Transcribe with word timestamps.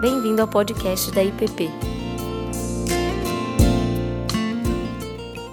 Bem-vindo 0.00 0.40
ao 0.40 0.46
podcast 0.46 1.10
da 1.10 1.24
IPP. 1.24 1.68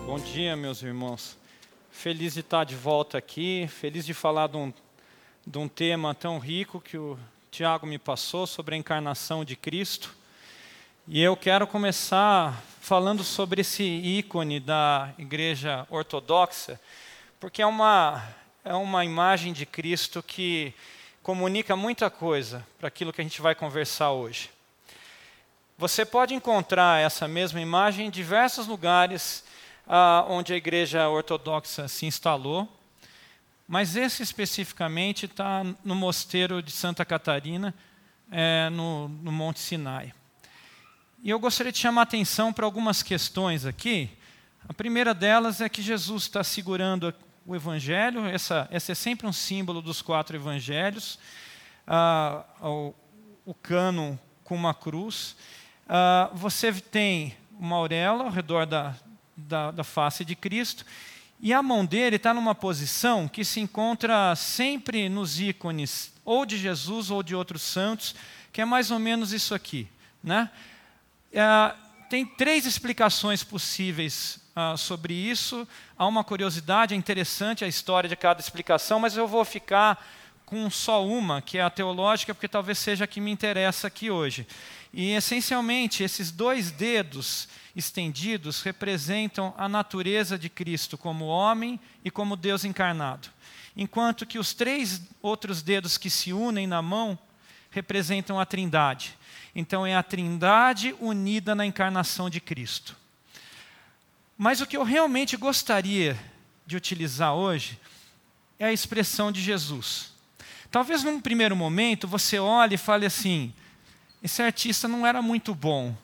Bom 0.05 0.19
dia, 0.19 0.55
meus 0.55 0.83
irmãos. 0.83 1.35
Feliz 1.89 2.35
de 2.35 2.41
estar 2.41 2.63
de 2.63 2.76
volta 2.76 3.17
aqui, 3.17 3.67
feliz 3.67 4.05
de 4.05 4.13
falar 4.13 4.46
de 4.46 4.58
um, 4.58 4.71
de 5.47 5.58
um 5.58 5.67
tema 5.67 6.13
tão 6.13 6.37
rico 6.37 6.79
que 6.79 6.96
o 6.96 7.17
Tiago 7.49 7.87
me 7.87 7.97
passou 7.97 8.46
sobre 8.46 8.76
a 8.76 8.78
encarnação 8.78 9.44
de 9.44 9.55
Cristo. 9.55 10.15
E 11.07 11.23
eu 11.23 11.35
quero 11.35 11.65
começar 11.65 12.62
falando 12.79 13.23
sobre 13.23 13.62
esse 13.62 13.83
ícone 13.83 14.59
da 14.59 15.12
igreja 15.17 15.87
ortodoxa, 15.89 16.80
porque 17.39 17.63
é 17.63 17.66
uma, 17.66 18.23
é 18.63 18.75
uma 18.75 19.03
imagem 19.03 19.53
de 19.53 19.66
Cristo 19.66 20.21
que 20.21 20.71
comunica 21.25 21.75
muita 21.75 22.07
coisa 22.07 22.63
para 22.77 22.88
aquilo 22.88 23.11
que 23.11 23.20
a 23.20 23.23
gente 23.23 23.41
vai 23.41 23.55
conversar 23.55 24.11
hoje. 24.11 24.52
Você 25.75 26.05
pode 26.05 26.35
encontrar 26.35 27.01
essa 27.01 27.27
mesma 27.27 27.59
imagem 27.59 28.05
em 28.05 28.09
diversos 28.11 28.67
lugares 28.67 29.43
ah, 29.88 30.23
onde 30.29 30.53
a 30.53 30.55
igreja 30.55 31.09
ortodoxa 31.09 31.88
se 31.88 32.05
instalou, 32.05 32.71
mas 33.67 33.95
esse 33.95 34.21
especificamente 34.21 35.25
está 35.25 35.63
no 35.84 35.95
mosteiro 35.95 36.61
de 36.61 36.70
Santa 36.70 37.03
Catarina, 37.03 37.73
é, 38.31 38.70
no, 38.70 39.07
no 39.07 39.31
Monte 39.31 39.62
Sinai. 39.62 40.13
E 41.23 41.31
eu 41.31 41.39
gostaria 41.39 41.71
de 41.71 41.79
chamar 41.79 42.01
a 42.01 42.03
atenção 42.03 42.53
para 42.53 42.65
algumas 42.65 43.01
questões 43.01 43.65
aqui. 43.65 44.12
A 44.70 44.76
primeira 44.76 45.12
delas 45.12 45.59
é 45.59 45.67
que 45.67 45.81
Jesus 45.81 46.21
está 46.21 46.43
segurando 46.43 47.12
o 47.45 47.55
Evangelho, 47.55 48.26
essa, 48.26 48.67
esse 48.72 48.91
é 48.91 48.95
sempre 48.95 49.27
um 49.27 49.34
símbolo 49.34 49.81
dos 49.81 50.02
quatro 50.02 50.35
Evangelhos, 50.35 51.20
ah, 51.85 52.43
o, 52.60 52.93
o 53.46 53.54
cano 53.54 54.20
com 54.43 54.55
uma 54.55 54.74
cruz. 54.74 55.35
Ah, 55.87 56.32
você 56.34 56.74
tem 56.74 57.37
uma 57.60 57.76
auréola 57.76 58.24
ao 58.24 58.32
redor 58.32 58.65
da, 58.65 58.96
da, 59.37 59.70
da 59.70 59.84
face 59.84 60.26
de 60.26 60.35
Cristo, 60.35 60.84
e 61.40 61.54
a 61.54 61.62
mão 61.62 61.85
dele 61.85 62.15
está 62.15 62.34
numa 62.34 62.55
posição 62.55 63.27
que 63.27 63.46
se 63.46 63.59
encontra 63.59 64.36
sempre 64.36 65.08
nos 65.08 65.40
ícones, 65.40 66.12
ou 66.24 66.46
de 66.46 66.58
Jesus 66.58 67.12
ou 67.12 67.22
de 67.22 67.36
outros 67.36 67.62
santos, 67.62 68.16
que 68.52 68.59
é 68.59 68.66
mais 68.66 68.90
ou 68.90 68.98
menos 68.98 69.32
isso 69.32 69.54
aqui. 69.54 69.88
Né? 70.24 70.50
É, 71.32 71.76
tem 72.09 72.26
três 72.26 72.66
explicações 72.66 73.44
possíveis 73.44 74.40
uh, 74.56 74.78
sobre 74.78 75.14
isso. 75.14 75.67
Há 75.98 76.08
uma 76.08 76.23
curiosidade, 76.23 76.94
é 76.94 76.98
interessante 76.98 77.66
a 77.66 77.67
história 77.67 78.09
de 78.09 78.16
cada 78.16 78.39
explicação, 78.39 79.00
mas 79.00 79.17
eu 79.17 79.28
vou 79.28 79.44
ficar 79.44 80.03
com 80.45 80.70
só 80.70 81.06
uma, 81.06 81.42
que 81.42 81.58
é 81.58 81.62
a 81.62 81.70
teológica, 81.70 82.34
porque 82.34 82.47
talvez 82.47 82.78
seja 82.78 83.03
a 83.03 83.08
que 83.08 83.20
me 83.20 83.31
interessa 83.31 83.88
aqui 83.88 84.09
hoje. 84.12 84.47
E, 84.94 85.12
essencialmente, 85.12 86.03
esses 86.03 86.31
dois 86.31 86.72
dedos 86.72 87.50
estendidos 87.75 88.62
representam 88.62 89.53
a 89.58 89.67
natureza 89.67 90.38
de 90.38 90.50
Cristo 90.50 90.97
como 90.97 91.25
homem 91.25 91.80
e 92.03 92.09
como 92.09 92.38
Deus 92.38 92.64
encarnado. 92.64 93.28
Enquanto 93.75 94.25
que 94.25 94.40
os 94.40 94.53
três 94.53 95.02
outros 95.22 95.62
dedos 95.62 95.97
que 95.97 96.09
se 96.09 96.31
unem 96.31 96.66
na 96.66 96.81
mão 96.81 97.19
representam 97.72 98.40
a 98.40 98.45
Trindade. 98.45 99.17
Então, 99.53 99.86
é 99.86 99.95
a 99.95 100.03
Trindade 100.03 100.95
unida 101.02 101.53
na 101.53 101.66
encarnação 101.66 102.30
de 102.30 102.40
Cristo. 102.40 102.95
Mas 104.38 104.59
o 104.59 104.67
que 104.67 104.75
eu 104.75 104.83
realmente 104.83 105.38
gostaria 105.38 106.19
de 106.66 106.75
utilizar 106.75 107.33
hoje 107.33 107.80
é 108.59 108.66
a 108.66 108.73
expressão 108.73 109.31
de 109.31 109.41
Jesus. 109.41 110.14
Talvez 110.69 111.03
num 111.03 111.22
primeiro 111.22 111.55
momento 111.55 112.08
você 112.08 112.38
olhe 112.38 112.75
e 112.75 112.78
fale 112.78 113.06
assim: 113.06 113.53
esse 114.22 114.41
artista 114.41 114.88
não 114.88 115.06
era 115.06 115.22
muito 115.22 115.53
bom. 115.56 115.95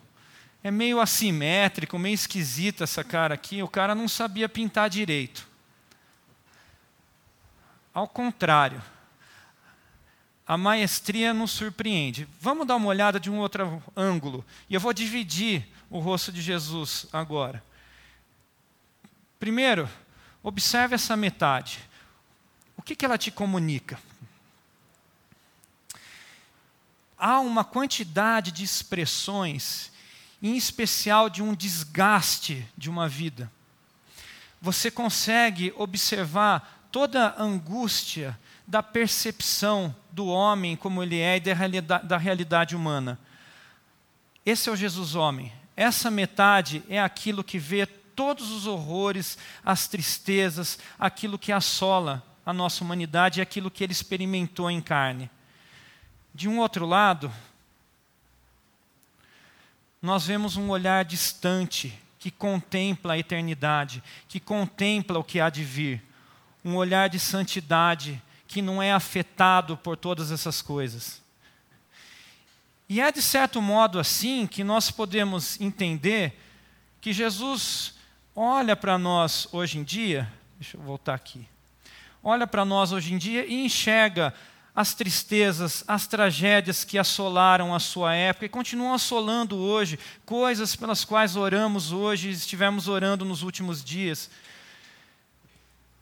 É 0.64 0.70
meio 0.70 1.02
assimétrico, 1.02 1.98
meio 1.98 2.14
esquisita 2.14 2.84
essa 2.84 3.04
cara 3.04 3.34
aqui. 3.34 3.64
O 3.64 3.68
cara 3.68 3.96
não 3.96 4.08
sabia 4.08 4.48
pintar 4.48 4.90
direito. 4.90 5.50
Ao 7.94 8.08
contrário, 8.08 8.82
a 10.48 10.58
maestria 10.58 11.34
nos 11.34 11.52
surpreende. 11.52 12.28
Vamos 12.40 12.68
dar 12.68 12.76
uma 12.76 12.88
olhada 12.88 13.20
de 13.20 13.30
um 13.30 13.40
outro 13.40 13.84
ângulo. 13.96 14.46
E 14.70 14.74
eu 14.76 14.80
vou 14.80 14.94
dividir 14.94 15.68
o 15.90 16.00
rosto 16.00 16.32
de 16.32 16.42
Jesus 16.42 17.08
agora. 17.12 17.64
Primeiro, 19.42 19.90
observe 20.44 20.94
essa 20.94 21.18
metade. 21.18 21.80
O 22.78 22.82
que, 22.84 22.96
que 22.96 23.04
ela 23.04 23.18
te 23.18 23.32
comunica? 23.32 24.00
Há 27.18 27.40
uma 27.40 27.64
quantidade 27.64 28.52
de 28.52 28.64
expressões, 28.64 29.92
em 30.44 30.56
especial 30.56 31.28
de 31.28 31.42
um 31.42 31.56
desgaste 31.56 32.68
de 32.78 32.88
uma 32.88 33.10
vida. 33.10 33.52
Você 34.62 34.92
consegue 34.92 35.74
observar 35.76 36.88
toda 36.92 37.30
a 37.30 37.42
angústia 37.42 38.38
da 38.68 38.84
percepção 38.84 39.96
do 40.12 40.28
homem 40.28 40.76
como 40.76 41.02
ele 41.02 41.18
é 41.18 41.38
e 41.38 41.40
da 41.40 41.54
realidade, 41.56 42.08
da 42.08 42.18
realidade 42.20 42.76
humana. 42.76 43.20
Esse 44.46 44.70
é 44.70 44.72
o 44.72 44.76
Jesus 44.76 45.16
homem. 45.16 45.52
Essa 45.76 46.12
metade 46.12 46.84
é 46.88 47.02
aquilo 47.02 47.44
que 47.44 47.58
vê 47.58 47.88
todos 48.16 48.52
os 48.52 48.68
horrores, 48.68 49.38
as 49.64 49.88
tristezas, 49.88 50.80
aquilo 51.00 51.40
que 51.40 51.52
assola 51.52 52.24
a 52.46 52.54
nossa 52.54 52.84
humanidade 52.84 53.40
e 53.40 53.42
aquilo 53.42 53.72
que 53.72 53.84
ele 53.84 53.94
experimentou 53.94 54.70
em 54.70 54.82
carne. 54.82 55.30
De 56.34 56.48
um 56.48 56.60
outro 56.60 56.86
lado, 56.86 57.32
nós 60.02 60.26
vemos 60.26 60.58
um 60.58 60.70
olhar 60.70 61.06
distante 61.06 61.98
que 62.18 62.32
contempla 62.32 63.14
a 63.14 63.18
eternidade, 63.18 64.04
que 64.28 64.40
contempla 64.40 65.20
o 65.20 65.24
que 65.24 65.40
há 65.40 65.50
de 65.50 65.64
vir, 65.64 66.04
um 66.64 66.76
olhar 66.76 67.10
de 67.10 67.20
santidade 67.20 68.22
que 68.48 68.62
não 68.62 68.82
é 68.82 68.92
afetado 68.92 69.78
por 69.78 69.98
todas 69.98 70.32
essas 70.32 70.62
coisas. 70.62 71.22
E 72.88 73.00
é 73.00 73.12
de 73.12 73.22
certo 73.22 73.62
modo 73.62 73.98
assim 73.98 74.46
que 74.46 74.64
nós 74.64 74.92
podemos 74.92 75.60
entender 75.62 76.38
que 77.00 77.14
Jesus 77.14 77.94
olha 78.36 78.76
para 78.76 78.98
nós 78.98 79.48
hoje 79.52 79.78
em 79.78 79.84
dia, 79.84 80.32
deixa 80.60 80.78
eu 80.78 80.82
voltar 80.82 81.14
aqui, 81.14 81.48
olha 82.24 82.48
para 82.48 82.64
nós 82.66 82.92
hoje 82.92 83.14
em 83.14 83.18
dia 83.18 83.46
e 83.46 83.66
enxerga 83.66 84.34
as 84.74 84.94
tristezas, 84.94 85.84
as 85.88 86.08
tragédias 86.08 86.86
que 86.86 86.98
assolaram 86.98 87.76
a 87.76 87.80
sua 87.80 88.16
época 88.16 88.46
e 88.46 88.50
continuam 88.50 88.94
assolando 88.94 89.58
hoje, 89.58 90.00
coisas 90.26 90.76
pelas 90.76 91.04
quais 91.04 91.36
oramos 91.36 91.92
hoje 91.92 92.30
e 92.30 92.32
estivemos 92.32 92.88
orando 92.88 93.26
nos 93.26 93.44
últimos 93.44 93.84
dias. 93.84 94.30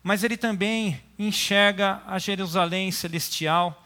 Mas 0.04 0.24
ele 0.24 0.38
também 0.38 1.02
enxerga 1.18 2.02
a 2.06 2.20
Jerusalém 2.20 2.92
celestial, 2.92 3.86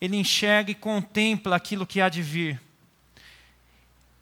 ele 0.00 0.16
enxerga 0.16 0.70
e 0.70 0.74
contempla 0.74 1.56
aquilo 1.56 1.86
que 1.86 2.00
há 2.00 2.08
de 2.08 2.22
vir. 2.22 2.60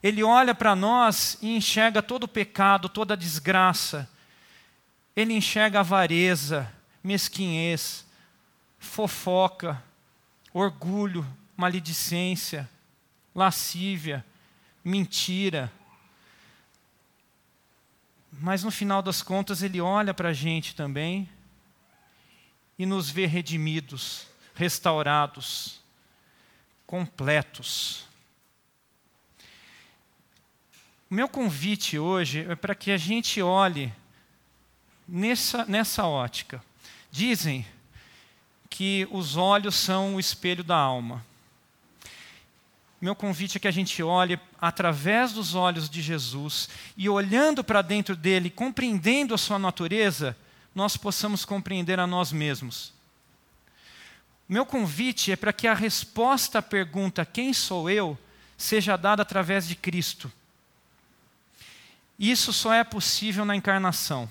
Ele 0.03 0.23
olha 0.23 0.55
para 0.55 0.75
nós 0.75 1.39
e 1.41 1.57
enxerga 1.57 2.03
todo 2.03 2.25
o 2.25 2.29
pecado, 2.29 2.89
toda 2.89 3.15
a 3.15 3.17
desgraça. 3.17 4.11
Ele 5.15 5.33
enxerga 5.33 5.81
avareza, 5.81 6.73
mesquinhez, 7.05 8.05
fofoca, 8.79 9.83
orgulho, 10.53 11.27
maledicência, 11.57 12.69
lascívia, 13.35 14.25
mentira. 14.85 15.71
Mas 18.33 18.65
no 18.65 18.71
final 18.71 19.03
das 19.03 19.23
contas, 19.23 19.63
ele 19.63 19.81
olha 19.81 20.13
para 20.13 20.31
a 20.31 20.33
gente 20.33 20.75
também 20.75 21.29
e 22.79 22.85
nos 22.85 23.09
vê 23.09 23.27
redimidos, 23.27 24.27
restaurados, 24.55 25.81
completos. 26.87 28.12
O 31.13 31.15
meu 31.15 31.29
convite 31.29 31.99
hoje 31.99 32.47
é 32.49 32.55
para 32.55 32.75
que 32.75 32.91
a 32.91 32.97
gente 32.97 33.43
olhe 33.43 33.93
nessa, 35.07 35.67
nessa 35.67 36.07
ótica. 36.07 36.65
Dizem 37.11 37.67
que 38.71 39.07
os 39.11 39.37
olhos 39.37 39.75
são 39.75 40.15
o 40.15 40.19
espelho 40.19 40.65
da 40.65 40.75
alma. 40.75 41.23
Meu 42.99 43.15
convite 43.15 43.59
é 43.59 43.61
que 43.61 43.69
a 43.69 43.71
gente 43.71 44.03
olhe 44.03 44.41
através 44.59 45.35
dos 45.35 45.55
olhos 45.55 45.91
de 45.91 46.01
Jesus 46.01 46.71
e 46.97 47.11
olhando 47.11 47.63
para 47.63 47.83
dentro 47.83 48.17
dele, 48.17 48.49
compreendendo 48.49 49.35
a 49.35 49.39
sua 49.39 49.59
natureza, 49.59 50.35
nós 50.75 50.97
possamos 50.97 51.45
compreender 51.45 52.01
a 52.01 52.07
nós 52.07 52.33
mesmos. 52.33 52.91
Meu 54.49 54.65
convite 54.65 55.31
é 55.31 55.37
para 55.37 55.53
que 55.53 55.69
a 55.69 55.75
resposta 55.75 56.61
à 56.61 56.63
pergunta 56.63 57.27
quem 57.27 57.53
sou 57.53 57.91
eu 57.91 58.17
seja 58.57 58.97
dada 58.97 59.21
através 59.21 59.69
de 59.69 59.75
Cristo. 59.75 60.33
Isso 62.23 62.53
só 62.53 62.73
é 62.73 62.85
possível 62.85 63.45
na 63.45 63.57
encarnação. 63.57 64.31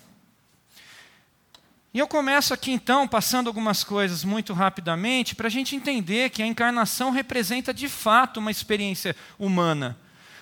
E 1.93 1.99
eu 1.99 2.07
começo 2.07 2.53
aqui 2.53 2.71
então, 2.71 3.05
passando 3.05 3.47
algumas 3.47 3.83
coisas 3.83 4.23
muito 4.23 4.53
rapidamente, 4.53 5.35
para 5.35 5.47
a 5.47 5.51
gente 5.51 5.75
entender 5.75 6.29
que 6.29 6.41
a 6.41 6.47
encarnação 6.47 7.11
representa 7.11 7.73
de 7.73 7.89
fato 7.89 8.39
uma 8.39 8.49
experiência 8.49 9.13
humana. 9.37 9.97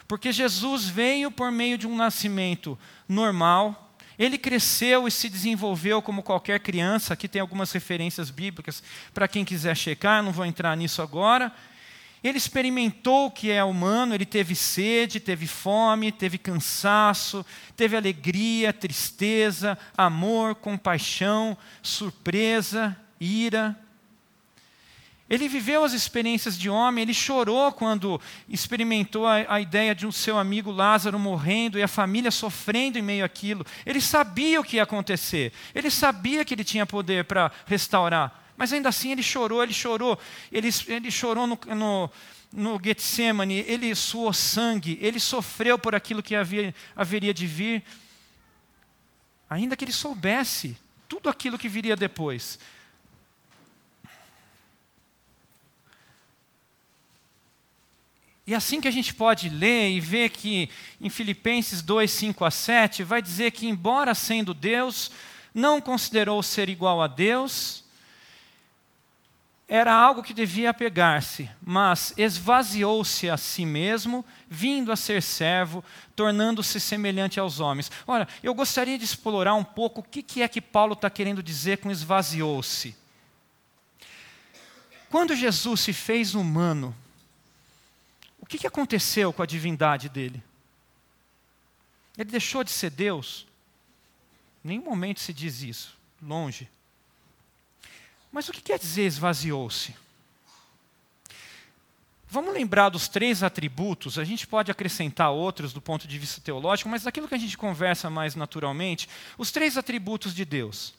Porque 0.07 0.31
Jesus 0.31 0.86
veio 0.86 1.31
por 1.31 1.51
meio 1.51 1.75
de 1.75 1.88
um 1.88 1.96
nascimento 1.96 2.78
normal, 3.07 3.95
ele 4.19 4.38
cresceu 4.38 5.07
e 5.07 5.12
se 5.12 5.28
desenvolveu 5.28 6.04
como 6.04 6.22
qualquer 6.22 6.60
criança. 6.60 7.16
Aqui 7.16 7.28
tem 7.28 7.42
algumas 7.42 7.72
referências 7.72 8.30
bíblicas 8.30 8.84
para 9.12 9.28
quem 9.28 9.44
quiser 9.44 9.75
checar, 9.75 10.22
não 10.22 10.31
vou 10.31 10.45
entrar 10.45 10.78
nisso 10.78 11.02
agora. 11.02 11.52
Ele 12.24 12.38
experimentou 12.38 13.27
o 13.27 13.31
que 13.31 13.50
é 13.50 13.63
humano, 13.63 14.13
ele 14.13 14.25
teve 14.25 14.54
sede, 14.54 15.21
teve 15.21 15.48
fome, 15.48 16.12
teve 16.12 16.38
cansaço, 16.38 17.45
teve 17.77 17.95
alegria, 17.95 18.74
tristeza, 18.74 19.77
amor, 19.98 20.56
compaixão, 20.56 21.57
surpresa, 21.81 22.95
ira. 23.19 23.77
Ele 25.30 25.48
viveu 25.48 25.83
as 25.83 25.94
experiências 25.94 26.57
de 26.57 26.69
homem, 26.69 27.04
ele 27.04 27.13
chorou 27.13 27.71
quando 27.71 28.19
experimentou 28.50 29.27
a, 29.27 29.45
a, 29.48 29.62
ideia 29.62 29.94
de 29.94 30.07
um 30.07 30.12
seu 30.12 30.39
amigo 30.39 30.71
Lázaro 30.71 31.19
morrendo 31.19 31.77
e 31.77 31.83
a 31.83 31.88
família 31.88 32.31
sofrendo 32.31 32.98
em 32.98 33.01
meio 33.01 33.24
àquilo. 33.24 33.66
Ele 33.86 34.01
sabia 34.01 34.60
o 34.60 34.63
que 34.63 34.77
ia 34.77 34.83
acontecer, 34.83 35.54
ele 35.74 35.92
sabia 35.92 36.44
que 36.44 36.54
ele 36.54 36.63
tinha 36.63 36.86
poder 36.86 37.25
para 37.25 37.51
restaurar. 37.66 38.49
Mas 38.60 38.74
ainda 38.74 38.90
assim 38.90 39.14
ele 39.14 39.24
chorou, 39.24 39.64
ele 39.64 39.74
chorou, 39.74 40.20
ele, 40.52 40.68
ele 40.88 41.10
chorou 41.10 41.48
no, 41.48 41.58
no, 41.74 42.12
no 42.52 42.82
Getsemane, 42.84 43.60
ele 43.66 43.96
suou 43.96 44.34
sangue, 44.34 45.00
ele 45.02 45.18
sofreu 45.18 45.80
por 45.80 45.96
aquilo 45.96 46.22
que 46.22 46.36
havia, 46.36 46.76
haveria 46.94 47.34
de 47.34 47.48
vir, 47.48 47.82
ainda 49.50 49.78
que 49.78 49.86
ele 49.86 49.94
soubesse 49.94 50.76
tudo 51.08 51.30
aquilo 51.30 51.58
que 51.58 51.70
viria 51.70 51.96
depois. 51.96 52.60
E 58.46 58.54
assim 58.54 58.82
que 58.82 58.90
a 58.90 58.92
gente 58.92 59.14
pode 59.14 59.48
ler 59.48 59.92
e 59.92 60.02
ver 60.02 60.32
que 60.32 60.70
em 61.00 61.10
Filipenses 61.10 61.82
2, 61.82 62.12
5 62.12 62.44
a 62.44 62.52
7, 62.52 63.04
vai 63.06 63.22
dizer 63.22 63.52
que, 63.52 63.70
embora 63.70 64.14
sendo 64.14 64.54
Deus, 64.54 65.12
não 65.54 65.80
considerou 65.80 66.44
ser 66.44 66.68
igual 66.68 67.02
a 67.02 67.08
Deus, 67.08 67.88
era 69.71 69.94
algo 69.94 70.24
que 70.24 70.33
devia 70.33 70.71
apegar-se, 70.71 71.48
mas 71.62 72.12
esvaziou-se 72.18 73.30
a 73.30 73.38
si 73.38 73.68
mesmo, 73.68 74.25
vindo 74.50 74.92
a 74.92 74.95
ser 74.95 75.21
servo, 75.21 75.86
tornando-se 76.16 76.80
semelhante 76.80 77.39
aos 77.39 77.60
homens. 77.60 77.92
Ora, 78.07 78.27
eu 78.42 78.56
gostaria 78.56 78.98
de 78.98 79.06
explorar 79.06 79.54
um 79.54 79.63
pouco 79.63 80.01
o 80.01 80.04
que 80.04 80.42
é 80.42 80.48
que 80.48 80.60
Paulo 80.60 80.94
está 80.94 81.07
querendo 81.07 81.44
dizer 81.44 81.77
com 81.77 81.92
esvaziou-se. 81.92 82.95
Quando 85.07 85.36
Jesus 85.36 85.81
se 85.81 85.94
fez 85.94 86.33
humano, 86.33 86.95
o 88.39 88.48
que 88.48 88.66
aconteceu 88.66 89.31
com 89.31 89.44
a 89.44 89.45
divindade 89.45 90.10
dele? 90.10 90.44
Ele 92.18 92.31
deixou 92.31 92.63
de 92.63 92.71
ser 92.71 92.89
Deus? 92.89 93.45
Em 94.66 94.69
nenhum 94.69 94.83
momento 94.83 95.19
se 95.19 95.31
diz 95.31 95.62
isso, 95.62 95.95
longe. 96.19 96.68
Mas 98.31 98.48
o 98.48 98.52
que 98.52 98.62
quer 98.62 98.78
dizer 98.78 99.04
esvaziou-se? 99.04 99.96
Vamos 102.31 102.54
lembrar 102.54 102.90
dos 102.90 103.08
três 103.08 103.42
atributos, 103.42 104.20
a 104.20 104.24
gente 104.24 104.46
pode 104.46 104.70
acrescentar 104.70 105.31
outros 105.31 105.74
do 105.74 105.81
ponto 105.81 106.08
de 106.08 106.20
vista 106.20 106.40
teológico, 106.40 106.88
mas 106.88 107.02
daquilo 107.02 107.28
que 107.28 107.34
a 107.34 107.40
gente 107.40 107.58
conversa 107.58 108.08
mais 108.08 108.36
naturalmente, 108.36 109.10
os 109.36 109.52
três 109.52 109.78
atributos 109.78 110.36
de 110.36 110.46
Deus: 110.46 110.94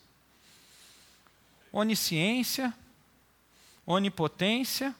onisciência, 1.70 2.74
onipotência. 3.86 4.94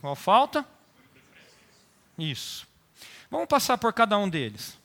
Qual 0.00 0.16
falta? 0.16 0.66
Isso. 2.16 2.66
Vamos 3.30 3.46
passar 3.46 3.78
por 3.78 3.92
cada 3.92 4.16
um 4.18 4.28
deles. 4.28 4.76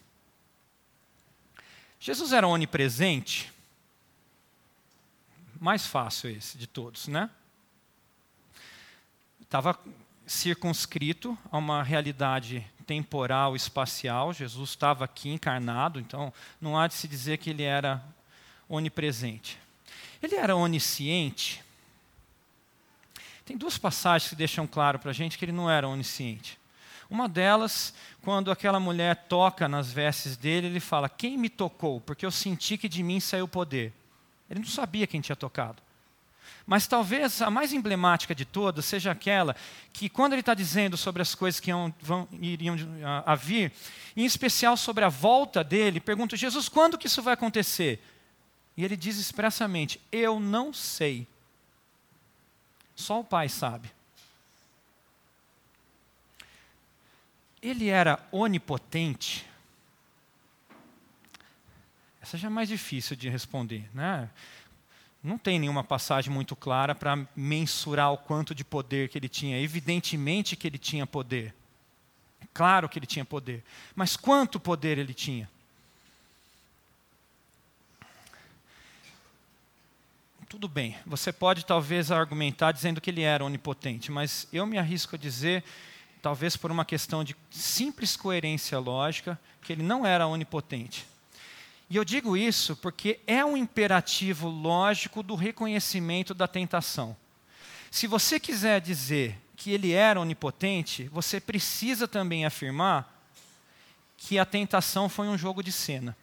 Jesus 2.00 2.34
era 2.34 2.48
onipresente? 2.48 3.53
Mais 5.64 5.88
fácil 5.88 6.30
esse 6.30 6.58
de 6.58 6.68
todos, 6.68 7.08
né? 7.08 7.30
Estava 9.40 9.80
circunscrito 10.28 11.38
a 11.50 11.58
uma 11.58 11.82
realidade 11.82 12.70
temporal, 12.86 13.56
espacial. 13.56 14.34
Jesus 14.34 14.72
estava 14.72 15.06
aqui 15.06 15.30
encarnado, 15.30 16.02
então 16.02 16.34
não 16.60 16.78
há 16.78 16.86
de 16.86 16.96
se 16.96 17.08
dizer 17.08 17.38
que 17.38 17.50
ele 17.50 17.64
era 17.64 18.04
onipresente. 18.68 19.58
Ele 20.22 20.36
era 20.36 20.54
onisciente. 20.54 21.64
Tem 23.46 23.58
duas 23.58 23.78
passagens 23.78 24.30
que 24.30 24.36
deixam 24.36 24.68
claro 24.68 25.00
para 25.00 25.12
a 25.12 25.14
gente 25.14 25.38
que 25.38 25.46
ele 25.46 25.54
não 25.54 25.72
era 25.72 25.88
onisciente. 25.88 26.60
Uma 27.10 27.30
delas, 27.30 27.94
quando 28.22 28.52
aquela 28.52 28.82
mulher 28.82 29.16
toca 29.30 29.70
nas 29.70 29.94
vestes 29.94 30.36
dele, 30.36 30.68
ele 30.68 30.82
fala: 30.82 31.08
Quem 31.08 31.38
me 31.38 31.48
tocou? 31.48 32.02
Porque 32.02 32.26
eu 32.26 32.32
senti 32.32 32.78
que 32.78 32.90
de 32.90 33.02
mim 33.02 33.22
saiu 33.22 33.48
poder. 33.48 33.94
Ele 34.54 34.60
não 34.60 34.68
sabia 34.68 35.08
quem 35.08 35.20
tinha 35.20 35.36
tocado. 35.36 35.82
Mas 36.66 36.88
talvez 36.88 37.42
a 37.42 37.50
mais 37.50 37.74
emblemática 37.74 38.34
de 38.34 38.46
todas 38.46 38.86
seja 38.86 39.12
aquela 39.12 39.56
que, 39.92 40.08
quando 40.08 40.34
ele 40.34 40.40
está 40.40 40.54
dizendo 40.54 40.96
sobre 40.96 41.22
as 41.22 41.36
coisas 41.36 41.60
que 41.60 41.72
iam, 41.72 41.94
vão, 42.00 42.28
iriam 42.40 42.78
a, 43.04 43.34
a, 43.34 43.36
vir, 43.36 43.74
em 44.16 44.26
especial 44.26 44.78
sobre 44.78 45.04
a 45.04 45.10
volta 45.10 45.64
dele, 45.64 46.00
pergunta: 46.00 46.38
Jesus, 46.38 46.70
quando 46.70 46.98
que 46.98 47.08
isso 47.08 47.22
vai 47.22 47.34
acontecer? 47.34 48.02
E 48.78 48.86
ele 48.86 48.96
diz 48.96 49.18
expressamente: 49.18 50.00
Eu 50.12 50.40
não 50.40 50.72
sei. 50.72 51.28
Só 52.96 53.20
o 53.20 53.24
Pai 53.24 53.50
sabe. 53.50 53.92
Ele 57.62 57.90
era 57.90 58.20
onipotente 58.32 59.46
é 62.42 62.50
mais 62.50 62.70
difícil 62.70 63.16
de 63.16 63.28
responder. 63.28 63.90
Né? 63.94 64.30
Não 65.22 65.38
tem 65.38 65.60
nenhuma 65.60 65.84
passagem 65.84 66.32
muito 66.32 66.56
clara 66.56 66.96
para 66.96 67.28
mensurar 67.36 68.12
o 68.12 68.18
quanto 68.18 68.56
de 68.56 68.64
poder 68.64 69.10
que 69.10 69.18
ele 69.18 69.30
tinha. 69.30 69.60
Evidentemente 69.60 70.56
que 70.56 70.68
ele 70.68 70.78
tinha 70.78 71.06
poder. 71.06 71.54
Claro 72.54 72.88
que 72.88 73.00
ele 73.00 73.06
tinha 73.06 73.26
poder. 73.26 73.64
Mas 73.96 74.16
quanto 74.16 74.60
poder 74.60 74.98
ele 74.98 75.14
tinha? 75.14 75.50
Tudo 80.54 80.68
bem, 80.68 80.96
você 81.04 81.34
pode 81.34 81.66
talvez 81.66 82.12
argumentar 82.12 82.72
dizendo 82.72 83.02
que 83.02 83.10
ele 83.10 83.24
era 83.24 83.44
onipotente, 83.44 84.12
mas 84.12 84.48
eu 84.54 84.68
me 84.68 84.78
arrisco 84.78 85.16
a 85.16 85.18
dizer, 85.18 85.64
talvez 86.22 86.56
por 86.56 86.70
uma 86.70 86.86
questão 86.86 87.24
de 87.24 87.36
simples 87.50 88.16
coerência 88.16 88.78
lógica, 88.78 89.40
que 89.64 89.74
ele 89.74 89.82
não 89.82 90.06
era 90.06 90.28
onipotente. 90.28 91.08
E 91.94 91.96
eu 91.96 92.04
digo 92.04 92.36
isso 92.36 92.76
porque 92.76 93.20
é 93.28 93.46
um 93.46 93.56
imperativo 93.56 94.50
lógico 94.50 95.22
do 95.22 95.36
reconhecimento 95.36 96.34
da 96.34 96.48
tentação. 96.48 97.16
Se 97.92 98.08
você 98.08 98.40
quiser 98.40 98.82
dizer 98.82 99.40
que 99.56 99.70
ele 99.70 99.92
era 99.92 100.20
onipotente, 100.20 101.04
você 101.10 101.40
precisa 101.40 102.08
também 102.08 102.48
afirmar 102.48 103.24
que 104.18 104.40
a 104.40 104.44
tentação 104.46 105.08
foi 105.08 105.28
um 105.28 105.38
jogo 105.38 105.62
de 105.62 105.72
cena. 105.72 106.18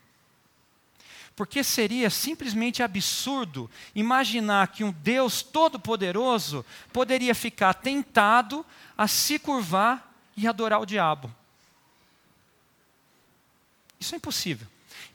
Porque 1.36 1.62
seria 1.62 2.10
simplesmente 2.10 2.82
absurdo 2.82 3.70
imaginar 3.94 4.72
que 4.72 4.82
um 4.82 4.90
Deus 4.90 5.40
todo-poderoso 5.40 6.66
poderia 6.92 7.32
ficar 7.32 7.74
tentado 7.74 8.66
a 8.98 9.06
se 9.06 9.38
curvar 9.38 10.20
e 10.36 10.48
adorar 10.48 10.80
o 10.80 10.84
diabo. 10.84 11.32
Isso 14.00 14.16
é 14.16 14.18
impossível. 14.18 14.66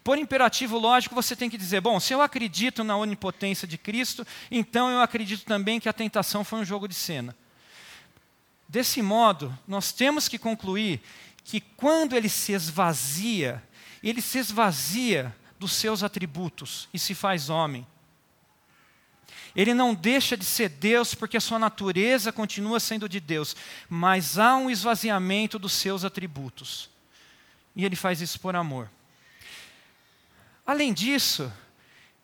Por 0.03 0.17
imperativo 0.17 0.77
lógico, 0.77 1.15
você 1.15 1.35
tem 1.35 1.49
que 1.49 1.57
dizer: 1.57 1.81
bom, 1.81 1.99
se 1.99 2.13
eu 2.13 2.21
acredito 2.21 2.83
na 2.83 2.97
onipotência 2.97 3.67
de 3.67 3.77
Cristo, 3.77 4.25
então 4.51 4.89
eu 4.89 5.01
acredito 5.01 5.45
também 5.45 5.79
que 5.79 5.89
a 5.89 5.93
tentação 5.93 6.43
foi 6.43 6.59
um 6.59 6.65
jogo 6.65 6.87
de 6.87 6.95
cena. 6.95 7.35
Desse 8.67 9.01
modo, 9.01 9.57
nós 9.67 9.91
temos 9.91 10.27
que 10.27 10.37
concluir 10.37 11.01
que 11.43 11.61
quando 11.61 12.15
ele 12.15 12.29
se 12.29 12.51
esvazia, 12.51 13.63
ele 14.01 14.21
se 14.21 14.39
esvazia 14.39 15.35
dos 15.59 15.73
seus 15.73 16.03
atributos 16.03 16.89
e 16.93 16.99
se 16.99 17.13
faz 17.13 17.49
homem. 17.49 17.85
Ele 19.55 19.73
não 19.73 19.93
deixa 19.93 20.35
de 20.35 20.43
ser 20.43 20.67
Deus 20.67 21.15
porque 21.15 21.37
a 21.37 21.41
sua 21.41 21.57
natureza 21.57 22.31
continua 22.31 22.79
sendo 22.79 23.07
de 23.07 23.21
Deus, 23.21 23.55
mas 23.87 24.37
há 24.37 24.57
um 24.57 24.69
esvaziamento 24.69 25.57
dos 25.57 25.71
seus 25.71 26.03
atributos. 26.03 26.89
E 27.75 27.85
ele 27.85 27.95
faz 27.95 28.19
isso 28.19 28.39
por 28.39 28.55
amor. 28.55 28.89
Além 30.65 30.93
disso, 30.93 31.51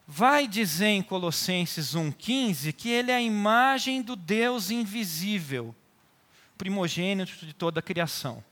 vai 0.07 0.48
dizer 0.48 0.88
em 0.88 1.03
Colossenses 1.03 1.95
1,15 1.95 2.74
que 2.74 2.89
ele 2.89 3.12
é 3.12 3.15
a 3.15 3.21
imagem 3.21 4.01
do 4.01 4.15
Deus 4.15 4.71
invisível, 4.71 5.75
primogênito 6.57 7.45
de 7.45 7.53
toda 7.53 7.79
a 7.79 7.83
criação. 7.83 8.43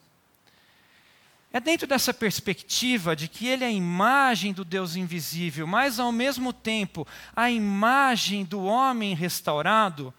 É 1.51 1.59
dentro 1.59 1.87
dessa 1.87 2.13
perspectiva 2.13 3.15
de 3.15 3.27
que 3.27 3.47
ele 3.47 3.63
é 3.63 3.67
a 3.67 3.71
imagem 3.71 4.53
do 4.53 4.63
Deus 4.63 4.95
invisível, 4.95 5.65
mas 5.65 5.99
ao 5.99 6.11
mesmo 6.11 6.53
tempo 6.53 7.07
a 7.35 7.49
imagem 7.49 8.45
do 8.45 8.63
homem 8.63 9.15
restaurado, 9.15 10.13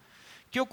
que 0.50 0.58
eu, 0.58 0.68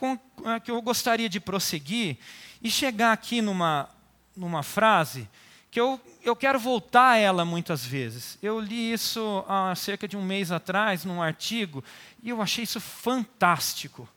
eh, 0.45 0.59
que 0.59 0.71
eu 0.71 0.81
gostaria 0.81 1.29
de 1.29 1.39
prosseguir 1.39 2.17
e 2.63 2.71
chegar 2.71 3.11
aqui 3.11 3.43
numa, 3.43 3.87
numa 4.35 4.63
frase 4.63 5.29
que 5.69 5.79
eu, 5.79 5.99
eu 6.23 6.35
quero 6.35 6.59
voltar 6.59 7.11
a 7.11 7.17
ela 7.17 7.45
muitas 7.45 7.85
vezes. 7.85 8.37
Eu 8.41 8.59
li 8.59 8.91
isso 8.91 9.43
há 9.47 9.73
cerca 9.75 10.07
de 10.07 10.15
um 10.15 10.23
mês 10.23 10.51
atrás, 10.51 11.05
num 11.05 11.21
artigo, 11.21 11.83
e 12.23 12.29
eu 12.29 12.41
achei 12.41 12.63
isso 12.63 12.79
fantástico. 12.79 14.07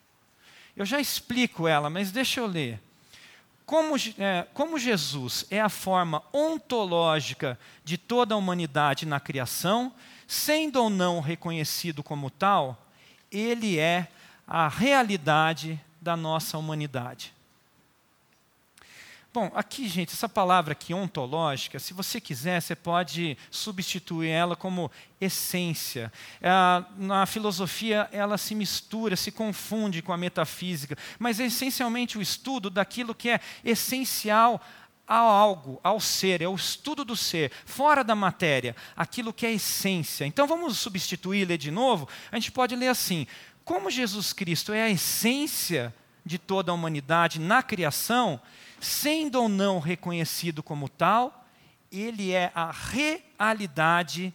Eu 0.77 0.85
já 0.87 1.01
explico 1.01 1.67
ela, 1.67 1.91
mas 1.91 2.13
deixa 2.13 2.41
eu 2.41 2.47
ler. 2.47 2.81
Como, 3.67 3.95
é, 4.19 4.47
como 4.53 4.79
Jesus 4.79 5.47
é 5.51 5.61
a 5.61 5.69
forma 5.69 6.23
ontológica 6.33 7.59
de 7.85 7.97
toda 7.97 8.35
a 8.35 8.39
humanidade 8.39 9.07
na 9.07 9.21
criação, 9.21 9.93
sendo 10.27 10.83
ou 10.83 10.91
não 10.91 11.21
reconhecido 11.21 12.03
como 12.03 12.31
tal, 12.31 12.87
ele 13.31 13.79
é 13.79 14.09
a 14.47 14.69
realidade 14.69 15.81
da 16.01 16.17
nossa 16.17 16.59
humanidade. 16.59 17.33
Bom, 19.33 19.49
aqui, 19.55 19.87
gente, 19.87 20.13
essa 20.13 20.29
palavra 20.29 20.73
aqui, 20.73 20.93
ontológica, 20.93 21.79
se 21.79 21.95
você 21.95 22.21
quiser, 22.21 22.61
você 22.61 22.75
pode 22.75 23.39
substituir 23.49 24.29
ela 24.29 24.57
como 24.57 24.91
essência. 25.21 26.13
É, 26.43 26.51
na 26.97 27.25
filosofia, 27.27 28.09
ela 28.11 28.37
se 28.37 28.57
mistura, 28.57 29.15
se 29.15 29.31
confunde 29.31 30.03
com 30.03 30.13
a 30.13 30.17
metafísica, 30.17 30.99
mas 31.17 31.39
é 31.39 31.47
essencialmente 31.47 32.19
o 32.19 32.21
estudo 32.21 32.69
daquilo 32.69 33.15
que 33.15 33.31
é 33.31 33.39
essencial 33.65 34.61
ao 35.07 35.29
algo, 35.29 35.81
ao 35.85 36.01
ser, 36.01 36.43
é 36.43 36.49
o 36.49 36.57
estudo 36.57 37.05
do 37.05 37.15
ser, 37.15 37.53
fora 37.65 38.03
da 38.03 38.17
matéria, 38.17 38.75
aquilo 38.97 39.33
que 39.33 39.47
é 39.47 39.53
essência. 39.53 40.25
Então 40.25 40.45
vamos 40.45 40.77
substituir 40.77 41.47
ler 41.47 41.59
de 41.59 41.71
novo? 41.71 42.09
A 42.33 42.37
gente 42.37 42.51
pode 42.51 42.75
ler 42.75 42.89
assim: 42.89 43.29
como 43.65 43.93
Jesus 43.93 44.33
Cristo 44.33 44.73
é 44.73 44.83
a 44.83 44.91
essência 44.91 45.95
de 46.25 46.37
toda 46.37 46.73
a 46.73 46.75
humanidade 46.75 47.39
na 47.39 47.63
criação, 47.63 48.41
sendo 48.81 49.43
ou 49.43 49.49
não 49.49 49.79
reconhecido 49.79 50.63
como 50.63 50.89
tal, 50.89 51.47
ele 51.91 52.33
é 52.33 52.51
a 52.55 52.71
realidade 52.71 54.33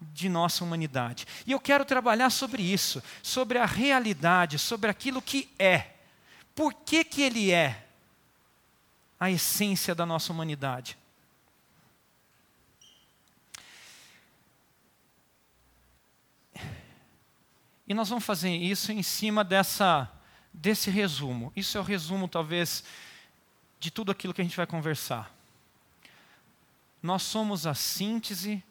de 0.00 0.28
nossa 0.28 0.62
humanidade. 0.62 1.26
E 1.46 1.52
eu 1.52 1.60
quero 1.60 1.84
trabalhar 1.84 2.30
sobre 2.30 2.62
isso, 2.62 3.02
sobre 3.22 3.58
a 3.58 3.66
realidade, 3.66 4.58
sobre 4.58 4.90
aquilo 4.90 5.20
que 5.20 5.50
é. 5.58 5.92
Por 6.54 6.72
que, 6.74 7.04
que 7.04 7.22
ele 7.22 7.50
é 7.50 7.86
a 9.18 9.30
essência 9.30 9.94
da 9.94 10.06
nossa 10.06 10.32
humanidade? 10.32 10.96
E 17.88 17.94
nós 17.94 18.10
vamos 18.10 18.24
fazer 18.24 18.50
isso 18.50 18.92
em 18.92 19.02
cima 19.02 19.42
dessa, 19.42 20.12
desse 20.52 20.90
resumo. 20.90 21.50
Isso 21.56 21.78
é 21.78 21.80
o 21.80 21.84
resumo, 21.84 22.28
talvez, 22.28 22.84
de 23.80 23.90
tudo 23.90 24.10
aquilo 24.10 24.34
que 24.34 24.40
a 24.40 24.44
gente 24.44 24.56
vai 24.56 24.66
conversar. 24.66 25.32
Nós 27.02 27.22
somos 27.22 27.66
a 27.66 27.74
síntese 27.74 28.62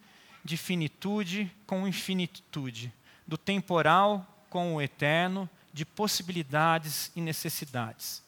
de 0.43 0.57
finitude 0.57 1.51
com 1.65 1.87
infinitude, 1.87 2.93
do 3.25 3.37
temporal 3.37 4.25
com 4.49 4.75
o 4.75 4.81
eterno, 4.81 5.49
de 5.73 5.85
possibilidades 5.85 7.11
e 7.15 7.21
necessidades. 7.21 8.23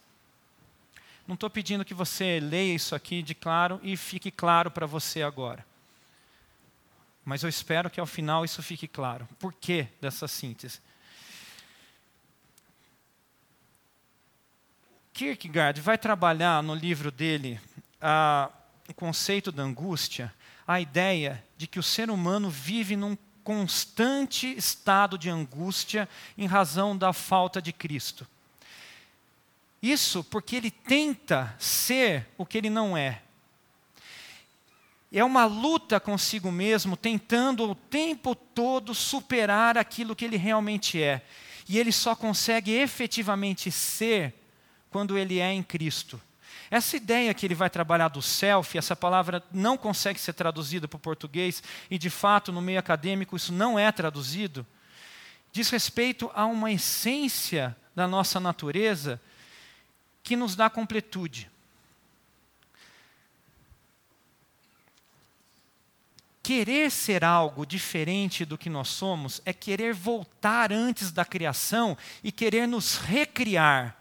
Não 1.28 1.36
estou 1.36 1.50
pedindo 1.50 1.86
que 1.86 1.94
você 1.94 2.40
leia 2.40 2.74
isso 2.74 2.96
aqui 2.96 3.22
de 3.22 3.36
claro 3.36 3.80
e 3.84 3.96
fique 3.96 4.32
claro 4.32 4.72
para 4.72 4.86
você 4.86 5.22
agora. 5.22 5.66
Mas 7.24 7.44
eu 7.44 7.50
espero 7.50 7.90
que 7.90 8.00
ao 8.00 8.08
final 8.08 8.44
isso 8.44 8.64
fique 8.64 8.88
claro. 8.88 9.28
Por 9.40 9.54
que 9.54 9.88
dessa 10.02 10.28
síntese? 10.28 10.80
Kierkegaard 15.20 15.82
vai 15.82 15.98
trabalhar 15.98 16.64
no 16.64 16.74
livro 16.74 17.12
dele 17.12 17.60
a, 18.02 18.50
o 18.88 18.94
conceito 18.94 19.52
da 19.52 19.62
angústia, 19.62 20.34
a 20.66 20.80
ideia 20.80 21.44
de 21.58 21.68
que 21.68 21.78
o 21.78 21.84
ser 21.84 22.10
humano 22.10 22.50
vive 22.50 22.96
num 22.96 23.18
constante 23.44 24.48
estado 24.56 25.18
de 25.18 25.30
angústia 25.30 26.08
em 26.38 26.46
razão 26.46 26.98
da 26.98 27.12
falta 27.12 27.62
de 27.62 27.74
Cristo. 27.74 28.26
Isso 29.82 30.24
porque 30.24 30.56
ele 30.56 30.72
tenta 30.72 31.54
ser 31.60 32.26
o 32.38 32.46
que 32.46 32.58
ele 32.58 32.70
não 32.70 32.96
é. 32.96 33.22
É 35.12 35.22
uma 35.22 35.44
luta 35.44 36.00
consigo 36.00 36.50
mesmo, 36.50 36.96
tentando 36.96 37.70
o 37.70 37.76
tempo 37.76 38.34
todo 38.34 38.96
superar 38.96 39.78
aquilo 39.78 40.16
que 40.16 40.24
ele 40.24 40.38
realmente 40.38 41.04
é. 41.04 41.22
E 41.68 41.78
ele 41.78 41.92
só 41.92 42.16
consegue 42.16 42.72
efetivamente 42.72 43.70
ser 43.70 44.39
quando 44.90 45.18
ele 45.18 45.40
é 45.40 45.52
em 45.52 45.64
Cristo. 45.64 46.20
Essa 46.72 46.98
ideia 46.98 47.34
que 47.34 47.46
ele 47.46 47.56
vai 47.56 47.70
trabalhar 47.70 48.10
do 48.10 48.22
self, 48.22 48.78
essa 48.78 48.96
palavra 48.96 49.44
não 49.52 49.76
consegue 49.76 50.20
ser 50.20 50.34
traduzida 50.34 50.88
para 50.88 50.98
o 50.98 51.00
português, 51.00 51.64
e 51.90 51.98
de 51.98 52.10
fato 52.10 52.52
no 52.52 52.62
meio 52.62 52.80
acadêmico 52.80 53.36
isso 53.36 53.52
não 53.52 53.78
é 53.78 53.92
traduzido, 53.92 54.66
diz 55.52 55.70
respeito 55.70 56.30
a 56.36 56.46
uma 56.46 56.72
essência 56.72 57.76
da 57.96 58.08
nossa 58.08 58.40
natureza 58.40 59.20
que 60.22 60.36
nos 60.36 60.56
dá 60.56 60.70
completude. 60.70 61.50
Querer 66.44 66.90
ser 66.90 67.24
algo 67.24 67.66
diferente 67.66 68.46
do 68.46 68.58
que 68.58 68.70
nós 68.70 68.90
somos 68.90 69.42
é 69.46 69.54
querer 69.54 69.94
voltar 69.94 70.72
antes 70.72 71.12
da 71.12 71.26
criação 71.26 71.98
e 72.24 72.32
querer 72.32 72.68
nos 72.68 72.98
recriar 72.98 73.99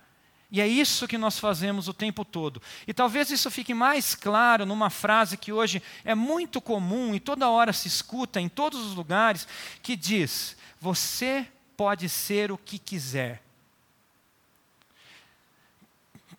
e 0.50 0.60
é 0.62 0.66
isso 0.66 1.06
que 1.06 1.18
nós 1.18 1.38
fazemos 1.38 1.88
o 1.88 1.94
tempo 1.94 2.24
todo. 2.24 2.62
E 2.86 2.94
talvez 2.94 3.30
isso 3.30 3.50
fique 3.50 3.74
mais 3.74 4.14
claro 4.14 4.64
numa 4.64 4.88
frase 4.88 5.36
que 5.36 5.52
hoje 5.52 5.82
é 6.04 6.14
muito 6.14 6.60
comum 6.60 7.14
e 7.14 7.20
toda 7.20 7.50
hora 7.50 7.72
se 7.72 7.86
escuta 7.86 8.40
em 8.40 8.48
todos 8.48 8.80
os 8.80 8.94
lugares, 8.94 9.46
que 9.82 9.94
diz: 9.94 10.56
Você 10.80 11.46
pode 11.76 12.08
ser 12.08 12.50
o 12.50 12.56
que 12.56 12.78
quiser. 12.78 13.42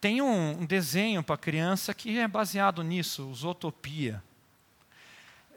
Tem 0.01 0.21
um 0.21 0.65
desenho 0.65 1.21
para 1.21 1.37
criança 1.37 1.93
que 1.93 2.17
é 2.17 2.27
baseado 2.27 2.81
nisso, 2.81 3.31
Zootopia. 3.35 4.23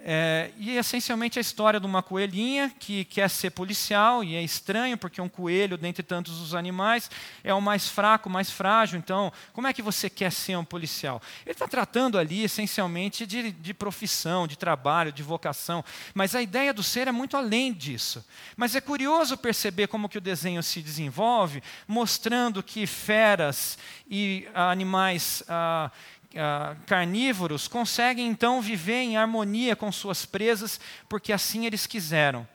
É, 0.04 0.50
e 0.58 0.76
essencialmente 0.76 1.38
a 1.38 1.40
história 1.40 1.78
de 1.78 1.86
uma 1.86 2.02
coelhinha 2.02 2.72
que 2.80 3.04
quer 3.04 3.30
ser 3.30 3.50
policial, 3.50 4.24
e 4.24 4.34
é 4.34 4.42
estranho, 4.42 4.98
porque 4.98 5.20
um 5.20 5.28
coelho, 5.28 5.78
dentre 5.78 6.02
tantos 6.02 6.40
os 6.40 6.56
animais, 6.56 7.08
é 7.44 7.54
o 7.54 7.60
mais 7.60 7.88
fraco, 7.88 8.28
o 8.28 8.32
mais 8.32 8.50
frágil. 8.50 8.98
Então, 8.98 9.32
como 9.52 9.68
é 9.68 9.72
que 9.72 9.80
você 9.80 10.10
quer 10.10 10.32
ser 10.32 10.56
um 10.56 10.64
policial? 10.64 11.22
Ele 11.46 11.52
está 11.52 11.68
tratando 11.68 12.18
ali 12.18 12.42
essencialmente 12.42 13.24
de, 13.24 13.52
de 13.52 13.72
profissão, 13.72 14.48
de 14.48 14.58
trabalho, 14.58 15.12
de 15.12 15.22
vocação. 15.22 15.84
Mas 16.12 16.34
a 16.34 16.42
ideia 16.42 16.74
do 16.74 16.82
ser 16.82 17.06
é 17.06 17.12
muito 17.12 17.36
além 17.36 17.72
disso. 17.72 18.24
Mas 18.56 18.74
é 18.74 18.80
curioso 18.80 19.38
perceber 19.38 19.86
como 19.86 20.08
que 20.08 20.18
o 20.18 20.20
desenho 20.20 20.64
se 20.64 20.82
desenvolve, 20.82 21.62
mostrando 21.86 22.60
que 22.60 22.88
feras 22.88 23.78
e 24.10 24.48
animais. 24.52 25.44
Ah, 25.48 25.92
ah, 26.36 26.76
carnívoros 26.86 27.68
conseguem 27.68 28.26
então 28.26 28.60
viver 28.60 29.02
em 29.02 29.16
harmonia 29.16 29.76
com 29.76 29.90
suas 29.92 30.24
presas, 30.24 30.80
porque 31.08 31.32
assim 31.32 31.66
eles 31.66 31.86
quiseram. 31.86 32.46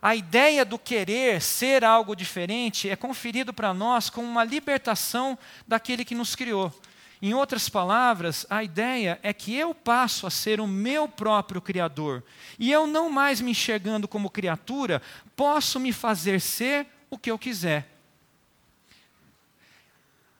A 0.00 0.14
ideia 0.14 0.64
do 0.64 0.78
querer 0.78 1.42
ser 1.42 1.84
algo 1.84 2.14
diferente 2.14 2.88
é 2.88 2.94
conferido 2.94 3.52
para 3.52 3.74
nós 3.74 4.08
com 4.08 4.22
uma 4.22 4.44
libertação 4.44 5.36
daquele 5.66 6.04
que 6.04 6.14
nos 6.14 6.36
criou. 6.36 6.72
Em 7.20 7.34
outras 7.34 7.68
palavras, 7.68 8.46
a 8.48 8.62
ideia 8.62 9.18
é 9.24 9.32
que 9.32 9.52
eu 9.56 9.74
passo 9.74 10.24
a 10.24 10.30
ser 10.30 10.60
o 10.60 10.68
meu 10.68 11.08
próprio 11.08 11.60
Criador. 11.60 12.22
E 12.58 12.70
eu, 12.70 12.86
não 12.86 13.10
mais 13.10 13.40
me 13.40 13.50
enxergando 13.50 14.06
como 14.06 14.30
criatura, 14.30 15.02
posso 15.34 15.80
me 15.80 15.92
fazer 15.92 16.40
ser 16.40 16.86
o 17.10 17.18
que 17.18 17.28
eu 17.28 17.36
quiser. 17.36 17.88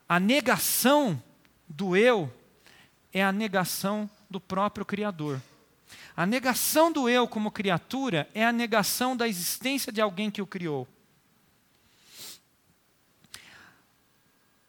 A 0.09 0.21
negação 0.21 1.21
do 1.69 1.97
eu 1.97 2.33
é 3.13 3.23
a 3.23 3.33
negação 3.33 4.09
do 4.29 4.41
próprio 4.41 4.85
Criador. 4.85 5.41
A 6.17 6.27
negação 6.27 6.93
do 6.93 7.09
eu 7.09 7.27
como 7.29 7.51
criatura 7.51 8.29
é 8.35 8.45
a 8.45 8.53
negação 8.53 9.17
da 9.17 9.29
existência 9.29 9.93
de 9.93 10.01
alguém 10.01 10.31
que 10.31 10.43
o 10.43 10.47
criou. 10.47 10.87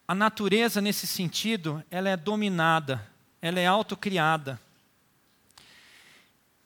A 0.07 0.15
natureza, 0.15 0.81
nesse 0.81 1.05
sentido, 1.05 1.83
ela 1.91 2.09
é 2.09 2.17
dominada, 2.17 3.07
ela 3.41 3.59
é 3.59 3.65
autocriada. 3.65 4.59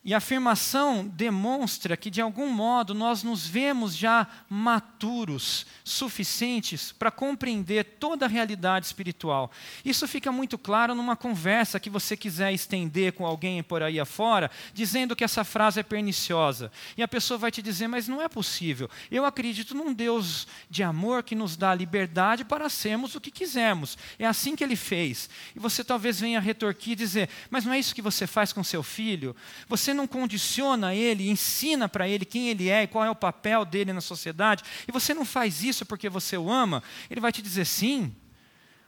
E 0.05 0.13
a 0.13 0.17
afirmação 0.17 1.07
demonstra 1.07 1.95
que, 1.95 2.10
de 2.10 2.19
algum 2.19 2.50
modo, 2.50 2.93
nós 2.93 3.24
nos 3.24 3.48
vemos 3.48 3.95
já 3.95 4.27
maturos, 4.50 5.65
suficientes 5.81 6.91
para 6.91 7.10
compreender 7.10 7.86
toda 8.00 8.25
a 8.25 8.29
realidade 8.29 8.86
espiritual. 8.86 9.50
Isso 9.86 10.05
fica 10.05 10.29
muito 10.29 10.57
claro 10.57 10.93
numa 10.93 11.15
conversa 11.15 11.79
que 11.79 11.89
você 11.89 12.17
quiser 12.17 12.51
estender 12.51 13.13
com 13.13 13.25
alguém 13.25 13.63
por 13.63 13.81
aí 13.81 13.98
afora, 13.98 14.51
dizendo 14.74 15.15
que 15.15 15.24
essa 15.24 15.45
frase 15.45 15.79
é 15.79 15.83
perniciosa. 15.83 16.69
E 16.98 17.03
a 17.03 17.07
pessoa 17.07 17.38
vai 17.38 17.50
te 17.50 17.62
dizer: 17.62 17.88
Mas 17.88 18.05
não 18.05 18.22
é 18.22 18.27
possível. 18.27 18.89
Eu 19.10 19.24
acredito 19.24 19.74
num 19.74 19.93
Deus 19.93 20.48
de 20.69 20.83
amor 20.83 21.24
que 21.24 21.33
nos 21.33 21.55
dá 21.55 21.74
liberdade 21.74 22.43
para 22.43 22.67
sermos 22.67 23.15
o 23.15 23.22
que 23.22 23.31
quisermos. 23.31 23.98
É 24.19 24.25
assim 24.25 24.53
que 24.53 24.65
ele 24.65 24.75
fez. 24.75 25.29
E 25.55 25.60
você 25.60 25.81
talvez 25.81 26.19
venha 26.19 26.41
retorquir 26.41 26.91
e 26.91 26.98
dizer: 26.98 27.29
Mas 27.50 27.63
não 27.63 27.72
é 27.72 27.79
isso 27.79 27.95
que 27.95 28.01
você 28.01 28.27
faz 28.27 28.51
com 28.51 28.62
seu 28.65 28.83
filho? 28.83 29.33
Você 29.69 29.92
você 29.93 29.95
não 29.95 30.07
condiciona 30.07 30.95
ele, 30.95 31.29
ensina 31.29 31.88
para 31.88 32.07
ele 32.09 32.25
quem 32.25 32.50
ele 32.50 32.67
é 32.67 32.83
e 32.83 32.88
qual 32.88 33.05
é 33.05 33.09
o 33.09 33.15
papel 33.15 33.63
dele 33.63 33.93
na 33.93 34.01
sociedade, 34.01 34.63
e 34.88 34.91
você 34.91 35.13
não 35.13 35.23
faz 35.23 35.63
isso 35.63 35.85
porque 35.85 36.09
você 36.09 36.35
o 36.35 36.51
ama, 36.51 36.83
ele 37.09 37.21
vai 37.21 37.31
te 37.31 37.41
dizer 37.41 37.65
sim. 37.65 38.13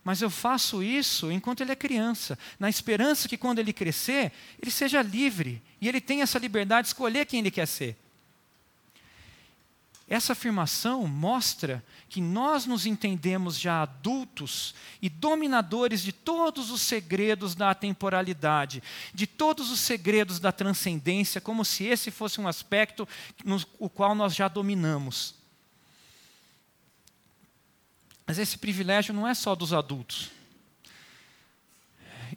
Mas 0.04 0.22
eu 0.22 0.30
faço 0.30 0.84
isso 0.84 1.32
enquanto 1.32 1.62
ele 1.62 1.72
é 1.72 1.76
criança, 1.76 2.38
na 2.60 2.70
esperança 2.70 3.28
que 3.30 3.38
quando 3.38 3.60
ele 3.60 3.74
crescer, 3.74 4.32
ele 4.62 4.72
seja 4.72 5.02
livre 5.02 5.62
e 5.80 5.88
ele 5.88 6.02
tenha 6.02 6.24
essa 6.24 6.40
liberdade 6.40 6.86
de 6.86 6.90
escolher 6.90 7.26
quem 7.26 7.40
ele 7.40 7.52
quer 7.52 7.68
ser. 7.68 7.98
Essa 10.08 10.34
afirmação 10.34 11.08
mostra 11.08 11.84
que 12.08 12.22
nós 12.22 12.68
nos 12.68 12.86
entendemos 12.86 13.60
já 13.60 13.82
adultos 13.82 14.76
e 15.02 15.10
dominadores 15.10 16.04
de 16.04 16.12
todos 16.12 16.70
os 16.70 16.84
segredos 16.84 17.56
da 17.56 17.72
atemporalidade, 17.72 18.84
de 19.14 19.26
todos 19.26 19.72
os 19.72 19.80
segredos 19.80 20.40
da 20.40 20.52
transcendência, 20.52 21.42
como 21.42 21.66
se 21.66 21.86
esse 21.86 22.12
fosse 22.12 22.40
um 22.40 22.48
aspecto 22.48 23.08
no 23.44 23.60
o 23.80 23.90
qual 23.90 24.14
nós 24.14 24.36
já 24.36 24.48
dominamos. 24.48 25.34
Mas 28.28 28.38
esse 28.38 28.60
privilégio 28.60 29.14
não 29.14 29.28
é 29.28 29.34
só 29.34 29.56
dos 29.56 29.74
adultos. 29.74 30.30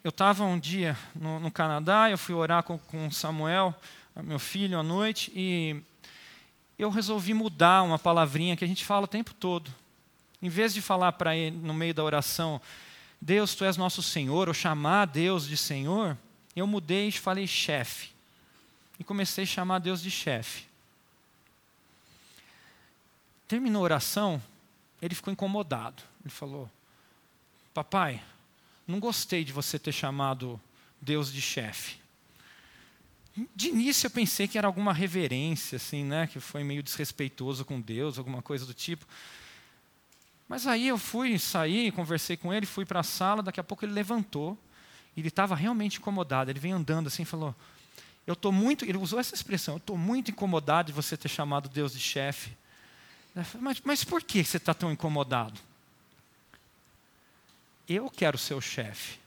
Eu 0.03 0.09
estava 0.09 0.43
um 0.43 0.57
dia 0.57 0.97
no, 1.13 1.39
no, 1.39 1.51
Canadá, 1.51 2.09
eu 2.09 2.17
fui 2.17 2.33
orar 2.33 2.63
com, 2.63 2.79
com 2.79 3.11
Samuel, 3.11 3.75
meu 4.23 4.39
filho, 4.39 4.79
à 4.79 4.83
noite, 4.83 5.31
e 5.35 5.81
eu 6.79 6.89
resolvi 6.89 7.33
mudar 7.33 7.83
uma 7.83 7.99
palavrinha 7.99 8.55
que 8.55 8.63
a 8.63 8.67
gente 8.67 8.85
fala 8.85 9.03
o 9.03 9.07
tempo 9.07 9.33
todo. 9.33 9.69
Em 10.41 10.47
vez 10.47 10.73
de 10.73 10.81
falar 10.81 11.11
para 11.11 11.35
ele 11.35 11.57
no 11.57 11.73
meio 11.73 11.93
da 11.93 12.01
oração, 12.01 12.61
Deus, 13.19 13.53
tu 13.53 13.65
és 13.65 13.75
nosso 13.75 14.01
Senhor, 14.01 14.47
ou 14.47 14.53
chamar 14.53 15.05
Deus 15.07 15.45
de 15.45 15.57
Senhor, 15.57 16.17
eu 16.55 16.65
mudei 16.65 17.09
e 17.09 17.11
falei 17.11 17.45
chefe. 17.45 18.11
E 18.97 19.03
comecei 19.03 19.43
a 19.43 19.47
chamar 19.47 19.79
Deus 19.79 20.01
de 20.01 20.09
chefe. 20.09 20.63
Terminou 23.45 23.81
a 23.81 23.83
oração, 23.83 24.41
ele 25.01 25.15
ficou 25.15 25.33
incomodado. 25.33 26.01
Ele 26.23 26.33
falou: 26.33 26.69
Papai, 27.73 28.21
não 28.87 29.01
gostei 29.01 29.43
de 29.43 29.51
você 29.51 29.77
ter 29.77 29.91
chamado 29.91 30.59
Deus 31.01 31.31
de 31.31 31.41
chefe. 31.41 31.98
De 33.55 33.69
início 33.69 34.07
eu 34.07 34.11
pensei 34.11 34.47
que 34.47 34.57
era 34.57 34.67
alguma 34.67 34.93
reverência, 34.93 35.75
assim, 35.75 36.03
né? 36.03 36.27
Que 36.27 36.39
foi 36.39 36.63
meio 36.63 36.81
desrespeitoso 36.81 37.63
com 37.63 37.79
Deus, 37.79 38.17
alguma 38.17 38.41
coisa 38.41 38.65
do 38.65 38.73
tipo. 38.73 39.05
Mas 40.47 40.65
aí 40.65 40.87
eu 40.87 40.97
fui, 40.97 41.37
saí, 41.37 41.91
conversei 41.91 42.35
com 42.35 42.51
ele, 42.51 42.65
fui 42.65 42.85
para 42.85 43.01
a 43.01 43.03
sala, 43.03 43.43
daqui 43.43 43.59
a 43.59 43.63
pouco 43.63 43.85
ele 43.85 43.93
levantou, 43.93 44.57
ele 45.15 45.27
estava 45.27 45.55
realmente 45.55 45.99
incomodado, 45.99 46.49
ele 46.49 46.59
vem 46.59 46.71
andando 46.71 47.07
assim 47.07 47.21
e 47.21 47.25
falou, 47.25 47.55
eu 48.25 48.33
estou 48.33 48.51
muito, 48.51 48.83
ele 48.83 48.97
usou 48.97 49.19
essa 49.19 49.35
expressão, 49.35 49.75
eu 49.75 49.79
estou 49.79 49.97
muito 49.97 50.31
incomodado 50.31 50.87
de 50.87 50.93
você 50.93 51.15
ter 51.15 51.29
chamado 51.29 51.69
Deus 51.69 51.93
de 51.93 51.99
chefe. 51.99 52.51
Mas, 53.59 53.81
mas 53.83 54.03
por 54.03 54.23
que 54.23 54.43
você 54.43 54.57
está 54.57 54.73
tão 54.73 54.91
incomodado? 54.91 55.59
Eu 57.87 58.09
quero 58.09 58.37
ser 58.37 58.55
o 58.55 58.61
chefe. 58.61 59.19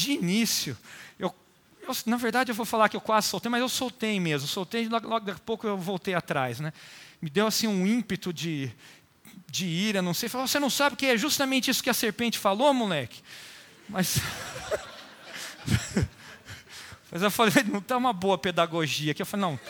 De 0.00 0.12
início, 0.12 0.76
eu, 1.18 1.34
eu, 1.82 1.94
na 2.06 2.16
verdade 2.16 2.50
eu 2.50 2.54
vou 2.54 2.64
falar 2.64 2.88
que 2.88 2.96
eu 2.96 3.00
quase 3.00 3.28
soltei, 3.28 3.50
mas 3.50 3.60
eu 3.60 3.68
soltei 3.68 4.18
mesmo, 4.18 4.48
soltei 4.48 4.88
logo, 4.88 5.06
logo 5.06 5.26
daqui 5.26 5.40
a 5.40 5.44
pouco 5.44 5.66
eu 5.66 5.76
voltei 5.76 6.14
atrás. 6.14 6.58
Né? 6.60 6.72
Me 7.20 7.28
deu 7.28 7.46
assim 7.46 7.66
um 7.66 7.86
ímpeto 7.86 8.32
de, 8.32 8.72
de 9.46 9.66
ira, 9.66 10.00
não 10.00 10.14
sei. 10.14 10.28
Falou, 10.28 10.46
você 10.46 10.58
não 10.58 10.70
sabe 10.70 10.96
que 10.96 11.06
é 11.06 11.18
justamente 11.18 11.70
isso 11.70 11.82
que 11.82 11.90
a 11.90 11.94
serpente 11.94 12.38
falou, 12.38 12.72
moleque? 12.72 13.20
Mas. 13.88 14.18
Mas 17.12 17.22
eu 17.22 17.30
falei, 17.30 17.52
não 17.64 17.80
está 17.80 17.96
uma 17.96 18.12
boa 18.12 18.38
pedagogia 18.38 19.10
aqui. 19.10 19.20
Eu 19.20 19.26
falei, 19.26 19.44
não. 19.44 19.60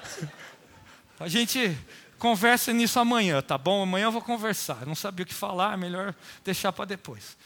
a 1.18 1.26
gente 1.26 1.76
conversa 2.20 2.72
nisso 2.72 3.00
amanhã, 3.00 3.42
tá 3.42 3.58
bom? 3.58 3.82
Amanhã 3.82 4.04
eu 4.04 4.12
vou 4.12 4.22
conversar. 4.22 4.86
não 4.86 4.94
sabia 4.94 5.24
o 5.24 5.26
que 5.26 5.34
falar, 5.34 5.76
melhor 5.76 6.14
deixar 6.44 6.72
para 6.72 6.84
depois. 6.84 7.36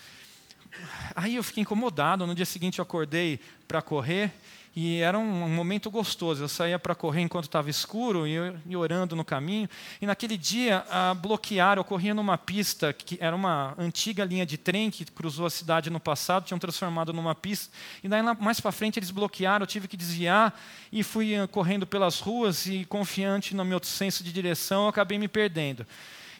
Aí 1.14 1.36
eu 1.36 1.42
fiquei 1.42 1.62
incomodado. 1.62 2.26
No 2.26 2.34
dia 2.34 2.46
seguinte 2.46 2.78
eu 2.78 2.82
acordei 2.82 3.40
para 3.66 3.80
correr 3.80 4.32
e 4.76 5.00
era 5.00 5.16
um, 5.16 5.48
momento 5.48 5.88
gostoso. 5.88 6.42
Eu 6.42 6.48
saía 6.48 6.78
para 6.78 6.96
correr 6.96 7.20
enquanto 7.20 7.44
estava 7.44 7.70
escuro 7.70 8.26
e, 8.26 8.34
e, 8.66 8.76
orando 8.76 9.14
no 9.14 9.24
caminho. 9.24 9.68
E 10.00 10.06
naquele 10.06 10.36
dia 10.36 10.84
a 10.90 11.14
bloquearam. 11.14 11.80
Eu 11.80 11.84
corria 11.84 12.12
numa 12.12 12.36
pista 12.36 12.92
que 12.92 13.16
era 13.20 13.36
uma 13.36 13.74
antiga 13.78 14.24
linha 14.24 14.44
de 14.44 14.58
trem 14.58 14.90
que 14.90 15.04
cruzou 15.04 15.46
a 15.46 15.50
cidade 15.50 15.90
no 15.90 16.00
passado, 16.00 16.44
tinham 16.44 16.58
transformado 16.58 17.12
numa 17.12 17.36
pista. 17.36 17.72
E 18.02 18.08
daí 18.08 18.20
mais 18.40 18.58
para 18.60 18.72
frente 18.72 18.98
eles 18.98 19.12
bloquearam. 19.12 19.62
Eu 19.62 19.68
tive 19.68 19.86
que 19.86 19.96
desviar 19.96 20.60
e 20.90 21.04
fui 21.04 21.34
eh, 21.34 21.46
correndo 21.46 21.86
pelas 21.86 22.18
ruas 22.18 22.66
e 22.66 22.84
confiante 22.84 23.54
no 23.54 23.64
meu 23.64 23.80
senso 23.82 24.24
de 24.24 24.32
direção, 24.32 24.82
eu 24.82 24.88
acabei 24.88 25.18
me 25.18 25.28
perdendo. 25.28 25.86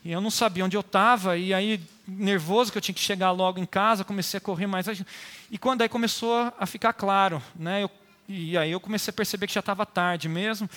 E 0.05 0.13
eu 0.13 0.21
não 0.21 0.31
sabia 0.31 0.65
onde 0.65 0.77
eu 0.77 0.83
estava, 0.83 1.39
e 1.39 1.55
aí, 1.55 1.81
nervoso 2.07 2.71
que 2.71 2.77
eu 2.77 2.83
tinha 2.83 2.95
que 2.95 3.01
chegar 3.01 3.31
logo 3.31 3.59
em 3.59 3.65
casa, 3.65 4.05
comecei 4.05 4.37
a 4.37 4.41
correr 4.41 4.67
mais. 4.67 4.87
E 5.51 5.57
quando 5.57 5.81
aí 5.81 5.89
começou 5.89 6.53
a 6.59 6.67
ficar 6.67 6.93
claro, 6.93 7.43
né? 7.57 7.83
Eu, 7.83 7.91
e 8.29 8.59
aí 8.59 8.71
eu 8.71 8.81
comecei 8.81 9.11
a 9.11 9.15
perceber 9.15 9.47
que 9.47 9.55
já 9.55 9.61
estava 9.61 9.87
tarde 9.87 10.29
mesmo. 10.29 10.69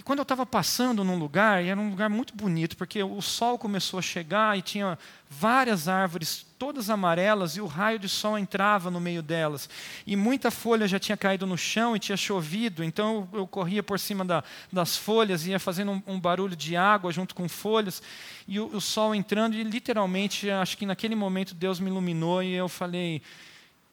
E 0.00 0.02
quando 0.02 0.20
eu 0.20 0.22
estava 0.22 0.46
passando 0.46 1.04
num 1.04 1.18
lugar, 1.18 1.62
e 1.62 1.68
era 1.68 1.78
um 1.78 1.90
lugar 1.90 2.08
muito 2.08 2.34
bonito, 2.34 2.74
porque 2.74 3.02
o 3.02 3.20
sol 3.20 3.58
começou 3.58 3.98
a 3.98 4.02
chegar 4.02 4.56
e 4.56 4.62
tinha 4.62 4.98
várias 5.28 5.88
árvores, 5.88 6.46
todas 6.58 6.88
amarelas, 6.88 7.54
e 7.58 7.60
o 7.60 7.66
raio 7.66 7.98
de 7.98 8.08
sol 8.08 8.38
entrava 8.38 8.90
no 8.90 8.98
meio 8.98 9.22
delas. 9.22 9.68
E 10.06 10.16
muita 10.16 10.50
folha 10.50 10.88
já 10.88 10.98
tinha 10.98 11.18
caído 11.18 11.46
no 11.46 11.58
chão 11.58 11.94
e 11.94 11.98
tinha 11.98 12.16
chovido, 12.16 12.82
então 12.82 13.28
eu, 13.30 13.40
eu 13.40 13.46
corria 13.46 13.82
por 13.82 14.00
cima 14.00 14.24
da, 14.24 14.42
das 14.72 14.96
folhas, 14.96 15.46
ia 15.46 15.60
fazendo 15.60 15.92
um, 15.92 16.02
um, 16.06 16.18
barulho 16.18 16.56
de 16.56 16.76
água 16.76 17.12
junto 17.12 17.34
com 17.34 17.46
folhas, 17.46 18.02
e 18.48 18.58
o, 18.58 18.74
o 18.74 18.80
sol 18.80 19.14
entrando, 19.14 19.54
e 19.54 19.62
literalmente, 19.62 20.48
acho 20.48 20.78
que 20.78 20.86
naquele 20.86 21.14
momento 21.14 21.54
Deus 21.54 21.78
me 21.78 21.90
iluminou 21.90 22.42
e 22.42 22.54
eu 22.54 22.70
falei: 22.70 23.20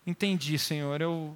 Entendi, 0.06 0.58
Senhor, 0.58 1.02
eu 1.02 1.36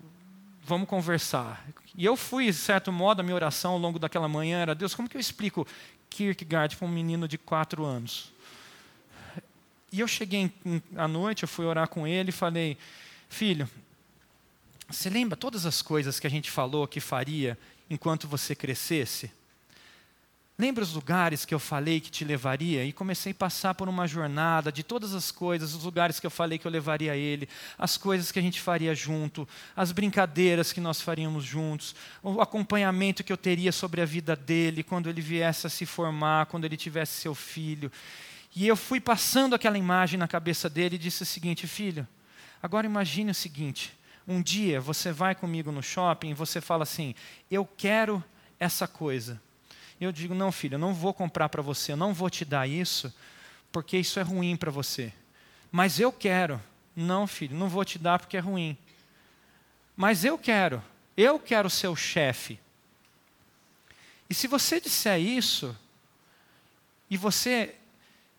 vamos 0.63 0.87
conversar. 0.87 1.61
E 2.01 2.05
eu 2.05 2.17
fui, 2.17 2.47
de 2.47 2.53
certo 2.53 2.91
modo, 2.91 3.19
a 3.19 3.23
minha 3.23 3.35
oração 3.35 3.73
ao 3.73 3.77
longo 3.77 3.99
daquela 3.99 4.27
manhã 4.27 4.57
era: 4.57 4.73
Deus, 4.73 4.95
como 4.95 5.07
que 5.07 5.15
eu 5.15 5.21
explico 5.21 5.67
Kierkegaard 6.09 6.75
para 6.75 6.87
um 6.87 6.89
menino 6.89 7.27
de 7.27 7.37
quatro 7.37 7.85
anos? 7.85 8.33
E 9.91 9.99
eu 9.99 10.07
cheguei 10.07 10.51
à 10.95 11.07
noite, 11.07 11.43
eu 11.43 11.47
fui 11.47 11.63
orar 11.63 11.87
com 11.87 12.07
ele 12.07 12.29
e 12.29 12.31
falei: 12.31 12.75
Filho, 13.29 13.69
você 14.89 15.11
lembra 15.11 15.37
todas 15.37 15.63
as 15.67 15.83
coisas 15.83 16.19
que 16.19 16.25
a 16.25 16.29
gente 16.31 16.49
falou 16.49 16.87
que 16.87 16.99
faria 16.99 17.55
enquanto 17.87 18.27
você 18.27 18.55
crescesse? 18.55 19.31
Lembra 20.61 20.83
os 20.83 20.93
lugares 20.93 21.43
que 21.43 21.55
eu 21.55 21.59
falei 21.59 21.99
que 21.99 22.11
te 22.11 22.23
levaria? 22.23 22.85
E 22.85 22.93
comecei 22.93 23.31
a 23.31 23.33
passar 23.35 23.73
por 23.73 23.89
uma 23.89 24.07
jornada 24.07 24.71
de 24.71 24.83
todas 24.83 25.15
as 25.15 25.31
coisas, 25.31 25.73
os 25.73 25.83
lugares 25.83 26.19
que 26.19 26.27
eu 26.27 26.29
falei 26.29 26.59
que 26.59 26.67
eu 26.67 26.71
levaria 26.71 27.15
ele, 27.15 27.49
as 27.79 27.97
coisas 27.97 28.31
que 28.31 28.37
a 28.37 28.41
gente 28.43 28.61
faria 28.61 28.93
junto, 28.93 29.49
as 29.75 29.91
brincadeiras 29.91 30.71
que 30.71 30.79
nós 30.79 31.01
faríamos 31.01 31.43
juntos, 31.43 31.95
o 32.21 32.39
acompanhamento 32.39 33.23
que 33.23 33.33
eu 33.33 33.37
teria 33.37 33.71
sobre 33.71 34.01
a 34.01 34.05
vida 34.05 34.35
dele 34.35 34.83
quando 34.83 35.09
ele 35.09 35.19
viesse 35.19 35.65
a 35.65 35.69
se 35.69 35.83
formar, 35.83 36.45
quando 36.45 36.65
ele 36.65 36.77
tivesse 36.77 37.19
seu 37.19 37.33
filho. 37.33 37.91
E 38.55 38.67
eu 38.67 38.75
fui 38.75 38.99
passando 38.99 39.55
aquela 39.55 39.79
imagem 39.79 40.19
na 40.19 40.27
cabeça 40.27 40.69
dele 40.69 40.93
e 40.95 40.99
disse 40.99 41.23
o 41.23 41.25
seguinte: 41.25 41.65
Filho, 41.65 42.07
agora 42.61 42.85
imagine 42.85 43.31
o 43.31 43.33
seguinte. 43.33 43.97
Um 44.27 44.39
dia 44.39 44.79
você 44.79 45.11
vai 45.11 45.33
comigo 45.33 45.71
no 45.71 45.81
shopping 45.81 46.29
e 46.29 46.35
você 46.35 46.61
fala 46.61 46.83
assim: 46.83 47.15
Eu 47.49 47.65
quero 47.65 48.23
essa 48.59 48.87
coisa 48.87 49.41
eu 50.03 50.11
digo: 50.11 50.33
não, 50.33 50.51
filho, 50.51 50.75
eu 50.75 50.79
não 50.79 50.93
vou 50.93 51.13
comprar 51.13 51.49
para 51.49 51.61
você, 51.61 51.91
eu 51.91 51.97
não 51.97 52.13
vou 52.13 52.29
te 52.29 52.43
dar 52.43 52.67
isso, 52.67 53.13
porque 53.71 53.97
isso 53.97 54.19
é 54.19 54.23
ruim 54.23 54.55
para 54.55 54.71
você. 54.71 55.13
Mas 55.71 55.99
eu 55.99 56.11
quero. 56.11 56.61
Não, 56.95 57.25
filho, 57.25 57.55
não 57.55 57.69
vou 57.69 57.85
te 57.85 57.97
dar 57.97 58.19
porque 58.19 58.35
é 58.35 58.39
ruim. 58.39 58.77
Mas 59.95 60.25
eu 60.25 60.37
quero. 60.37 60.83
Eu 61.15 61.39
quero 61.39 61.69
ser 61.69 61.87
o 61.87 61.95
chefe. 61.95 62.59
E 64.29 64.33
se 64.33 64.47
você 64.47 64.79
disser 64.79 65.19
isso, 65.19 65.77
e 67.09 67.17
você 67.17 67.75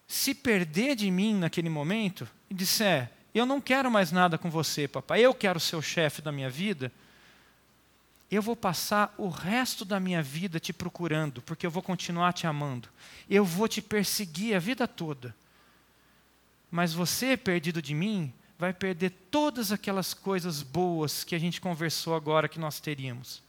se 0.08 0.34
perder 0.34 0.96
de 0.96 1.10
mim 1.10 1.34
naquele 1.34 1.68
momento, 1.68 2.28
e 2.50 2.54
disser, 2.54 3.10
eu 3.34 3.46
não 3.46 3.60
quero 3.60 3.90
mais 3.90 4.10
nada 4.10 4.36
com 4.36 4.50
você, 4.50 4.88
papai, 4.88 5.20
eu 5.20 5.32
quero 5.32 5.60
ser 5.60 5.76
o 5.76 5.82
chefe 5.82 6.20
da 6.20 6.32
minha 6.32 6.50
vida, 6.50 6.92
eu 8.34 8.40
vou 8.40 8.56
passar 8.56 9.14
o 9.18 9.28
resto 9.28 9.84
da 9.84 10.00
minha 10.00 10.22
vida 10.22 10.58
te 10.58 10.72
procurando, 10.72 11.42
porque 11.42 11.66
eu 11.66 11.70
vou 11.70 11.82
continuar 11.82 12.32
te 12.32 12.46
amando. 12.46 12.88
Eu 13.28 13.44
vou 13.44 13.68
te 13.68 13.82
perseguir 13.82 14.56
a 14.56 14.58
vida 14.58 14.88
toda. 14.88 15.34
Mas 16.70 16.94
você, 16.94 17.36
perdido 17.36 17.82
de 17.82 17.92
mim, 17.92 18.32
vai 18.58 18.72
perder 18.72 19.10
todas 19.30 19.70
aquelas 19.70 20.14
coisas 20.14 20.62
boas 20.62 21.24
que 21.24 21.34
a 21.34 21.38
gente 21.38 21.60
conversou 21.60 22.14
agora 22.14 22.48
que 22.48 22.58
nós 22.58 22.80
teríamos. 22.80 23.42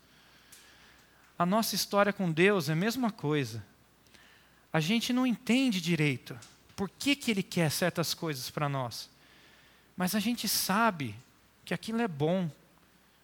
A 1.39 1.46
nossa 1.46 1.76
história 1.76 2.12
com 2.12 2.32
Deus 2.32 2.67
é 2.67 2.74
a 2.74 2.76
mesma 2.76 3.12
coisa. 3.12 3.63
A 4.72 4.80
gente 4.80 5.13
não 5.13 5.26
entende 5.26 5.80
direito 5.80 6.38
por 6.76 6.89
que, 6.89 7.15
que 7.15 7.32
Ele 7.32 7.43
quer 7.43 7.72
certas 7.72 8.13
coisas 8.13 8.50
para 8.50 8.67
nós. 8.67 9.10
Mas 9.96 10.15
a 10.15 10.19
gente 10.19 10.48
sabe 10.50 11.15
que 11.63 11.74
aquilo 11.74 12.02
é 12.02 12.08
bom. 12.08 12.50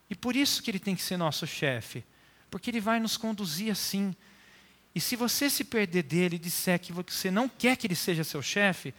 E 0.09 0.15
por 0.15 0.35
isso 0.35 0.63
que 0.63 0.71
Ele 0.71 0.79
tem 0.79 0.95
que 0.95 1.01
ser 1.01 1.17
nosso 1.17 1.45
chefe. 1.45 2.03
Porque 2.49 2.69
Ele 2.69 2.81
vai 2.81 2.99
nos 2.99 3.15
conduzir 3.15 3.71
assim. 3.71 4.15
E 4.95 4.99
se 4.99 5.15
você 5.15 5.49
se 5.49 5.63
perder 5.63 6.03
dele 6.03 6.37
e 6.37 6.39
disser 6.39 6.79
que 6.79 6.91
você 6.91 7.29
não 7.29 7.47
quer 7.47 7.75
que 7.75 7.85
Ele 7.85 7.95
seja 7.95 8.23
seu 8.23 8.41
chefe, 8.41 8.93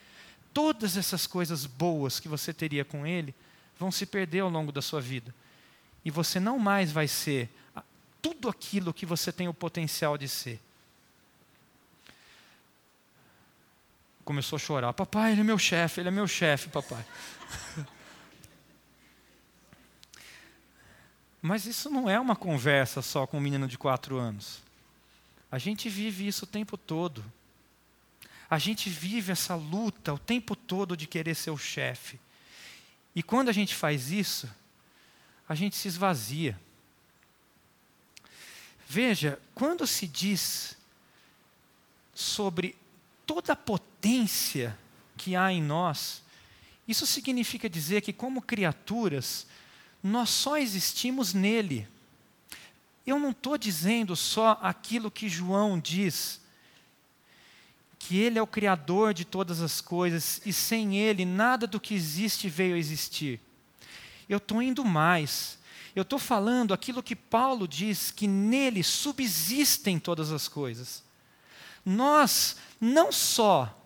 todas 0.55 0.97
essas 0.97 1.27
coisas 1.27 1.67
boas 1.67 2.21
que 2.21 2.29
você 2.29 2.53
teria 2.53 2.85
com 2.85 3.07
Ele 3.07 3.35
vão 3.79 3.91
se 3.91 4.07
perder 4.07 4.41
ao 4.41 4.49
longo 4.49 4.71
da 4.71 4.81
sua 4.81 5.01
vida. 5.01 5.35
E 6.05 6.11
você 6.11 6.39
não 6.39 6.59
mais 6.59 6.93
vai 6.93 7.09
ser 7.09 7.51
tudo 8.23 8.49
aquilo 8.49 8.95
que 8.95 9.07
você 9.07 9.33
tem 9.33 9.49
o 9.49 9.55
potencial 9.55 10.17
de 10.17 10.29
ser. 10.29 10.61
Começou 14.25 14.57
a 14.57 14.61
chorar. 14.61 14.93
Papai, 14.93 15.33
ele 15.33 15.41
é 15.41 15.45
meu 15.45 15.59
chefe, 15.59 16.01
ele 16.01 16.09
é 16.09 16.13
meu 16.13 16.29
chefe, 16.29 16.69
papai. 16.69 17.05
Mas 21.43 21.67
isso 21.67 21.89
não 21.89 22.09
é 22.09 22.21
uma 22.21 22.37
conversa 22.37 23.01
só 23.01 23.27
com 23.27 23.39
um 23.39 23.41
menino 23.41 23.67
de 23.67 23.79
quatro 23.79 24.19
anos. 24.19 24.63
A 25.51 25.59
gente 25.59 25.89
vive 25.89 26.27
isso 26.27 26.45
o 26.45 26.49
tempo 26.49 26.77
todo. 26.77 27.25
A 28.49 28.59
gente 28.59 28.91
vive 28.91 29.33
essa 29.33 29.55
luta 29.55 30.13
o 30.13 30.19
tempo 30.19 30.55
todo 30.55 30.97
de 30.97 31.07
querer 31.07 31.35
ser 31.35 31.51
o 31.51 31.59
chefe. 31.59 32.21
E 33.15 33.23
quando 33.23 33.49
a 33.49 33.53
gente 33.53 33.75
faz 33.75 34.11
isso, 34.11 34.49
a 35.49 35.55
gente 35.55 35.77
se 35.77 35.89
esvazia. 35.89 36.59
Veja, 38.89 39.41
quando 39.55 39.87
se 39.87 40.07
diz 40.07 40.77
sobre 42.15 42.77
toda 43.25 43.53
a 43.53 43.57
potência 43.57 44.77
que 45.17 45.37
há 45.37 45.53
em 45.53 45.63
nós, 45.63 46.23
isso 46.87 47.07
significa 47.07 47.69
dizer 47.69 48.01
que, 48.01 48.13
como 48.13 48.43
criaturas, 48.43 49.47
nós 50.03 50.31
só 50.31 50.57
existimos 50.57 51.35
nele. 51.35 51.87
Eu 53.07 53.19
não 53.19 53.31
estou 53.31 53.59
dizendo 53.59 54.15
só 54.17 54.59
aquilo 54.63 55.11
que 55.11 55.29
João 55.29 55.79
diz, 55.79 56.41
que 57.99 58.19
ele 58.19 58.39
é 58.39 58.43
o 58.43 58.47
Criador 58.47 59.13
de 59.13 59.25
todas 59.25 59.61
as 59.61 59.81
coisas 59.81 60.41
e 60.45 60.53
sem 60.53 60.97
ele 60.97 61.25
nada 61.25 61.67
do 61.67 61.79
que 61.79 61.95
existe 61.95 62.49
veio 62.49 62.75
a 62.75 62.79
existir. 62.79 63.41
Eu 64.29 64.39
estou 64.39 64.63
indo 64.63 64.85
mais. 64.85 65.59
Eu 65.95 66.03
estou 66.03 66.19
falando 66.19 66.73
aquilo 66.73 67.03
que 67.03 67.17
Paulo 67.17 67.67
diz, 67.67 68.11
que 68.11 68.27
nele 68.29 68.83
subsistem 68.83 69.99
todas 69.99 70.31
as 70.31 70.49
coisas. 70.49 71.03
Nós 71.85 72.57
não 72.81 73.11
só 73.11 73.77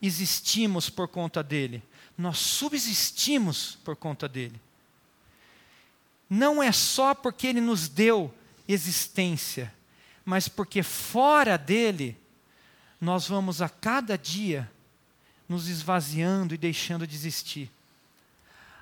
existimos 0.00 0.90
por 0.90 1.08
conta 1.08 1.42
dele, 1.42 1.82
nós 2.16 2.38
subsistimos 2.38 3.78
por 3.82 3.96
conta 3.96 4.28
dele. 4.28 4.60
Não 6.34 6.60
é 6.60 6.72
só 6.72 7.14
porque 7.14 7.46
ele 7.46 7.60
nos 7.60 7.86
deu 7.86 8.34
existência, 8.66 9.72
mas 10.24 10.48
porque 10.48 10.82
fora 10.82 11.56
dele, 11.56 12.18
nós 13.00 13.28
vamos 13.28 13.62
a 13.62 13.68
cada 13.68 14.18
dia 14.18 14.68
nos 15.48 15.68
esvaziando 15.68 16.52
e 16.52 16.58
deixando 16.58 17.06
de 17.06 17.14
existir. 17.14 17.70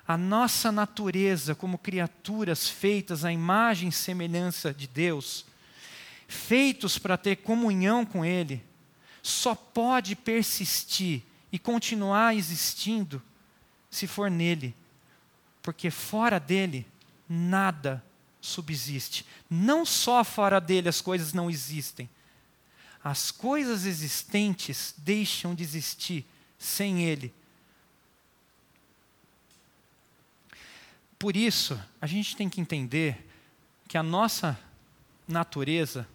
A 0.07 0.17
nossa 0.17 0.71
natureza 0.71 1.53
como 1.53 1.77
criaturas 1.77 2.67
feitas 2.67 3.23
à 3.23 3.31
imagem 3.31 3.89
e 3.89 3.91
semelhança 3.91 4.73
de 4.73 4.87
Deus, 4.87 5.45
feitos 6.27 6.97
para 6.97 7.17
ter 7.17 7.35
comunhão 7.35 8.03
com 8.03 8.25
Ele, 8.25 8.63
só 9.21 9.53
pode 9.53 10.15
persistir 10.15 11.21
e 11.51 11.59
continuar 11.59 12.35
existindo 12.35 13.21
se 13.91 14.07
for 14.07 14.31
nele, 14.31 14.75
porque 15.61 15.91
fora 15.91 16.39
dele 16.39 16.87
nada 17.27 18.03
subsiste. 18.41 19.25
Não 19.49 19.85
só 19.85 20.23
fora 20.23 20.59
dele 20.59 20.89
as 20.89 21.01
coisas 21.01 21.33
não 21.33 21.49
existem, 21.49 22.09
as 23.03 23.31
coisas 23.31 23.85
existentes 23.85 24.93
deixam 24.97 25.53
de 25.53 25.63
existir 25.63 26.25
sem 26.57 27.03
ele 27.03 27.33
Por 31.23 31.37
isso, 31.37 31.81
a 32.01 32.05
gente 32.05 32.35
tem 32.35 32.49
que 32.49 32.59
entender 32.59 33.25
que 33.87 33.97
a 33.97 34.03
nossa 34.03 34.59
natureza 35.25 36.05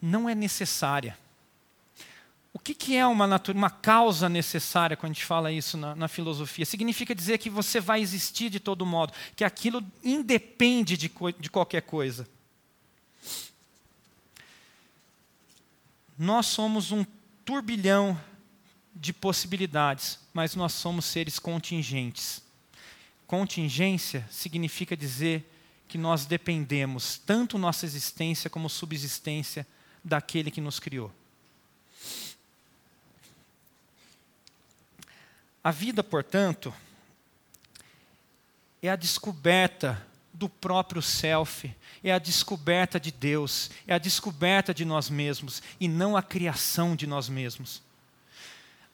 não 0.00 0.28
é 0.28 0.36
necessária. 0.36 1.18
O 2.54 2.58
que, 2.58 2.74
que 2.74 2.96
é 2.96 3.06
uma, 3.06 3.40
uma, 3.54 3.70
causa 3.70 4.28
necessária 4.28 4.96
quando 4.96 5.12
a 5.12 5.14
gente 5.14 5.24
fala 5.24 5.50
isso 5.50 5.76
na, 5.78 5.94
na, 5.94 6.06
filosofia? 6.06 6.66
Significa 6.66 7.14
dizer 7.14 7.38
que 7.38 7.48
você 7.48 7.80
vai 7.80 8.00
existir 8.00 8.50
de 8.50 8.60
todo 8.60 8.84
modo, 8.84 9.12
que 9.34 9.42
aquilo 9.42 9.82
independe 10.04 10.96
de, 10.96 11.10
de 11.38 11.50
qualquer 11.50 11.82
coisa. 11.82 12.28
Nós 16.18 16.46
somos 16.46 16.92
um 16.92 17.04
turbilhão 17.44 18.20
de 18.94 19.14
possibilidades, 19.14 20.18
mas 20.34 20.54
nós 20.54 20.72
somos 20.72 21.06
seres 21.06 21.38
contingentes. 21.38 22.42
Contingência 23.26 24.28
significa 24.30 24.94
dizer 24.94 25.50
que 25.88 25.96
nós 25.96 26.26
dependemos 26.26 27.18
tanto 27.18 27.56
nossa 27.56 27.86
existência 27.86 28.50
como 28.50 28.68
subsistência 28.68 29.66
daquele 30.04 30.50
que 30.50 30.60
nos 30.60 30.78
criou. 30.78 31.10
A 35.62 35.70
vida, 35.70 36.02
portanto, 36.02 36.74
é 38.82 38.88
a 38.88 38.96
descoberta 38.96 40.04
do 40.32 40.48
próprio 40.48 41.00
self, 41.00 41.72
é 42.02 42.12
a 42.12 42.18
descoberta 42.18 42.98
de 42.98 43.12
Deus, 43.12 43.70
é 43.86 43.94
a 43.94 43.98
descoberta 43.98 44.74
de 44.74 44.84
nós 44.84 45.08
mesmos 45.08 45.62
e 45.78 45.86
não 45.86 46.16
a 46.16 46.22
criação 46.22 46.96
de 46.96 47.06
nós 47.06 47.28
mesmos 47.28 47.82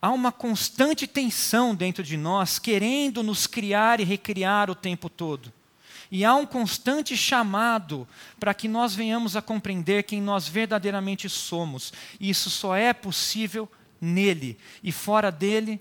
há 0.00 0.10
uma 0.10 0.32
constante 0.32 1.06
tensão 1.06 1.74
dentro 1.74 2.02
de 2.02 2.16
nós, 2.16 2.58
querendo 2.58 3.22
nos 3.22 3.46
criar 3.46 4.00
e 4.00 4.04
recriar 4.04 4.70
o 4.70 4.74
tempo 4.74 5.08
todo. 5.08 5.52
E 6.10 6.24
há 6.24 6.34
um 6.34 6.46
constante 6.46 7.16
chamado 7.16 8.08
para 8.40 8.54
que 8.54 8.66
nós 8.66 8.94
venhamos 8.94 9.36
a 9.36 9.42
compreender 9.42 10.04
quem 10.04 10.22
nós 10.22 10.48
verdadeiramente 10.48 11.28
somos. 11.28 11.92
E 12.18 12.30
isso 12.30 12.48
só 12.48 12.74
é 12.74 12.94
possível 12.94 13.70
nele. 14.00 14.56
E 14.82 14.90
fora 14.90 15.30
dele 15.30 15.78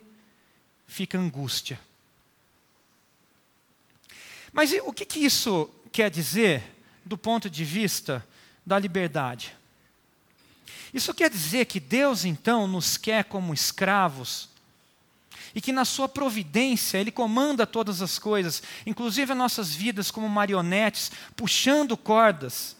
fica 0.87 1.17
angústia. 1.17 1.79
Mas 4.51 4.71
o 4.83 4.93
que, 4.93 5.05
que 5.05 5.19
isso 5.19 5.69
quer 5.91 6.09
dizer 6.09 6.63
do 7.05 7.17
ponto 7.17 7.49
de 7.49 7.63
vista 7.63 8.25
da 8.65 8.79
liberdade? 8.79 9.55
Isso 10.93 11.13
quer 11.13 11.29
dizer 11.29 11.65
que 11.65 11.79
Deus 11.79 12.25
então 12.25 12.67
nos 12.67 12.97
quer 12.97 13.25
como 13.25 13.53
escravos 13.53 14.49
e 15.53 15.61
que 15.61 15.71
na 15.71 15.85
sua 15.85 16.07
providência 16.07 16.97
Ele 16.97 17.11
comanda 17.11 17.67
todas 17.67 18.01
as 18.01 18.17
coisas, 18.17 18.63
inclusive 18.85 19.31
as 19.31 19.37
nossas 19.37 19.73
vidas 19.73 20.09
como 20.09 20.27
marionetes, 20.29 21.11
puxando 21.35 21.97
cordas. 21.97 22.75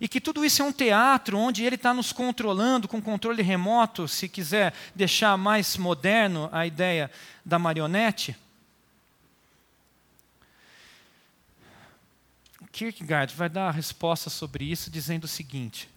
E 0.00 0.08
que 0.08 0.20
tudo 0.20 0.44
isso 0.44 0.60
é 0.60 0.64
um 0.64 0.72
teatro 0.72 1.38
onde 1.38 1.64
Ele 1.64 1.76
está 1.76 1.94
nos 1.94 2.12
controlando 2.12 2.88
com 2.88 3.00
controle 3.00 3.42
remoto, 3.42 4.08
se 4.08 4.28
quiser 4.28 4.74
deixar 4.94 5.36
mais 5.36 5.76
moderno 5.76 6.48
a 6.52 6.66
ideia 6.66 7.10
da 7.44 7.58
marionete. 7.58 8.36
Kierkegaard 12.74 13.32
vai 13.36 13.48
dar 13.48 13.68
a 13.68 13.70
resposta 13.70 14.28
sobre 14.28 14.64
isso 14.64 14.90
dizendo 14.90 15.24
o 15.24 15.28
seguinte: 15.28 15.88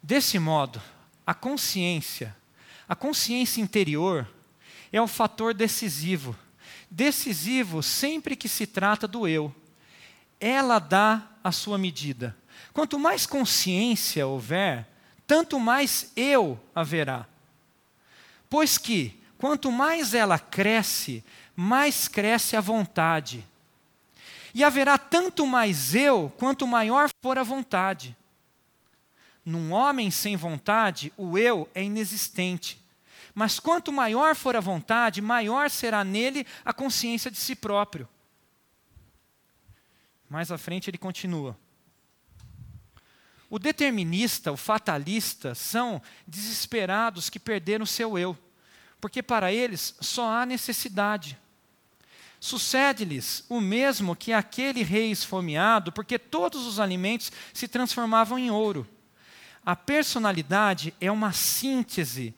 Desse 0.00 0.38
modo, 0.38 0.80
a 1.26 1.34
consciência, 1.34 2.34
a 2.88 2.94
consciência 2.94 3.60
interior, 3.60 4.28
é 4.92 5.02
o 5.02 5.08
fator 5.08 5.52
decisivo. 5.52 6.36
Decisivo 6.88 7.82
sempre 7.82 8.36
que 8.36 8.48
se 8.48 8.68
trata 8.68 9.08
do 9.08 9.26
eu. 9.26 9.52
Ela 10.40 10.78
dá 10.78 11.22
a 11.42 11.52
sua 11.52 11.78
medida. 11.78 12.36
Quanto 12.72 12.98
mais 12.98 13.26
consciência 13.26 14.26
houver, 14.26 14.86
tanto 15.26 15.58
mais 15.58 16.12
eu 16.16 16.60
haverá. 16.74 17.26
Pois 18.48 18.78
que, 18.78 19.18
quanto 19.38 19.72
mais 19.72 20.14
ela 20.14 20.38
cresce, 20.38 21.24
mais 21.54 22.06
cresce 22.06 22.56
a 22.56 22.60
vontade. 22.60 23.44
E 24.54 24.62
haverá 24.62 24.96
tanto 24.96 25.46
mais 25.46 25.94
eu, 25.94 26.32
quanto 26.38 26.66
maior 26.66 27.10
for 27.22 27.38
a 27.38 27.42
vontade. 27.42 28.16
Num 29.44 29.72
homem 29.72 30.10
sem 30.10 30.36
vontade, 30.36 31.12
o 31.16 31.38
eu 31.38 31.68
é 31.74 31.82
inexistente. 31.82 32.80
Mas 33.34 33.60
quanto 33.60 33.92
maior 33.92 34.34
for 34.34 34.56
a 34.56 34.60
vontade, 34.60 35.20
maior 35.20 35.70
será 35.70 36.02
nele 36.02 36.46
a 36.64 36.72
consciência 36.72 37.30
de 37.30 37.36
si 37.36 37.54
próprio. 37.54 38.08
Mais 40.28 40.50
à 40.50 40.58
frente 40.58 40.90
ele 40.90 40.98
continua. 40.98 41.56
O 43.48 43.58
determinista, 43.58 44.50
o 44.50 44.56
fatalista, 44.56 45.54
são 45.54 46.02
desesperados 46.26 47.30
que 47.30 47.38
perderam 47.38 47.86
seu 47.86 48.18
eu, 48.18 48.36
porque 49.00 49.22
para 49.22 49.52
eles 49.52 49.94
só 50.00 50.28
há 50.28 50.46
necessidade. 50.46 51.38
Sucede-lhes 52.40 53.44
o 53.48 53.60
mesmo 53.60 54.16
que 54.16 54.32
aquele 54.32 54.82
rei 54.82 55.10
esfomeado, 55.10 55.92
porque 55.92 56.18
todos 56.18 56.66
os 56.66 56.80
alimentos 56.80 57.30
se 57.52 57.68
transformavam 57.68 58.38
em 58.38 58.50
ouro. 58.50 58.86
A 59.64 59.74
personalidade 59.74 60.92
é 61.00 61.10
uma 61.10 61.32
síntese 61.32 62.34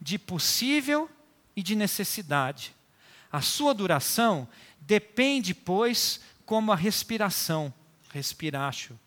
de 0.00 0.18
possível 0.18 1.10
e 1.56 1.62
de 1.62 1.74
necessidade. 1.74 2.74
A 3.32 3.40
sua 3.40 3.74
duração 3.74 4.48
depende, 4.80 5.54
pois, 5.54 6.20
como 6.48 6.72
a 6.72 6.74
respiração, 6.74 7.70
respiracho, 8.10 8.98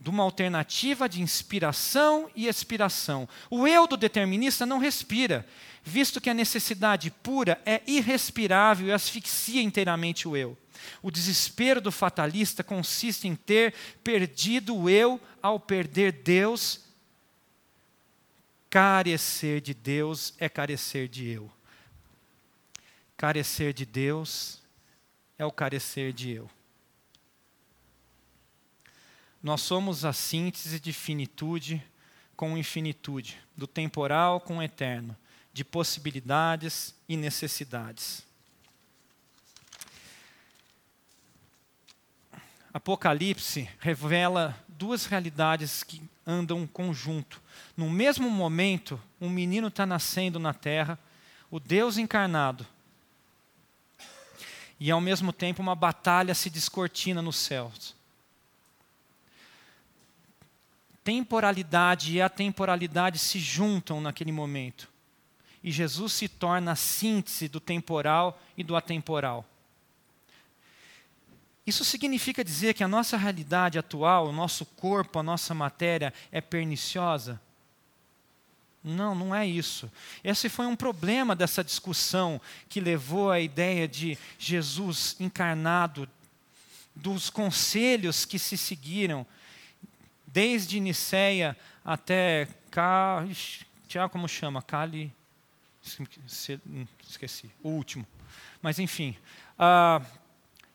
de 0.00 0.08
uma 0.08 0.22
alternativa 0.22 1.06
de 1.06 1.20
inspiração 1.20 2.30
e 2.34 2.46
expiração. 2.46 3.28
O 3.50 3.68
eu 3.68 3.86
do 3.86 3.94
determinista 3.94 4.64
não 4.64 4.78
respira, 4.78 5.46
visto 5.84 6.18
que 6.18 6.30
a 6.30 6.34
necessidade 6.34 7.10
pura 7.10 7.60
é 7.66 7.82
irrespirável 7.86 8.86
e 8.88 8.92
asfixia 8.92 9.60
inteiramente 9.60 10.26
o 10.26 10.34
eu. 10.34 10.56
O 11.02 11.10
desespero 11.10 11.78
do 11.78 11.92
fatalista 11.92 12.64
consiste 12.64 13.28
em 13.28 13.36
ter 13.36 13.74
perdido 14.02 14.74
o 14.74 14.88
eu 14.88 15.20
ao 15.42 15.60
perder 15.60 16.10
Deus. 16.10 16.80
Carecer 18.70 19.60
de 19.60 19.74
Deus 19.74 20.32
é 20.38 20.48
carecer 20.48 21.06
de 21.06 21.28
eu. 21.28 21.52
Carecer 23.14 23.74
de 23.74 23.84
Deus 23.84 24.64
é 25.38 25.44
o 25.44 25.50
carecer 25.50 26.12
de 26.12 26.30
eu. 26.30 26.50
Nós 29.42 29.60
somos 29.60 30.04
a 30.04 30.12
síntese 30.12 30.80
de 30.80 30.92
finitude 30.92 31.82
com 32.36 32.58
infinitude, 32.58 33.38
do 33.56 33.66
temporal 33.66 34.40
com 34.40 34.58
o 34.58 34.62
eterno, 34.62 35.16
de 35.52 35.64
possibilidades 35.64 36.94
e 37.08 37.16
necessidades. 37.16 38.26
Apocalipse 42.72 43.70
revela 43.78 44.54
duas 44.68 45.06
realidades 45.06 45.82
que 45.82 46.02
andam 46.26 46.66
conjunto. 46.66 47.40
No 47.74 47.88
mesmo 47.88 48.28
momento, 48.28 49.00
um 49.18 49.30
menino 49.30 49.68
está 49.68 49.86
nascendo 49.86 50.38
na 50.38 50.52
terra, 50.52 50.98
o 51.50 51.58
Deus 51.58 51.96
encarnado, 51.96 52.66
e 54.78 54.90
ao 54.90 55.00
mesmo 55.00 55.32
tempo 55.32 55.62
uma 55.62 55.74
batalha 55.74 56.34
se 56.34 56.50
descortina 56.50 57.22
nos 57.22 57.36
céus. 57.36 57.94
Temporalidade 61.02 62.12
e 62.12 62.20
atemporalidade 62.20 63.18
se 63.18 63.38
juntam 63.38 64.00
naquele 64.00 64.32
momento. 64.32 64.88
E 65.62 65.70
Jesus 65.70 66.12
se 66.12 66.28
torna 66.28 66.72
a 66.72 66.76
síntese 66.76 67.48
do 67.48 67.60
temporal 67.60 68.40
e 68.56 68.62
do 68.62 68.76
atemporal. 68.76 69.44
Isso 71.66 71.84
significa 71.84 72.44
dizer 72.44 72.74
que 72.74 72.84
a 72.84 72.88
nossa 72.88 73.16
realidade 73.16 73.78
atual, 73.78 74.28
o 74.28 74.32
nosso 74.32 74.64
corpo, 74.64 75.18
a 75.18 75.22
nossa 75.22 75.52
matéria 75.52 76.14
é 76.30 76.40
perniciosa? 76.40 77.40
Não, 78.88 79.16
não 79.16 79.34
é 79.34 79.44
isso. 79.44 79.90
Esse 80.22 80.48
foi 80.48 80.64
um 80.64 80.76
problema 80.76 81.34
dessa 81.34 81.64
discussão 81.64 82.40
que 82.68 82.78
levou 82.78 83.32
à 83.32 83.40
ideia 83.40 83.88
de 83.88 84.16
Jesus 84.38 85.16
encarnado, 85.18 86.08
dos 86.94 87.28
conselhos 87.28 88.24
que 88.24 88.38
se 88.38 88.56
seguiram, 88.56 89.26
desde 90.24 90.78
Niceia 90.78 91.56
até 91.84 92.46
Cá, 92.70 93.26
Tiago, 93.88 94.12
como 94.12 94.28
chama? 94.28 94.62
Cali. 94.62 95.12
Esqueci, 95.82 97.50
o 97.64 97.70
último. 97.70 98.06
Mas, 98.62 98.78
enfim. 98.78 99.16
Uh, 99.58 100.06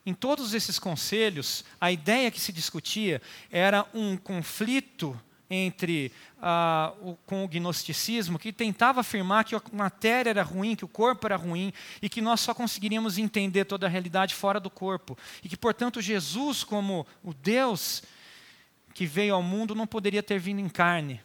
em 0.06 0.14
todos 0.14 0.54
esses 0.54 0.78
conselhos, 0.78 1.64
a 1.80 1.92
ideia 1.92 2.30
que 2.30 2.42
se 2.42 2.52
discutia 2.52 3.22
era 3.50 3.88
um 3.94 4.18
conflito 4.18 5.18
entre 5.52 6.12
ah, 6.42 6.94
o, 7.02 7.16
com 7.26 7.44
o 7.44 7.48
gnosticismo, 7.48 8.40
que 8.40 8.54
tentava 8.54 9.02
afirmar 9.02 9.44
que 9.44 9.54
a 9.54 9.62
matéria 9.74 10.30
era 10.30 10.44
ruim, 10.44 10.76
que 10.76 10.86
o 10.86 10.88
corpo 10.88 11.28
era 11.28 11.36
ruim, 11.36 11.74
e 12.02 12.08
que 12.08 12.22
nós 12.22 12.40
só 12.40 12.54
conseguiríamos 12.54 13.18
entender 13.18 13.66
toda 13.66 13.86
a 13.86 13.90
realidade 13.90 14.34
fora 14.34 14.60
do 14.60 14.70
corpo. 14.70 15.18
E 15.44 15.50
que, 15.50 15.58
portanto, 15.58 16.02
Jesus, 16.02 16.64
como 16.64 17.06
o 17.24 17.34
Deus 17.34 18.02
que 18.94 19.06
veio 19.06 19.36
ao 19.36 19.44
mundo, 19.44 19.76
não 19.76 19.86
poderia 19.86 20.24
ter 20.24 20.40
vindo 20.40 20.60
em 20.60 20.70
carne 20.70 21.22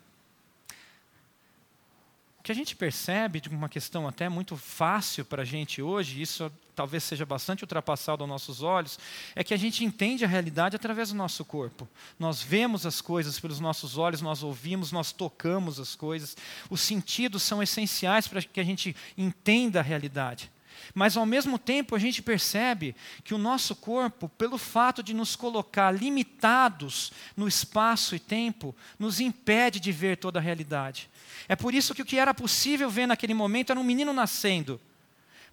que 2.46 2.52
a 2.52 2.54
gente 2.54 2.76
percebe 2.76 3.40
de 3.40 3.48
uma 3.48 3.68
questão 3.68 4.06
até 4.06 4.28
muito 4.28 4.56
fácil 4.56 5.24
para 5.24 5.42
a 5.42 5.44
gente 5.44 5.82
hoje, 5.82 6.22
isso 6.22 6.48
talvez 6.76 7.02
seja 7.02 7.24
bastante 7.24 7.64
ultrapassado 7.64 8.22
aos 8.22 8.28
nossos 8.28 8.62
olhos, 8.62 8.98
é 9.34 9.42
que 9.42 9.54
a 9.54 9.56
gente 9.56 9.82
entende 9.82 10.24
a 10.24 10.28
realidade 10.28 10.76
através 10.76 11.08
do 11.08 11.16
nosso 11.16 11.42
corpo. 11.44 11.88
Nós 12.18 12.42
vemos 12.42 12.84
as 12.84 13.00
coisas 13.00 13.40
pelos 13.40 13.58
nossos 13.58 13.96
olhos, 13.96 14.20
nós 14.20 14.42
ouvimos, 14.42 14.92
nós 14.92 15.10
tocamos 15.10 15.80
as 15.80 15.96
coisas. 15.96 16.36
Os 16.68 16.82
sentidos 16.82 17.42
são 17.42 17.62
essenciais 17.62 18.28
para 18.28 18.42
que 18.42 18.60
a 18.60 18.64
gente 18.64 18.94
entenda 19.16 19.80
a 19.80 19.82
realidade. 19.82 20.52
Mas 20.94 21.16
ao 21.16 21.24
mesmo 21.24 21.58
tempo 21.58 21.94
a 21.94 21.98
gente 21.98 22.22
percebe 22.22 22.94
que 23.24 23.32
o 23.32 23.38
nosso 23.38 23.74
corpo, 23.74 24.28
pelo 24.28 24.58
fato 24.58 25.02
de 25.02 25.14
nos 25.14 25.34
colocar 25.34 25.90
limitados 25.90 27.10
no 27.34 27.48
espaço 27.48 28.14
e 28.14 28.18
tempo, 28.18 28.76
nos 28.98 29.18
impede 29.18 29.80
de 29.80 29.90
ver 29.90 30.18
toda 30.18 30.38
a 30.38 30.42
realidade. 30.42 31.08
É 31.48 31.56
por 31.56 31.74
isso 31.74 31.94
que 31.94 32.02
o 32.02 32.04
que 32.04 32.18
era 32.18 32.34
possível 32.34 32.90
ver 32.90 33.06
naquele 33.06 33.32
momento 33.32 33.70
era 33.70 33.80
um 33.80 33.84
menino 33.84 34.12
nascendo. 34.12 34.78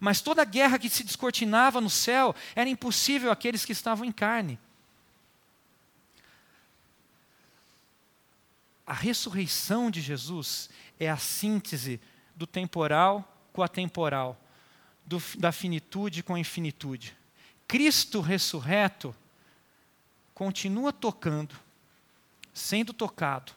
Mas 0.03 0.19
toda 0.19 0.43
guerra 0.43 0.77
que 0.77 0.89
se 0.89 1.01
descortinava 1.01 1.79
no 1.79 1.89
céu 1.89 2.35
era 2.57 2.69
impossível 2.69 3.31
àqueles 3.31 3.63
que 3.63 3.71
estavam 3.71 4.03
em 4.03 4.11
carne. 4.11 4.59
A 8.85 8.91
ressurreição 8.91 9.89
de 9.89 10.01
Jesus 10.01 10.69
é 10.99 11.09
a 11.09 11.15
síntese 11.15 12.01
do 12.35 12.45
temporal 12.45 13.25
com 13.53 13.63
a 13.63 13.67
temporal, 13.69 14.37
do, 15.05 15.23
da 15.37 15.53
finitude 15.53 16.21
com 16.21 16.35
a 16.35 16.39
infinitude. 16.39 17.15
Cristo 17.65 18.19
ressurreto 18.19 19.15
continua 20.33 20.91
tocando, 20.91 21.55
sendo 22.53 22.91
tocado, 22.91 23.53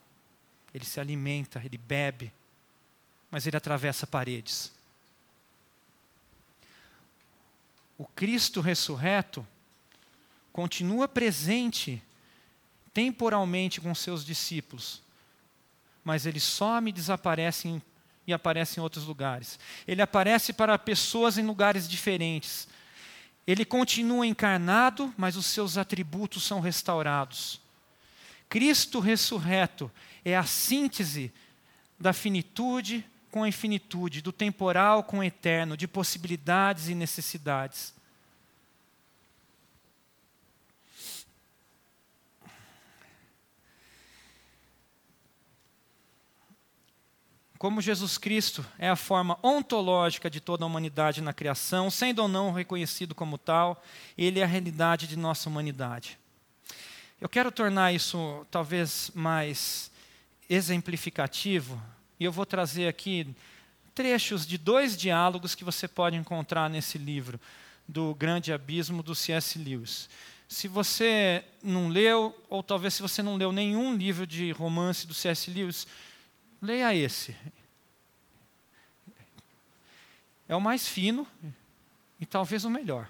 ele 0.72 0.84
se 0.84 1.00
alimenta, 1.00 1.60
ele 1.64 1.76
bebe, 1.76 2.32
mas 3.32 3.48
ele 3.48 3.56
atravessa 3.56 4.06
paredes. 4.06 4.75
O 7.98 8.04
Cristo 8.04 8.60
ressurreto 8.60 9.46
continua 10.52 11.06
presente 11.08 12.02
temporalmente 12.92 13.80
com 13.80 13.94
seus 13.94 14.24
discípulos, 14.24 15.02
mas 16.02 16.24
ele 16.24 16.40
some 16.40 16.90
e 16.90 16.92
desaparece 16.92 17.82
e 18.26 18.32
aparece 18.32 18.80
em 18.80 18.82
outros 18.82 19.04
lugares. 19.04 19.58
Ele 19.86 20.02
aparece 20.02 20.52
para 20.52 20.78
pessoas 20.78 21.38
em 21.38 21.44
lugares 21.44 21.88
diferentes. 21.88 22.66
Ele 23.46 23.64
continua 23.64 24.26
encarnado, 24.26 25.14
mas 25.16 25.36
os 25.36 25.46
seus 25.46 25.78
atributos 25.78 26.42
são 26.42 26.58
restaurados. 26.58 27.60
Cristo 28.48 28.98
ressurreto 28.98 29.90
é 30.24 30.36
a 30.36 30.44
síntese 30.44 31.32
da 31.98 32.12
finitude 32.12 33.04
com 33.36 33.42
a 33.42 33.48
infinitude, 33.48 34.22
do 34.22 34.32
temporal 34.32 35.02
com 35.02 35.18
o 35.18 35.22
eterno, 35.22 35.76
de 35.76 35.86
possibilidades 35.86 36.88
e 36.88 36.94
necessidades. 36.94 37.92
Como 47.58 47.82
Jesus 47.82 48.16
Cristo 48.16 48.64
é 48.78 48.88
a 48.88 48.96
forma 48.96 49.38
ontológica 49.42 50.30
de 50.30 50.40
toda 50.40 50.64
a 50.64 50.66
humanidade 50.66 51.20
na 51.20 51.34
criação, 51.34 51.90
sendo 51.90 52.22
ou 52.22 52.28
não 52.28 52.52
reconhecido 52.52 53.14
como 53.14 53.36
tal, 53.36 53.84
ele 54.16 54.40
é 54.40 54.44
a 54.44 54.46
realidade 54.46 55.06
de 55.06 55.14
nossa 55.18 55.50
humanidade. 55.50 56.18
Eu 57.20 57.28
quero 57.28 57.52
tornar 57.52 57.92
isso 57.92 58.46
talvez 58.50 59.10
mais 59.14 59.90
exemplificativo, 60.48 61.78
e 62.18 62.24
eu 62.24 62.32
vou 62.32 62.46
trazer 62.46 62.88
aqui 62.88 63.34
trechos 63.94 64.46
de 64.46 64.58
dois 64.58 64.96
diálogos 64.96 65.54
que 65.54 65.64
você 65.64 65.88
pode 65.88 66.16
encontrar 66.16 66.68
nesse 66.68 66.98
livro, 66.98 67.40
do 67.88 68.14
Grande 68.14 68.52
Abismo, 68.52 69.02
do 69.02 69.14
C.S. 69.14 69.58
Lewis. 69.58 70.08
Se 70.48 70.68
você 70.68 71.44
não 71.62 71.88
leu, 71.88 72.36
ou 72.48 72.62
talvez 72.62 72.94
se 72.94 73.02
você 73.02 73.22
não 73.22 73.36
leu 73.36 73.52
nenhum 73.52 73.94
livro 73.94 74.26
de 74.26 74.50
romance 74.52 75.06
do 75.06 75.14
C.S. 75.14 75.50
Lewis, 75.50 75.86
leia 76.60 76.94
esse. 76.94 77.34
É 80.48 80.54
o 80.54 80.60
mais 80.60 80.86
fino 80.86 81.26
e 82.20 82.26
talvez 82.26 82.64
o 82.64 82.70
melhor. 82.70 83.08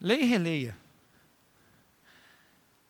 Leia 0.00 0.22
e 0.22 0.26
releia. 0.26 0.81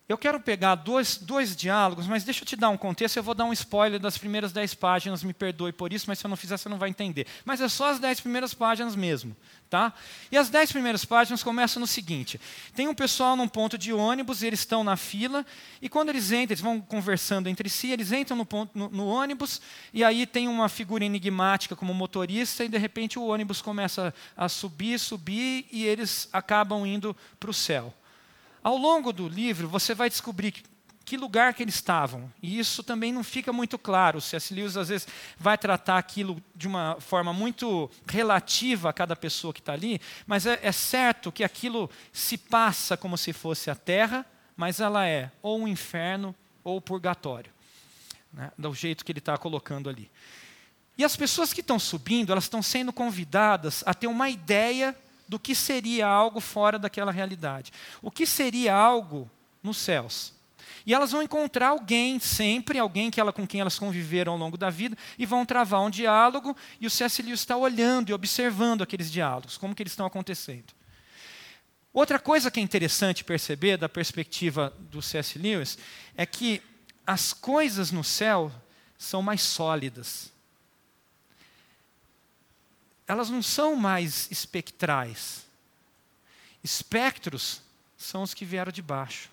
Eu 0.08 0.18
quero 0.18 0.40
pegar 0.40 0.74
dois, 0.74 1.16
dois 1.16 1.54
diálogos, 1.54 2.08
mas 2.08 2.24
deixa 2.24 2.42
eu 2.42 2.46
te 2.46 2.56
dar 2.56 2.68
um 2.70 2.76
contexto. 2.76 3.16
Eu 3.16 3.22
vou 3.22 3.34
dar 3.34 3.44
um 3.44 3.52
spoiler 3.52 4.00
das 4.00 4.18
primeiras 4.18 4.52
dez 4.52 4.74
páginas, 4.74 5.22
me 5.22 5.32
perdoe 5.32 5.72
por 5.72 5.92
isso, 5.92 6.06
mas 6.08 6.18
se 6.18 6.26
eu 6.26 6.28
não 6.28 6.36
fizer, 6.36 6.56
você 6.56 6.68
não 6.68 6.76
vai 6.76 6.88
entender. 6.88 7.26
Mas 7.44 7.60
é 7.60 7.68
só 7.68 7.90
as 7.90 8.00
dez 8.00 8.20
primeiras 8.20 8.52
páginas 8.52 8.96
mesmo. 8.96 9.36
Tá? 9.70 9.94
E 10.30 10.36
as 10.36 10.50
dez 10.50 10.70
primeiras 10.70 11.04
páginas 11.04 11.42
começam 11.42 11.80
no 11.80 11.86
seguinte: 11.86 12.38
tem 12.74 12.88
um 12.88 12.94
pessoal 12.94 13.36
num 13.36 13.48
ponto 13.48 13.78
de 13.78 13.92
ônibus, 13.92 14.42
eles 14.42 14.58
estão 14.60 14.84
na 14.84 14.96
fila, 14.96 15.46
e 15.80 15.88
quando 15.88 16.10
eles 16.10 16.30
entram, 16.30 16.52
eles 16.52 16.60
vão 16.60 16.80
conversando 16.80 17.48
entre 17.48 17.70
si, 17.70 17.90
eles 17.90 18.12
entram 18.12 18.36
no, 18.36 18.44
ponto, 18.44 18.76
no, 18.76 18.90
no 18.90 19.06
ônibus, 19.06 19.62
e 19.94 20.04
aí 20.04 20.26
tem 20.26 20.46
uma 20.46 20.68
figura 20.68 21.04
enigmática 21.04 21.74
como 21.74 21.94
motorista, 21.94 22.64
e 22.64 22.68
de 22.68 22.76
repente 22.76 23.18
o 23.18 23.24
ônibus 23.24 23.62
começa 23.62 24.12
a 24.36 24.46
subir, 24.46 24.98
subir, 24.98 25.66
e 25.72 25.84
eles 25.84 26.28
acabam 26.32 26.84
indo 26.84 27.16
para 27.40 27.50
o 27.50 27.54
céu. 27.54 27.94
Ao 28.62 28.76
longo 28.76 29.12
do 29.12 29.28
livro, 29.28 29.68
você 29.68 29.94
vai 29.94 30.08
descobrir 30.08 30.62
que 31.04 31.16
lugar 31.16 31.52
que 31.52 31.62
eles 31.62 31.74
estavam. 31.74 32.32
E 32.42 32.58
isso 32.58 32.82
também 32.82 33.12
não 33.12 33.24
fica 33.24 33.52
muito 33.52 33.78
claro. 33.78 34.18
O 34.18 34.20
C.S. 34.20 34.54
Lewis, 34.54 34.76
às 34.76 34.88
vezes, 34.88 35.06
vai 35.38 35.58
tratar 35.58 35.98
aquilo 35.98 36.42
de 36.54 36.66
uma 36.66 36.96
forma 37.00 37.32
muito 37.32 37.90
relativa 38.06 38.88
a 38.88 38.92
cada 38.92 39.16
pessoa 39.16 39.52
que 39.52 39.60
está 39.60 39.72
ali, 39.72 40.00
mas 40.26 40.46
é, 40.46 40.58
é, 40.62 40.72
certo 40.72 41.32
que 41.32 41.44
aquilo 41.44 41.90
se 42.12 42.38
passa 42.38 42.96
como 42.96 43.18
se 43.18 43.32
fosse 43.32 43.70
a 43.70 43.74
terra, 43.74 44.24
mas 44.56 44.80
ela 44.80 45.06
é 45.06 45.30
ou 45.42 45.60
um 45.60 45.68
inferno 45.68 46.34
ou 46.62 46.76
o 46.76 46.80
purgatório, 46.80 47.50
né, 48.32 48.52
do 48.56 48.72
jeito 48.72 49.04
que 49.04 49.10
ele 49.10 49.18
está 49.18 49.36
colocando 49.36 49.90
ali. 49.90 50.10
E 50.96 51.04
as 51.04 51.16
pessoas 51.16 51.52
que 51.52 51.60
estão 51.60 51.78
subindo, 51.78 52.32
elas 52.32 52.44
estão 52.44 52.62
sendo 52.62 52.92
convidadas 52.92 53.82
a 53.86 53.94
ter 53.94 54.06
uma 54.06 54.28
ideia 54.28 54.96
do 55.28 55.38
que 55.38 55.54
seria 55.54 56.06
algo 56.06 56.40
fora 56.40 56.78
daquela 56.78 57.12
realidade. 57.12 57.72
O 58.00 58.10
que 58.10 58.26
seria 58.26 58.74
algo 58.74 59.30
nos 59.62 59.78
céus. 59.78 60.32
E 60.84 60.92
elas 60.92 61.12
vão 61.12 61.22
encontrar 61.22 61.68
alguém, 61.68 62.18
sempre, 62.18 62.78
alguém 62.78 63.10
que 63.10 63.20
ela, 63.20 63.32
com 63.32 63.46
quem 63.46 63.60
elas 63.60 63.78
conviveram 63.78 64.32
ao 64.32 64.38
longo 64.38 64.58
da 64.58 64.68
vida, 64.68 64.96
e 65.16 65.24
vão 65.24 65.46
travar 65.46 65.80
um 65.80 65.90
diálogo, 65.90 66.56
e 66.80 66.86
o 66.86 66.90
C.S. 66.90 67.22
Lewis 67.22 67.40
está 67.40 67.56
olhando 67.56 68.10
e 68.10 68.12
observando 68.12 68.82
aqueles 68.82 69.10
diálogos, 69.10 69.56
como 69.56 69.74
que 69.74 69.82
eles 69.82 69.92
estão 69.92 70.06
acontecendo. 70.06 70.72
Outra 71.92 72.18
coisa 72.18 72.50
que 72.50 72.58
é 72.58 72.62
interessante 72.62 73.22
perceber 73.22 73.76
da 73.76 73.88
perspectiva 73.88 74.72
do 74.90 75.00
C.S. 75.00 75.38
Lewis 75.38 75.78
é 76.16 76.26
que 76.26 76.60
as 77.06 77.32
coisas 77.32 77.92
no 77.92 78.02
céu 78.02 78.50
são 78.96 79.22
mais 79.22 79.42
sólidas 79.42 80.31
elas 83.12 83.30
não 83.30 83.42
são 83.42 83.76
mais 83.76 84.30
espectrais. 84.30 85.46
Espectros 86.64 87.60
são 87.96 88.22
os 88.22 88.32
que 88.32 88.44
vieram 88.44 88.72
de 88.72 88.80
baixo. 88.80 89.30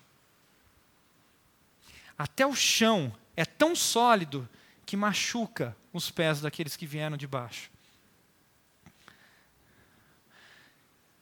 Até 2.16 2.46
o 2.46 2.54
chão 2.54 3.14
é 3.34 3.44
tão 3.44 3.74
sólido 3.74 4.46
que 4.84 4.96
machuca 4.96 5.74
os 5.92 6.10
pés 6.10 6.40
daqueles 6.42 6.76
que 6.76 6.86
vieram 6.86 7.16
de 7.16 7.26
baixo. 7.26 7.70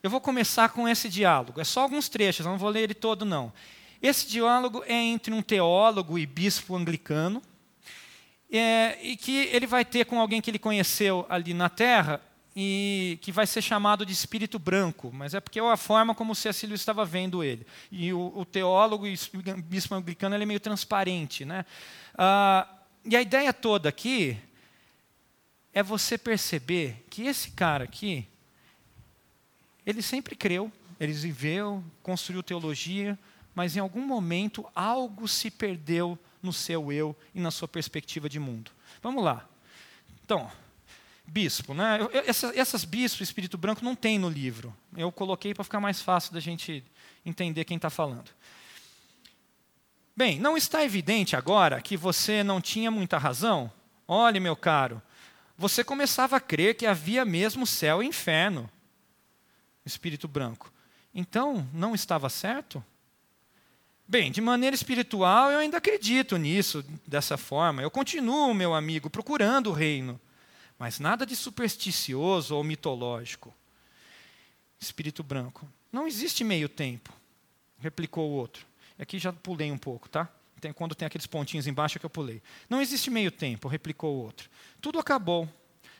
Eu 0.03 0.11
vou 0.11 0.21
começar 0.21 0.71
com 0.71 0.89
esse 0.89 1.09
diálogo. 1.09 1.61
É 1.61 1.65
só 1.65 1.83
alguns 1.83 2.09
trechos, 2.09 2.45
não 2.45 2.59
vou 2.59 2.71
ler 2.71 2.83
ele 2.83 2.95
todo, 2.95 3.25
não. 3.25 3.53
Esse 4.03 4.27
diálogo 4.27 4.83
é 4.87 4.95
entre 4.95 5.33
um 5.33 5.43
teólogo 5.43 6.19
e 6.19 6.27
bispo 6.27 6.75
anglicano, 6.75 7.43
é, 8.51 8.99
e 9.03 9.17
que 9.17 9.47
ele 9.53 9.67
vai 9.67 9.85
ter 9.85 10.07
com 10.07 10.21
alguém 10.21 10.41
que 10.41 10.51
ele 10.51 10.59
conheceu 10.59 11.27
ali 11.29 11.53
na 11.53 11.69
terra, 11.69 12.21
e 12.61 13.21
que 13.23 13.31
vai 13.31 13.47
ser 13.47 13.63
chamado 13.63 14.05
de 14.05 14.13
espírito 14.13 14.59
branco, 14.59 15.13
mas 15.15 15.33
é 15.33 15.39
porque 15.39 15.61
é 15.61 15.63
a 15.63 15.77
forma 15.77 16.13
como 16.13 16.33
o. 16.33 16.37
Lewis 16.67 16.81
estava 16.81 17.05
vendo 17.05 17.45
ele. 17.45 17.65
E 17.89 18.13
o, 18.13 18.33
o 18.35 18.45
teólogo 18.45 19.07
e 19.07 19.15
o 19.15 19.63
bispo 19.63 19.95
anglicano 19.95 20.35
ele 20.35 20.43
é 20.43 20.47
meio 20.47 20.59
transparente. 20.59 21.45
Né? 21.45 21.65
Ah, 22.17 22.67
e 23.05 23.15
a 23.15 23.23
ideia 23.23 23.53
toda 23.53 23.89
aqui 23.89 24.37
é 25.73 25.85
você 25.85 26.19
perceber 26.19 27.07
que 27.09 27.23
esse 27.29 27.53
cara 27.53 27.85
aqui, 27.85 28.27
ele 29.87 30.03
sempre 30.03 30.35
creu, 30.35 30.73
ele 30.99 31.13
viveu, 31.13 31.85
construiu 32.03 32.43
teologia, 32.43 33.17
mas 33.55 33.77
em 33.77 33.81
algum 33.81 34.05
momento 34.05 34.67
algo 34.75 35.29
se 35.29 35.49
perdeu 35.49 36.19
no 36.43 36.53
seu 36.53 36.91
eu 36.91 37.15
e 37.33 37.39
na 37.39 37.53
sua 37.53 37.69
perspectiva 37.69 38.29
de 38.29 38.41
mundo. 38.41 38.73
Vamos 39.01 39.23
lá. 39.23 39.49
Então, 40.25 40.51
bispo. 41.29 41.75
Né? 41.75 41.99
Eu, 42.01 42.11
essa, 42.27 42.53
essas 42.59 42.85
bispos, 42.85 43.29
espírito 43.29 43.59
branco, 43.59 43.85
não 43.85 43.95
tem 43.95 44.19
no 44.19 44.29
livro. 44.29 44.75
Eu 44.97 45.13
coloquei 45.13 45.55
para 45.55 45.65
ficar 45.65 45.81
mais 45.81 46.01
fácil 46.01 46.33
da 46.33 46.41
gente 46.41 46.83
entender 47.25 47.65
quem 47.65 47.77
está 47.77 47.91
falando. 47.91 48.31
Bem, 50.17 50.41
não 50.41 50.57
está 50.57 50.85
evidente 50.85 51.37
agora 51.37 51.81
que 51.81 51.97
você 51.97 52.43
não 52.43 52.61
tinha 52.61 52.91
muita 52.91 53.19
razão? 53.19 53.71
Olhe, 54.07 54.41
meu 54.41 54.57
caro, 54.57 55.01
você 55.57 55.85
começava 55.85 56.37
a 56.37 56.41
crer 56.41 56.75
que 56.75 56.87
havia 56.87 57.25
mesmo 57.25 57.67
céu 57.67 58.03
e 58.03 58.07
inferno. 58.07 58.69
Espírito 59.85 60.27
branco. 60.27 60.73
Então, 61.15 61.69
não 61.73 61.95
estava 61.95 62.29
certo? 62.29 62.85
Bem, 64.07 64.33
de 64.33 64.41
maneira 64.41 64.75
espiritual, 64.75 65.53
eu 65.53 65.59
ainda 65.59 65.77
acredito 65.77 66.37
nisso, 66.37 66.85
dessa 67.07 67.37
forma. 67.37 67.83
Eu 67.83 67.91
continuo, 67.91 68.55
meu 68.55 68.75
amigo, 68.75 69.11
procurando 69.11 69.69
o 69.69 69.73
reino. 69.73 70.19
Mas 70.79 71.01
nada 71.01 71.27
de 71.27 71.35
supersticioso 71.35 72.55
ou 72.55 72.63
mitológico. 72.63 73.55
Espírito 74.79 75.23
branco. 75.23 75.69
Não 75.91 76.07
existe 76.07 76.45
meio 76.45 76.69
tempo, 76.69 77.13
replicou 77.79 78.31
o 78.31 78.35
outro. 78.35 78.67
Aqui 78.99 79.19
já 79.19 79.33
pulei 79.33 79.73
um 79.73 79.79
pouco, 79.79 80.09
tá? 80.09 80.29
Tem, 80.61 80.73
quando 80.73 80.95
tem 80.95 81.07
aqueles 81.07 81.27
pontinhos 81.27 81.67
embaixo 81.67 81.99
que 81.99 82.07
eu 82.07 82.11
pulei. 82.11 82.43
Não 82.69 82.81
existe 82.81 83.11
meio 83.11 83.31
tempo, 83.31 83.69
replicou 83.69 84.17
o 84.17 84.23
outro. 84.23 84.51
Tudo 84.81 84.99
acabou. 84.99 85.49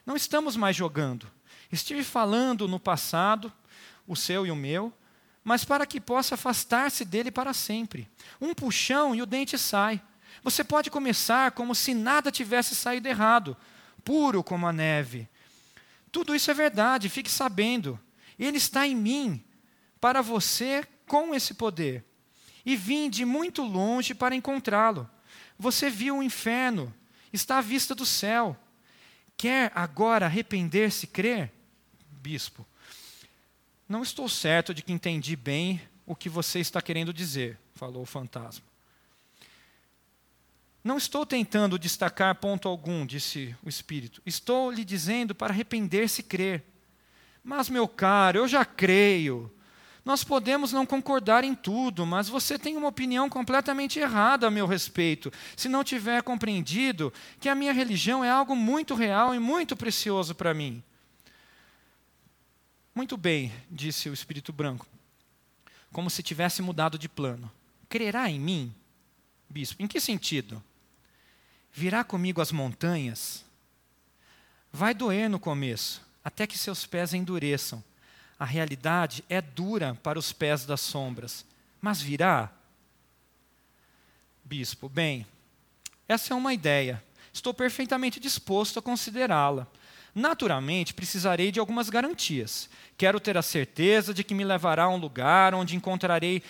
Não 0.05 0.15
estamos 0.15 0.55
mais 0.55 0.75
jogando. 0.75 1.29
Estive 1.71 2.03
falando 2.03 2.67
no 2.67 2.79
passado, 2.79 3.51
o 4.07 4.15
seu 4.15 4.45
e 4.45 4.51
o 4.51 4.55
meu, 4.55 4.93
mas 5.43 5.63
para 5.63 5.85
que 5.85 5.99
possa 5.99 6.35
afastar-se 6.35 7.05
dele 7.05 7.31
para 7.31 7.53
sempre. 7.53 8.09
Um 8.41 8.53
puxão 8.53 9.15
e 9.15 9.21
o 9.21 9.25
dente 9.25 9.57
sai. 9.57 10.01
Você 10.43 10.63
pode 10.63 10.89
começar 10.89 11.51
como 11.51 11.75
se 11.75 11.93
nada 11.93 12.31
tivesse 12.31 12.75
saído 12.75 13.07
errado, 13.07 13.55
puro 14.09 14.43
como 14.43 14.65
a 14.65 14.73
neve. 14.73 15.29
Tudo 16.11 16.33
isso 16.33 16.49
é 16.49 16.53
verdade, 16.55 17.09
fique 17.09 17.29
sabendo. 17.29 17.99
Ele 18.39 18.57
está 18.57 18.87
em 18.87 18.95
mim, 18.95 19.45
para 20.01 20.23
você, 20.23 20.83
com 21.05 21.35
esse 21.35 21.53
poder. 21.53 22.03
E 22.65 22.75
vim 22.75 23.07
de 23.07 23.23
muito 23.23 23.61
longe 23.61 24.15
para 24.15 24.33
encontrá-lo. 24.33 25.07
Você 25.59 25.91
viu 25.91 26.17
o 26.17 26.23
inferno, 26.23 26.91
está 27.31 27.59
à 27.59 27.61
vista 27.61 27.93
do 27.93 28.03
céu. 28.03 28.57
Quer 29.37 29.71
agora 29.75 30.25
arrepender-se 30.25 31.05
e 31.05 31.09
crer? 31.09 31.53
Bispo, 32.09 32.65
não 33.87 34.01
estou 34.01 34.27
certo 34.27 34.73
de 34.73 34.81
que 34.81 34.91
entendi 34.91 35.35
bem 35.35 35.79
o 36.03 36.15
que 36.15 36.29
você 36.29 36.57
está 36.57 36.81
querendo 36.81 37.13
dizer, 37.13 37.59
falou 37.75 38.01
o 38.01 38.07
fantasma. 38.07 38.68
Não 40.83 40.97
estou 40.97 41.25
tentando 41.25 41.77
destacar 41.77 42.35
ponto 42.35 42.67
algum, 42.67 43.05
disse 43.05 43.55
o 43.63 43.69
Espírito. 43.69 44.21
Estou 44.25 44.71
lhe 44.71 44.85
dizendo 44.85 45.35
para 45.35 45.53
arrepender-se 45.53 46.21
e 46.21 46.23
crer. 46.23 46.63
Mas, 47.43 47.69
meu 47.69 47.87
caro, 47.87 48.39
eu 48.39 48.47
já 48.47 48.63
creio. 48.63 49.51
Nós 50.05 50.23
podemos 50.23 50.71
não 50.71 50.85
concordar 50.85 51.43
em 51.43 51.53
tudo, 51.53 52.05
mas 52.05 52.29
você 52.29 52.57
tem 52.57 52.77
uma 52.77 52.87
opinião 52.87 53.29
completamente 53.29 53.99
errada 53.99 54.47
a 54.47 54.51
meu 54.51 54.65
respeito, 54.65 55.31
se 55.55 55.67
não 55.67 55.83
tiver 55.83 56.23
compreendido 56.23 57.13
que 57.39 57.49
a 57.49 57.55
minha 57.55 57.73
religião 57.73 58.23
é 58.23 58.29
algo 58.29 58.55
muito 58.55 58.95
real 58.95 59.35
e 59.35 59.39
muito 59.39 59.75
precioso 59.75 60.33
para 60.33 60.53
mim. 60.53 60.81
Muito 62.95 63.17
bem, 63.17 63.53
disse 63.69 64.09
o 64.09 64.13
Espírito 64.13 64.51
Branco, 64.51 64.87
como 65.91 66.09
se 66.09 66.23
tivesse 66.23 66.61
mudado 66.61 66.97
de 66.97 67.07
plano. 67.07 67.51
Crerá 67.87 68.29
em 68.29 68.39
mim, 68.39 68.73
bispo? 69.49 69.83
Em 69.83 69.87
que 69.87 69.99
sentido? 69.99 70.63
Virá 71.79 72.03
comigo 72.03 72.41
as 72.41 72.51
montanhas? 72.51 73.45
Vai 74.69 74.93
doer 74.93 75.29
no 75.29 75.39
começo, 75.39 76.05
até 76.21 76.45
que 76.45 76.57
seus 76.57 76.85
pés 76.85 77.13
endureçam. 77.13 77.81
A 78.37 78.43
realidade 78.43 79.23
é 79.29 79.39
dura 79.39 79.97
para 80.03 80.19
os 80.19 80.33
pés 80.33 80.65
das 80.65 80.81
sombras, 80.81 81.45
mas 81.79 82.01
virá? 82.01 82.51
Bispo, 84.43 84.89
bem, 84.89 85.25
essa 86.05 86.33
é 86.33 86.35
uma 86.35 86.53
ideia. 86.53 87.01
Estou 87.31 87.53
perfeitamente 87.53 88.19
disposto 88.19 88.79
a 88.79 88.81
considerá-la. 88.81 89.65
Naturalmente, 90.19 90.93
precisarei 90.93 91.49
de 91.49 91.61
algumas 91.61 91.89
garantias. 91.89 92.69
Quero 92.97 93.21
ter 93.21 93.37
a 93.37 93.41
certeza 93.41 94.13
de 94.13 94.21
que 94.21 94.35
me 94.35 94.43
levará 94.43 94.83
a 94.83 94.89
um 94.89 94.97
lugar 94.97 95.55
onde 95.55 95.77
encontrarei 95.77 96.43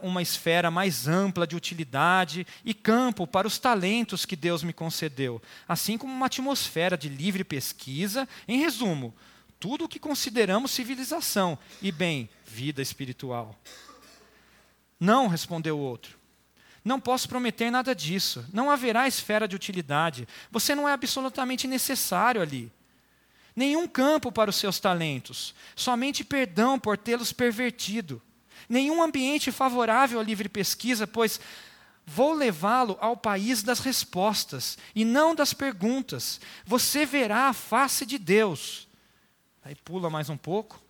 uma 0.00 0.22
esfera 0.22 0.70
mais 0.70 1.06
ampla 1.06 1.46
de 1.46 1.54
utilidade 1.54 2.46
e 2.64 2.72
campo 2.72 3.26
para 3.26 3.46
os 3.46 3.58
talentos 3.58 4.24
que 4.24 4.34
Deus 4.34 4.62
me 4.62 4.72
concedeu, 4.72 5.40
assim 5.68 5.98
como 5.98 6.14
uma 6.14 6.26
atmosfera 6.26 6.96
de 6.96 7.10
livre 7.10 7.44
pesquisa. 7.44 8.26
Em 8.48 8.58
resumo, 8.58 9.14
tudo 9.58 9.84
o 9.84 9.88
que 9.88 9.98
consideramos 9.98 10.70
civilização 10.70 11.58
e, 11.82 11.92
bem, 11.92 12.26
vida 12.46 12.80
espiritual. 12.80 13.54
Não, 14.98 15.28
respondeu 15.28 15.76
o 15.76 15.82
outro. 15.82 16.18
Não 16.82 16.98
posso 16.98 17.28
prometer 17.28 17.70
nada 17.70 17.94
disso. 17.94 18.46
Não 18.50 18.70
haverá 18.70 19.06
esfera 19.06 19.46
de 19.46 19.54
utilidade. 19.54 20.26
Você 20.50 20.74
não 20.74 20.88
é 20.88 20.94
absolutamente 20.94 21.68
necessário 21.68 22.40
ali 22.40 22.72
nenhum 23.60 23.86
campo 23.86 24.32
para 24.32 24.48
os 24.48 24.56
seus 24.56 24.80
talentos, 24.80 25.54
somente 25.76 26.24
perdão 26.24 26.78
por 26.78 26.96
tê-los 26.96 27.30
pervertido, 27.30 28.20
nenhum 28.66 29.02
ambiente 29.02 29.52
favorável 29.52 30.18
à 30.18 30.22
livre 30.22 30.48
pesquisa, 30.48 31.06
pois 31.06 31.38
vou 32.06 32.32
levá-lo 32.32 32.96
ao 33.02 33.14
país 33.18 33.62
das 33.62 33.80
respostas 33.80 34.78
e 34.94 35.04
não 35.04 35.34
das 35.34 35.52
perguntas. 35.52 36.40
Você 36.64 37.04
verá 37.04 37.48
a 37.48 37.52
face 37.52 38.06
de 38.06 38.16
Deus. 38.16 38.88
Aí 39.62 39.74
pula 39.74 40.08
mais 40.08 40.30
um 40.30 40.38
pouco. 40.38 40.82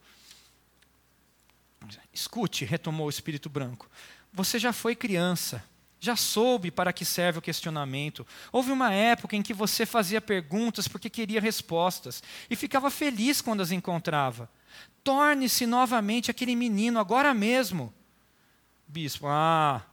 Escute, 2.13 2.65
retomou 2.65 3.09
o 3.09 3.11
espírito 3.11 3.51
branco. 3.51 3.91
Você 4.33 4.61
já 4.61 4.73
foi 4.73 4.95
criança. 4.95 5.65
Já 6.01 6.17
soube 6.17 6.71
para 6.71 6.95
que 6.95 7.05
serve 7.05 7.39
o 7.39 7.43
questionamento. 7.43 8.27
Houve 8.51 8.73
uma 8.73 8.91
época 8.91 9.37
em 9.37 9.43
que 9.43 9.53
você 9.53 9.85
fazia 9.85 10.19
perguntas 10.19 10.89
porque 10.89 11.11
queria 11.11 11.43
respostas 11.43 12.23
e 12.49 12.57
ficava 12.57 12.91
feliz 12.91 13.43
quando 13.43 13.61
as 13.61 13.71
encontrava. 13.71 14.51
Torne-se 15.05 15.67
novamente 15.67 16.31
aquele 16.31 16.57
menino 16.57 16.99
agora 16.99 17.35
mesmo. 17.35 17.93
Bispo, 18.89 19.27
ah, 19.29 19.85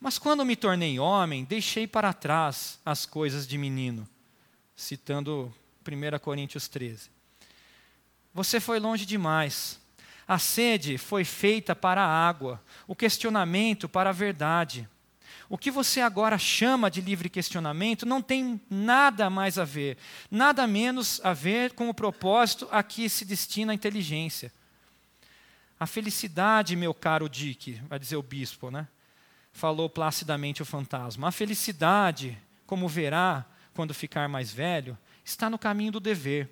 mas 0.00 0.18
quando 0.18 0.44
me 0.44 0.56
tornei 0.56 0.98
homem, 0.98 1.44
deixei 1.44 1.86
para 1.86 2.12
trás 2.12 2.80
as 2.84 3.06
coisas 3.06 3.46
de 3.46 3.56
menino. 3.56 4.08
Citando 4.74 5.54
1 5.86 6.18
Coríntios 6.18 6.66
13. 6.66 7.10
Você 8.34 8.58
foi 8.58 8.80
longe 8.80 9.06
demais. 9.06 9.80
A 10.26 10.38
sede 10.38 10.98
foi 10.98 11.24
feita 11.24 11.76
para 11.76 12.02
a 12.02 12.28
água, 12.28 12.60
o 12.88 12.96
questionamento 12.96 13.88
para 13.88 14.10
a 14.10 14.12
verdade. 14.12 14.88
O 15.48 15.58
que 15.58 15.70
você 15.70 16.00
agora 16.00 16.38
chama 16.38 16.90
de 16.90 17.00
livre 17.00 17.28
questionamento 17.28 18.06
não 18.06 18.22
tem 18.22 18.60
nada 18.70 19.28
mais 19.28 19.58
a 19.58 19.64
ver, 19.64 19.98
nada 20.30 20.66
menos 20.66 21.20
a 21.22 21.32
ver 21.32 21.74
com 21.74 21.88
o 21.88 21.94
propósito 21.94 22.66
a 22.70 22.82
que 22.82 23.08
se 23.08 23.24
destina 23.24 23.72
a 23.72 23.74
inteligência. 23.74 24.52
A 25.78 25.86
felicidade, 25.86 26.76
meu 26.76 26.94
caro 26.94 27.28
Dick, 27.28 27.80
vai 27.88 27.98
dizer 27.98 28.16
o 28.16 28.22
bispo, 28.22 28.70
né? 28.70 28.88
Falou 29.52 29.90
placidamente 29.90 30.62
o 30.62 30.64
fantasma. 30.64 31.28
A 31.28 31.32
felicidade, 31.32 32.38
como 32.66 32.88
verá 32.88 33.44
quando 33.74 33.92
ficar 33.92 34.28
mais 34.28 34.52
velho, 34.52 34.96
está 35.24 35.50
no 35.50 35.58
caminho 35.58 35.92
do 35.92 36.00
dever. 36.00 36.48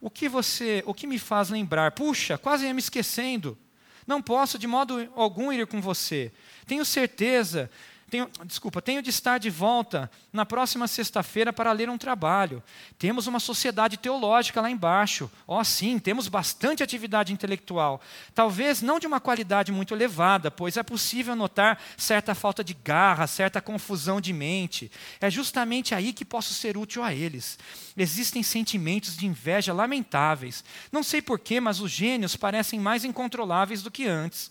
O 0.00 0.08
que 0.08 0.28
você, 0.28 0.82
o 0.86 0.94
que 0.94 1.06
me 1.06 1.18
faz 1.18 1.50
lembrar? 1.50 1.92
Puxa, 1.92 2.38
quase 2.38 2.66
ia 2.66 2.74
me 2.74 2.78
esquecendo. 2.78 3.58
Não 4.06 4.22
posso 4.22 4.58
de 4.58 4.66
modo 4.66 5.10
algum 5.14 5.52
ir 5.52 5.66
com 5.66 5.80
você. 5.80 6.32
Tenho 6.66 6.84
certeza 6.84 7.70
tenho, 8.10 8.30
desculpa, 8.44 8.80
tenho 8.80 9.02
de 9.02 9.10
estar 9.10 9.38
de 9.38 9.50
volta 9.50 10.10
na 10.32 10.46
próxima 10.46 10.88
sexta-feira 10.88 11.52
para 11.52 11.72
ler 11.72 11.90
um 11.90 11.98
trabalho. 11.98 12.62
Temos 12.98 13.26
uma 13.26 13.38
sociedade 13.38 13.96
teológica 13.96 14.60
lá 14.60 14.70
embaixo. 14.70 15.30
Ó, 15.46 15.60
oh, 15.60 15.64
sim, 15.64 15.98
temos 15.98 16.26
bastante 16.26 16.82
atividade 16.82 17.32
intelectual. 17.32 18.00
Talvez 18.34 18.80
não 18.80 18.98
de 18.98 19.06
uma 19.06 19.20
qualidade 19.20 19.70
muito 19.70 19.94
elevada, 19.94 20.50
pois 20.50 20.76
é 20.76 20.82
possível 20.82 21.36
notar 21.36 21.78
certa 21.96 22.34
falta 22.34 22.64
de 22.64 22.72
garra, 22.72 23.26
certa 23.26 23.60
confusão 23.60 24.20
de 24.20 24.32
mente. 24.32 24.90
É 25.20 25.30
justamente 25.30 25.94
aí 25.94 26.12
que 26.12 26.24
posso 26.24 26.54
ser 26.54 26.76
útil 26.76 27.02
a 27.02 27.12
eles. 27.12 27.58
Existem 27.96 28.42
sentimentos 28.42 29.16
de 29.16 29.26
inveja 29.26 29.72
lamentáveis. 29.72 30.64
Não 30.90 31.02
sei 31.02 31.20
porquê, 31.20 31.60
mas 31.60 31.80
os 31.80 31.90
gênios 31.90 32.36
parecem 32.36 32.80
mais 32.80 33.04
incontroláveis 33.04 33.82
do 33.82 33.90
que 33.90 34.06
antes. 34.06 34.50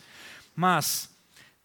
Mas 0.55 1.10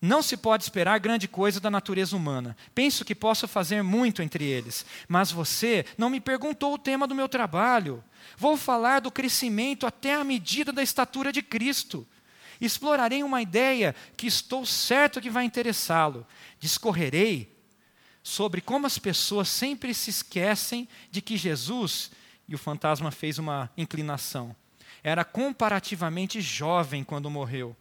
não 0.02 0.20
se 0.20 0.36
pode 0.36 0.64
esperar 0.64 0.98
grande 0.98 1.28
coisa 1.28 1.60
da 1.60 1.70
natureza 1.70 2.16
humana. 2.16 2.56
Penso 2.74 3.04
que 3.04 3.14
posso 3.14 3.46
fazer 3.46 3.82
muito 3.84 4.20
entre 4.20 4.44
eles. 4.44 4.84
Mas 5.06 5.30
você 5.30 5.86
não 5.96 6.10
me 6.10 6.20
perguntou 6.20 6.74
o 6.74 6.78
tema 6.78 7.06
do 7.06 7.14
meu 7.14 7.28
trabalho. 7.28 8.02
Vou 8.36 8.56
falar 8.56 8.98
do 8.98 9.12
crescimento 9.12 9.86
até 9.86 10.14
a 10.14 10.24
medida 10.24 10.72
da 10.72 10.82
estatura 10.82 11.30
de 11.32 11.40
Cristo. 11.40 12.04
Explorarei 12.60 13.22
uma 13.22 13.40
ideia 13.40 13.94
que 14.16 14.26
estou 14.26 14.66
certo 14.66 15.20
que 15.20 15.30
vai 15.30 15.44
interessá-lo. 15.44 16.26
Discorrerei 16.58 17.56
sobre 18.24 18.60
como 18.60 18.88
as 18.88 18.98
pessoas 18.98 19.48
sempre 19.48 19.94
se 19.94 20.10
esquecem 20.10 20.88
de 21.12 21.22
que 21.22 21.36
Jesus, 21.36 22.10
e 22.48 22.56
o 22.56 22.58
fantasma 22.58 23.12
fez 23.12 23.38
uma 23.38 23.70
inclinação, 23.76 24.54
era 25.00 25.24
comparativamente 25.24 26.40
jovem 26.40 27.04
quando 27.04 27.30
morreu 27.30 27.76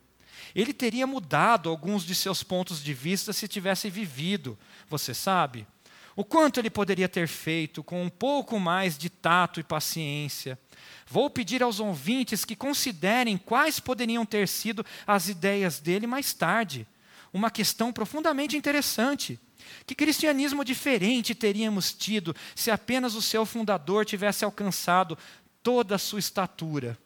ele 0.56 0.74
teria 0.74 1.08
mudado 1.08 1.70
alguns 1.70 2.04
de 2.04 2.16
seus 2.16 2.44
pontos 2.44 2.84
de 2.84 2.94
vista 2.94 3.34
se 3.34 3.48
tivesse 3.48 3.89
vivido, 3.89 4.58
você 4.89 5.14
sabe? 5.14 5.68
O 6.16 6.26
quanto 6.26 6.60
ele 6.60 6.70
poderia 6.70 7.08
ter 7.08 7.28
feito 7.28 7.84
com 7.84 8.04
um 8.04 8.10
pouco 8.10 8.60
mais 8.60 8.98
de 8.98 9.10
tato 9.10 9.60
e 9.60 9.64
paciência. 9.64 10.60
Vou 11.08 11.30
pedir 11.30 11.64
aos 11.64 11.80
ouvintes 11.80 12.44
que 12.44 12.56
considerem 12.56 13.38
quais 13.38 13.80
poderiam 13.80 14.26
ter 14.26 14.48
sido 14.48 14.86
as 15.08 15.30
ideias 15.30 15.80
dele 15.80 16.06
mais 16.06 16.34
tarde. 16.34 16.86
Uma 17.34 17.50
questão 17.50 17.94
profundamente 17.94 18.58
interessante. 18.58 19.39
Que 19.86 19.96
cristianismo 19.96 20.66
diferente 20.66 21.34
teríamos 21.34 21.94
tido 21.94 22.36
se 22.56 22.70
apenas 22.70 23.16
o 23.16 23.22
seu 23.22 23.46
fundador 23.46 24.06
tivesse 24.06 24.44
alcançado 24.44 25.18
toda 25.64 25.96
a 25.96 26.00
sua 26.00 26.20
estatura? 26.20 26.98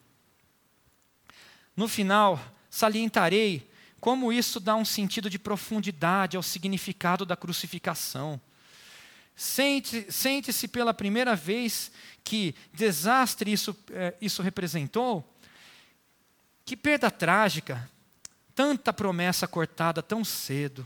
No 1.75 1.87
final, 1.87 2.39
salientarei 2.75 3.65
como 4.01 4.33
isso 4.33 4.59
dá 4.59 4.75
um 4.75 4.83
sentido 4.83 5.29
de 5.29 5.39
profundidade 5.39 6.35
ao 6.35 6.43
significado 6.43 7.25
da 7.25 7.35
crucificação. 7.35 8.39
Sente-se 9.33 10.11
sente 10.11 10.67
pela 10.67 10.93
primeira 10.93 11.37
vez 11.37 11.89
que 12.21 12.53
desastre 12.73 13.51
isso, 13.51 13.75
é, 13.91 14.13
isso 14.19 14.41
representou, 14.41 15.25
que 16.65 16.75
perda 16.75 17.09
trágica, 17.09 17.89
tanta 18.53 18.91
promessa 18.91 19.47
cortada 19.47 20.03
tão 20.03 20.25
cedo. 20.25 20.85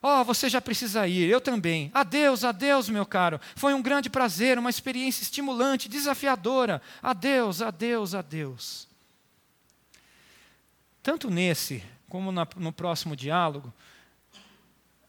Oh, 0.00 0.24
você 0.24 0.48
já 0.48 0.60
precisa 0.60 1.06
ir, 1.06 1.28
eu 1.28 1.40
também. 1.40 1.90
Adeus, 1.92 2.44
adeus, 2.44 2.88
meu 2.88 3.04
caro. 3.04 3.38
Foi 3.56 3.74
um 3.74 3.82
grande 3.82 4.08
prazer, 4.08 4.58
uma 4.58 4.70
experiência 4.70 5.22
estimulante, 5.22 5.88
desafiadora. 5.88 6.80
Adeus, 7.02 7.60
adeus, 7.60 8.14
adeus. 8.14 8.87
Tanto 11.08 11.30
nesse 11.30 11.82
como 12.06 12.30
na, 12.30 12.46
no 12.56 12.70
próximo 12.70 13.16
diálogo, 13.16 13.72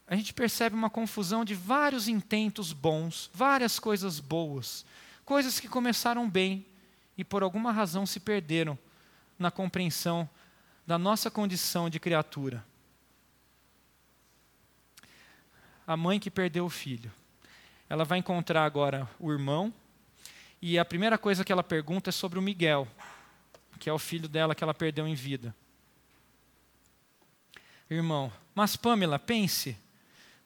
a 0.06 0.16
gente 0.16 0.32
percebe 0.32 0.74
uma 0.74 0.88
confusão 0.88 1.44
de 1.44 1.54
vários 1.54 2.08
intentos 2.08 2.72
bons, 2.72 3.30
várias 3.34 3.78
coisas 3.78 4.18
boas, 4.18 4.86
coisas 5.26 5.60
que 5.60 5.68
começaram 5.68 6.26
bem 6.26 6.64
e 7.18 7.22
por 7.22 7.42
alguma 7.42 7.70
razão 7.70 8.06
se 8.06 8.18
perderam 8.18 8.78
na 9.38 9.50
compreensão 9.50 10.26
da 10.86 10.96
nossa 10.96 11.30
condição 11.30 11.90
de 11.90 12.00
criatura. 12.00 12.64
A 15.86 15.98
mãe 15.98 16.18
que 16.18 16.30
perdeu 16.30 16.64
o 16.64 16.70
filho. 16.70 17.12
Ela 17.90 18.06
vai 18.06 18.20
encontrar 18.20 18.64
agora 18.64 19.06
o 19.18 19.30
irmão, 19.30 19.70
e 20.62 20.78
a 20.78 20.84
primeira 20.86 21.18
coisa 21.18 21.44
que 21.44 21.52
ela 21.52 21.62
pergunta 21.62 22.08
é 22.08 22.10
sobre 22.10 22.38
o 22.38 22.42
Miguel, 22.42 22.88
que 23.78 23.90
é 23.90 23.92
o 23.92 23.98
filho 23.98 24.30
dela 24.30 24.54
que 24.54 24.64
ela 24.64 24.72
perdeu 24.72 25.06
em 25.06 25.14
vida 25.14 25.54
irmão. 27.94 28.32
Mas, 28.54 28.76
Pamela, 28.76 29.18
pense: 29.18 29.76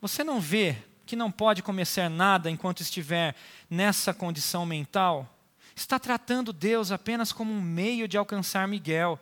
você 0.01 0.25
não 0.25 0.41
vê 0.41 0.77
que 1.07 1.17
não 1.17 1.31
pode 1.31 1.63
começar 1.63 2.09
nada 2.09 2.51
enquanto 2.51 2.81
estiver 2.81 3.35
nessa 3.69 4.15
condição 4.15 4.65
mental? 4.65 5.31
Está 5.77 5.99
tratando 5.99 6.53
Deus 6.53 6.93
apenas 6.93 7.33
como 7.33 7.53
um 7.53 7.61
meio 7.61 8.07
de 8.07 8.17
alcançar 8.17 8.67
Miguel. 8.67 9.19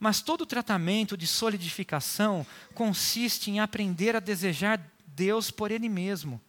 Mas 0.00 0.20
todo 0.20 0.46
tratamento 0.46 1.16
de 1.16 1.26
solidificação 1.26 2.46
consiste 2.74 3.50
em 3.50 3.60
aprender 3.60 4.16
a 4.16 4.20
desejar 4.20 4.80
Deus 5.06 5.50
por 5.50 5.70
Ele 5.70 5.88
mesmo. 5.88 6.40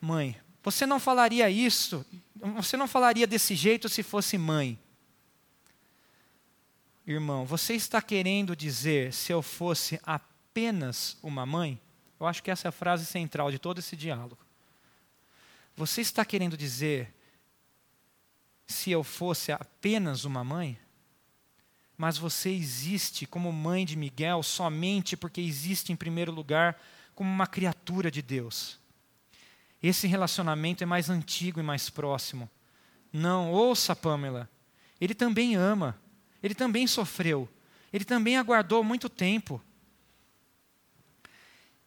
Mãe, 0.00 0.36
você 0.62 0.84
não 0.84 1.00
falaria 1.00 1.48
isso, 1.48 2.04
você 2.56 2.76
não 2.76 2.86
falaria 2.86 3.26
desse 3.26 3.54
jeito 3.54 3.88
se 3.88 4.02
fosse 4.02 4.36
mãe 4.36 4.78
irmão, 7.14 7.46
você 7.46 7.74
está 7.74 8.02
querendo 8.02 8.54
dizer 8.54 9.12
se 9.12 9.32
eu 9.32 9.40
fosse 9.40 9.98
apenas 10.02 11.16
uma 11.22 11.46
mãe? 11.46 11.80
Eu 12.20 12.26
acho 12.26 12.42
que 12.42 12.50
essa 12.50 12.68
é 12.68 12.70
a 12.70 12.72
frase 12.72 13.06
central 13.06 13.50
de 13.50 13.58
todo 13.58 13.78
esse 13.78 13.96
diálogo. 13.96 14.38
Você 15.76 16.00
está 16.00 16.24
querendo 16.24 16.56
dizer 16.56 17.14
se 18.66 18.90
eu 18.90 19.02
fosse 19.04 19.52
apenas 19.52 20.24
uma 20.24 20.42
mãe? 20.42 20.78
Mas 21.96 22.18
você 22.18 22.50
existe 22.50 23.26
como 23.26 23.52
mãe 23.52 23.86
de 23.86 23.96
Miguel 23.96 24.42
somente 24.42 25.16
porque 25.16 25.40
existe, 25.40 25.92
em 25.92 25.96
primeiro 25.96 26.30
lugar, 26.30 26.80
como 27.14 27.30
uma 27.30 27.46
criatura 27.46 28.10
de 28.10 28.22
Deus. 28.22 28.78
Esse 29.82 30.06
relacionamento 30.06 30.82
é 30.82 30.86
mais 30.86 31.08
antigo 31.08 31.60
e 31.60 31.62
mais 31.62 31.88
próximo. 31.88 32.50
Não, 33.12 33.50
ouça, 33.50 33.96
Pamela. 33.96 34.48
Ele 35.00 35.14
também 35.14 35.54
ama. 35.54 35.98
Ele 36.42 36.54
também 36.54 36.86
sofreu. 36.86 37.48
Ele 37.92 38.04
também 38.04 38.36
aguardou 38.36 38.84
muito 38.84 39.08
tempo. 39.08 39.62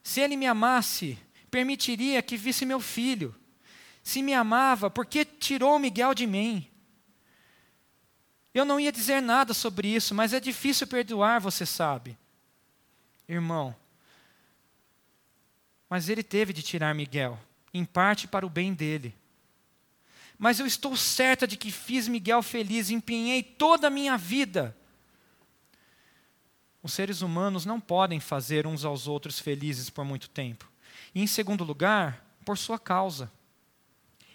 Se 0.04 0.20
ele 0.20 0.36
me 0.36 0.47
amasse, 0.47 1.18
permitiria 1.49 2.22
que 2.22 2.38
visse 2.38 2.66
meu 2.66 2.80
filho. 2.80 3.36
Se 4.04 4.22
me 4.22 4.34
amava, 4.34 4.89
por 4.89 5.06
que 5.06 5.24
tirou 5.24 5.78
Miguel 5.78 6.14
de 6.14 6.26
mim? 6.26 6.68
Eu 8.54 8.66
não 8.66 8.80
ia 8.80 8.91
dizer 8.91 9.22
nada 9.22 9.54
sobre 9.54 9.88
isso, 9.88 10.14
mas 10.14 10.34
é 10.34 10.39
difícil 10.39 10.88
perdoar, 10.88 11.39
você 11.39 11.66
sabe. 11.66 12.18
Irmão, 13.28 13.76
mas 15.89 16.10
ele 16.10 16.24
teve 16.24 16.52
de 16.52 16.62
tirar 16.62 16.95
Miguel, 16.95 17.39
em 17.74 17.86
parte 17.86 18.28
para 18.28 18.45
o 18.45 18.49
bem 18.49 18.74
dele. 18.74 19.14
Mas 20.41 20.59
eu 20.59 20.65
estou 20.65 20.97
certa 20.97 21.45
de 21.45 21.55
que 21.55 21.71
fiz 21.71 22.07
Miguel 22.07 22.41
feliz, 22.41 22.89
empenhei 22.89 23.43
toda 23.43 23.85
a 23.85 23.91
minha 23.91 24.17
vida. 24.17 24.75
Os 26.81 26.93
seres 26.93 27.21
humanos 27.21 27.63
não 27.63 27.79
podem 27.79 28.19
fazer 28.19 28.65
uns 28.65 28.83
aos 28.83 29.07
outros 29.07 29.37
felizes 29.37 29.87
por 29.87 30.03
muito 30.03 30.27
tempo. 30.27 30.67
E, 31.13 31.21
em 31.21 31.27
segundo 31.27 31.63
lugar, 31.63 32.25
por 32.43 32.57
sua 32.57 32.79
causa. 32.79 33.31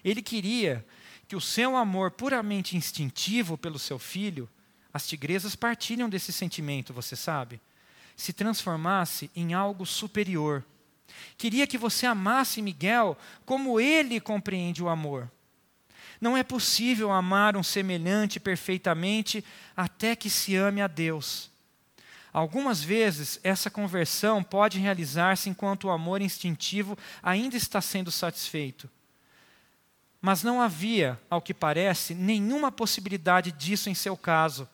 Ele 0.01 0.21
queria 0.21 0.87
que 1.27 1.35
o 1.35 1.41
seu 1.41 1.75
amor 1.75 2.11
puramente 2.11 2.77
instintivo 2.77 3.57
pelo 3.57 3.77
seu 3.77 3.99
filho, 3.99 4.49
as 4.93 5.05
tigresas 5.05 5.57
partilham 5.57 6.07
desse 6.07 6.31
sentimento, 6.31 6.93
você 6.93 7.17
sabe, 7.17 7.59
se 8.15 8.31
transformasse 8.31 9.29
em 9.35 9.53
algo 9.53 9.85
superior. 9.85 10.63
Queria 11.37 11.67
que 11.67 11.77
você 11.77 12.05
amasse 12.05 12.61
Miguel 12.61 13.17
como 13.45 13.77
ele 13.77 14.21
compreende 14.21 14.81
o 14.81 14.87
amor. 14.87 15.29
Não 16.19 16.35
é 16.35 16.43
possível 16.43 17.11
amar 17.11 17.55
um 17.55 17.63
semelhante 17.63 18.39
perfeitamente 18.39 19.43
até 19.75 20.15
que 20.15 20.29
se 20.29 20.55
ame 20.55 20.81
a 20.81 20.87
Deus. 20.87 21.49
Algumas 22.33 22.83
vezes, 22.83 23.39
essa 23.43 23.69
conversão 23.69 24.43
pode 24.43 24.79
realizar-se 24.79 25.49
enquanto 25.49 25.85
o 25.85 25.89
amor 25.89 26.21
instintivo 26.21 26.97
ainda 27.23 27.55
está 27.57 27.81
sendo 27.81 28.11
satisfeito. 28.11 28.89
Mas 30.21 30.43
não 30.43 30.61
havia, 30.61 31.19
ao 31.29 31.41
que 31.41 31.53
parece, 31.53 32.13
nenhuma 32.13 32.71
possibilidade 32.71 33.51
disso 33.51 33.89
em 33.89 33.95
seu 33.95 34.17
caso. 34.17 34.67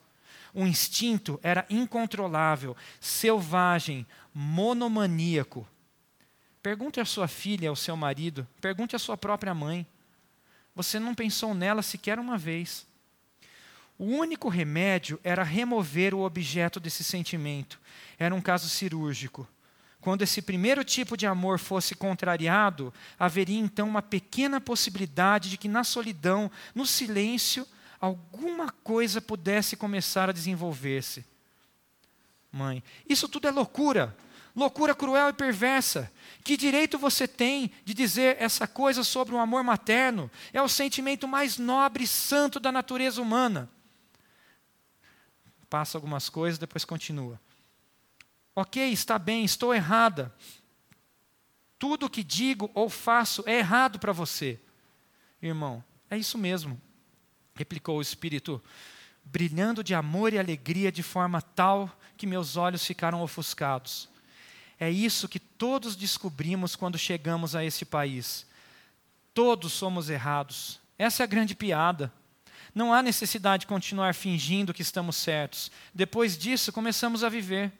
O 0.52 0.66
instinto 0.66 1.38
era 1.42 1.66
incontrolável, 1.68 2.76
selvagem, 3.00 4.06
monomaníaco. 4.32 5.66
Pergunte 6.62 7.00
à 7.00 7.04
sua 7.04 7.28
filha, 7.28 7.68
ao 7.68 7.76
seu 7.76 7.96
marido, 7.96 8.46
pergunte 8.60 8.96
à 8.96 8.98
sua 8.98 9.16
própria 9.16 9.54
mãe. 9.54 9.86
Você 10.74 10.98
não 10.98 11.14
pensou 11.14 11.54
nela 11.54 11.82
sequer 11.82 12.18
uma 12.18 12.36
vez. 12.36 12.86
O 13.98 14.06
único 14.06 14.48
remédio 14.48 15.20
era 15.22 15.44
remover 15.44 16.14
o 16.14 16.24
objeto 16.24 16.80
desse 16.80 17.04
sentimento. 17.04 17.80
Era 18.18 18.34
um 18.34 18.40
caso 18.40 18.68
cirúrgico. 18.68 19.46
Quando 20.00 20.22
esse 20.22 20.42
primeiro 20.42 20.84
tipo 20.84 21.16
de 21.16 21.26
amor 21.26 21.58
fosse 21.58 21.94
contrariado, 21.94 22.92
haveria 23.18 23.58
então 23.58 23.88
uma 23.88 24.02
pequena 24.02 24.60
possibilidade 24.60 25.48
de 25.48 25.56
que 25.56 25.68
na 25.68 25.84
solidão, 25.84 26.50
no 26.74 26.84
silêncio, 26.84 27.66
alguma 28.00 28.70
coisa 28.70 29.20
pudesse 29.22 29.76
começar 29.76 30.28
a 30.28 30.32
desenvolver-se. 30.32 31.24
Mãe, 32.52 32.84
isso 33.08 33.28
tudo 33.28 33.48
é 33.48 33.50
loucura. 33.50 34.14
Loucura 34.54 34.94
cruel 34.94 35.30
e 35.30 35.32
perversa. 35.32 36.12
Que 36.44 36.56
direito 36.56 36.96
você 36.96 37.26
tem 37.26 37.72
de 37.84 37.92
dizer 37.92 38.36
essa 38.38 38.68
coisa 38.68 39.02
sobre 39.02 39.34
o 39.34 39.38
amor 39.38 39.64
materno? 39.64 40.30
É 40.52 40.62
o 40.62 40.68
sentimento 40.68 41.26
mais 41.26 41.58
nobre 41.58 42.04
e 42.04 42.06
santo 42.08 42.60
da 42.60 42.70
natureza 42.70 43.20
humana. 43.20 43.68
Passa 45.68 45.98
algumas 45.98 46.28
coisas, 46.28 46.58
depois 46.58 46.84
continua. 46.84 47.40
Ok, 48.54 48.92
está 48.92 49.18
bem, 49.18 49.44
estou 49.44 49.74
errada. 49.74 50.32
Tudo 51.76 52.06
o 52.06 52.10
que 52.10 52.22
digo 52.22 52.70
ou 52.74 52.88
faço 52.88 53.42
é 53.46 53.58
errado 53.58 53.98
para 53.98 54.12
você. 54.12 54.60
Irmão, 55.42 55.82
é 56.08 56.16
isso 56.16 56.38
mesmo, 56.38 56.80
replicou 57.56 57.98
o 57.98 58.02
Espírito, 58.02 58.62
brilhando 59.24 59.82
de 59.82 59.94
amor 59.94 60.32
e 60.32 60.38
alegria 60.38 60.92
de 60.92 61.02
forma 61.02 61.42
tal 61.42 61.90
que 62.16 62.26
meus 62.26 62.56
olhos 62.56 62.86
ficaram 62.86 63.20
ofuscados. 63.20 64.08
É 64.78 64.90
isso 64.90 65.28
que 65.28 65.38
todos 65.38 65.96
descobrimos 65.96 66.74
quando 66.76 66.98
chegamos 66.98 67.54
a 67.54 67.64
esse 67.64 67.84
país. 67.84 68.46
Todos 69.32 69.72
somos 69.72 70.10
errados. 70.10 70.80
Essa 70.98 71.22
é 71.22 71.24
a 71.24 71.28
grande 71.28 71.54
piada. 71.54 72.12
Não 72.74 72.92
há 72.92 73.02
necessidade 73.02 73.62
de 73.62 73.66
continuar 73.66 74.14
fingindo 74.14 74.74
que 74.74 74.82
estamos 74.82 75.16
certos. 75.16 75.70
Depois 75.94 76.36
disso, 76.36 76.72
começamos 76.72 77.22
a 77.22 77.28
viver. 77.28 77.72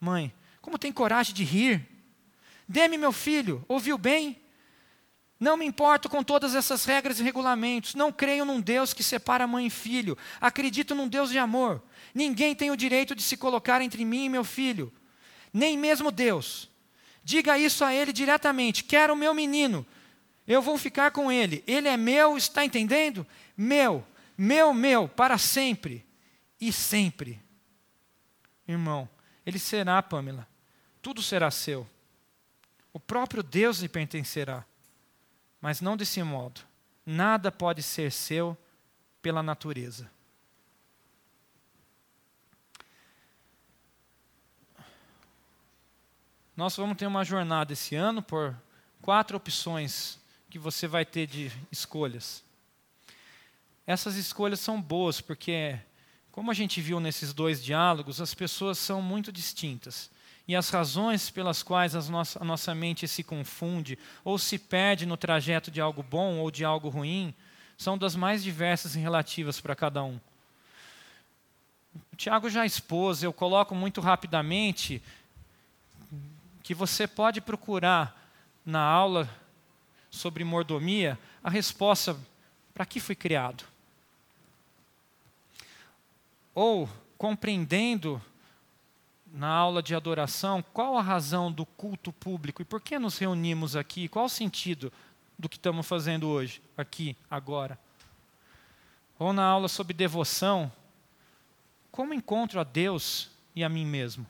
Mãe, 0.00 0.32
como 0.60 0.78
tem 0.78 0.92
coragem 0.92 1.34
de 1.34 1.44
rir? 1.44 1.86
Dê-me 2.68 2.98
meu 2.98 3.12
filho, 3.12 3.64
ouviu 3.68 3.96
bem? 3.96 4.40
Não 5.38 5.56
me 5.56 5.66
importo 5.66 6.08
com 6.08 6.22
todas 6.22 6.54
essas 6.54 6.84
regras 6.84 7.20
e 7.20 7.22
regulamentos. 7.22 7.94
Não 7.94 8.10
creio 8.10 8.44
num 8.44 8.60
Deus 8.60 8.94
que 8.94 9.02
separa 9.02 9.46
mãe 9.46 9.66
e 9.66 9.70
filho. 9.70 10.16
Acredito 10.40 10.94
num 10.94 11.08
Deus 11.08 11.30
de 11.30 11.38
amor. 11.38 11.82
Ninguém 12.14 12.54
tem 12.54 12.70
o 12.70 12.76
direito 12.76 13.14
de 13.14 13.22
se 13.22 13.36
colocar 13.36 13.82
entre 13.82 14.04
mim 14.04 14.24
e 14.24 14.28
meu 14.28 14.44
filho. 14.44 14.92
Nem 15.54 15.78
mesmo 15.78 16.10
Deus. 16.10 16.68
Diga 17.22 17.56
isso 17.56 17.84
a 17.84 17.94
ele 17.94 18.12
diretamente. 18.12 18.82
Quero 18.82 19.12
o 19.14 19.16
meu 19.16 19.32
menino. 19.32 19.86
Eu 20.46 20.60
vou 20.60 20.76
ficar 20.76 21.12
com 21.12 21.30
ele. 21.30 21.62
Ele 21.64 21.86
é 21.86 21.96
meu, 21.96 22.36
está 22.36 22.64
entendendo? 22.64 23.24
Meu, 23.56 24.04
meu, 24.36 24.74
meu, 24.74 25.08
para 25.08 25.38
sempre 25.38 26.04
e 26.60 26.72
sempre. 26.72 27.40
Irmão, 28.66 29.08
ele 29.46 29.60
será, 29.60 30.02
Pamela. 30.02 30.48
Tudo 31.00 31.22
será 31.22 31.50
seu. 31.52 31.88
O 32.92 32.98
próprio 32.98 33.42
Deus 33.42 33.78
lhe 33.78 33.88
pertencerá. 33.88 34.64
Mas 35.60 35.80
não 35.80 35.96
desse 35.96 36.20
modo. 36.22 36.62
Nada 37.06 37.52
pode 37.52 37.82
ser 37.82 38.10
seu 38.10 38.56
pela 39.22 39.42
natureza. 39.42 40.10
Nós 46.56 46.76
vamos 46.76 46.96
ter 46.96 47.08
uma 47.08 47.24
jornada 47.24 47.72
esse 47.72 47.96
ano 47.96 48.22
por 48.22 48.54
quatro 49.02 49.36
opções 49.36 50.20
que 50.48 50.56
você 50.56 50.86
vai 50.86 51.04
ter 51.04 51.26
de 51.26 51.50
escolhas. 51.70 52.44
Essas 53.84 54.14
escolhas 54.14 54.60
são 54.60 54.80
boas 54.80 55.20
porque 55.20 55.76
como 56.30 56.52
a 56.52 56.54
gente 56.54 56.80
viu 56.80 57.00
nesses 57.00 57.32
dois 57.32 57.62
diálogos, 57.62 58.20
as 58.20 58.34
pessoas 58.34 58.78
são 58.78 59.02
muito 59.02 59.32
distintas. 59.32 60.10
E 60.46 60.54
as 60.54 60.70
razões 60.70 61.28
pelas 61.28 61.60
quais 61.60 62.08
nossa, 62.08 62.40
a 62.40 62.44
nossa 62.44 62.72
mente 62.72 63.08
se 63.08 63.24
confunde 63.24 63.98
ou 64.22 64.38
se 64.38 64.56
perde 64.56 65.06
no 65.06 65.16
trajeto 65.16 65.72
de 65.72 65.80
algo 65.80 66.04
bom 66.04 66.38
ou 66.38 66.52
de 66.52 66.64
algo 66.64 66.88
ruim 66.88 67.34
são 67.76 67.98
das 67.98 68.14
mais 68.14 68.44
diversas 68.44 68.94
e 68.94 69.00
relativas 69.00 69.60
para 69.60 69.74
cada 69.74 70.04
um. 70.04 70.20
O 72.12 72.16
Tiago 72.16 72.48
já 72.48 72.64
expôs, 72.64 73.24
eu 73.24 73.32
coloco 73.32 73.74
muito 73.74 74.00
rapidamente 74.00 75.02
que 76.64 76.74
você 76.74 77.06
pode 77.06 77.40
procurar 77.40 78.28
na 78.66 78.80
aula 78.80 79.30
sobre 80.10 80.42
mordomia 80.42 81.16
a 81.44 81.50
resposta 81.50 82.18
para 82.72 82.84
que 82.84 82.98
foi 82.98 83.14
criado 83.14 83.64
ou 86.54 86.88
compreendendo 87.18 88.22
na 89.32 89.48
aula 89.48 89.82
de 89.82 89.94
adoração 89.94 90.64
qual 90.72 90.96
a 90.96 91.02
razão 91.02 91.50
do 91.50 91.66
culto 91.66 92.12
público 92.12 92.62
e 92.62 92.64
por 92.64 92.80
que 92.80 92.98
nos 92.98 93.18
reunimos 93.18 93.74
aqui, 93.74 94.08
qual 94.08 94.26
o 94.26 94.28
sentido 94.28 94.92
do 95.36 95.48
que 95.48 95.56
estamos 95.56 95.86
fazendo 95.86 96.28
hoje, 96.28 96.62
aqui, 96.76 97.16
agora. 97.28 97.78
Ou 99.18 99.32
na 99.32 99.44
aula 99.44 99.66
sobre 99.66 99.92
devoção, 99.92 100.70
como 101.90 102.14
encontro 102.14 102.60
a 102.60 102.64
Deus 102.64 103.30
e 103.54 103.64
a 103.64 103.68
mim 103.68 103.84
mesmo. 103.84 104.24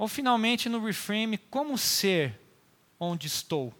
Ou 0.00 0.08
finalmente 0.08 0.66
no 0.66 0.82
reframe, 0.82 1.36
como 1.36 1.76
ser 1.76 2.40
onde 2.98 3.26
estou. 3.26 3.70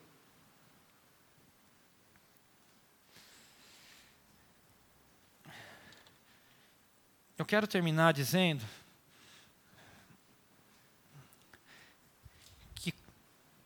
Eu 7.38 7.46
quero 7.46 7.66
terminar 7.66 8.12
dizendo 8.12 8.62
que 12.74 12.92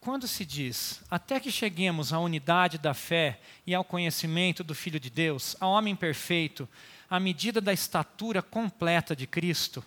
quando 0.01 0.29
se 0.29 0.45
diz 0.45 1.03
até 1.11 1.41
que 1.41 1.51
cheguemos 1.51 2.13
à 2.13 2.21
unidade 2.21 2.79
da 2.79 2.95
fé 2.95 3.41
e 3.67 3.75
ao 3.75 3.83
conhecimento 3.83 4.63
do 4.63 4.77
Filho 4.77 5.01
de 5.01 5.11
Deus, 5.11 5.57
ao 5.59 5.73
homem 5.73 5.97
perfeito, 5.97 6.69
à 7.11 7.19
medida 7.19 7.61
da 7.61 7.73
estatura 7.73 8.41
completa 8.41 9.17
de 9.17 9.27
Cristo, 9.27 9.85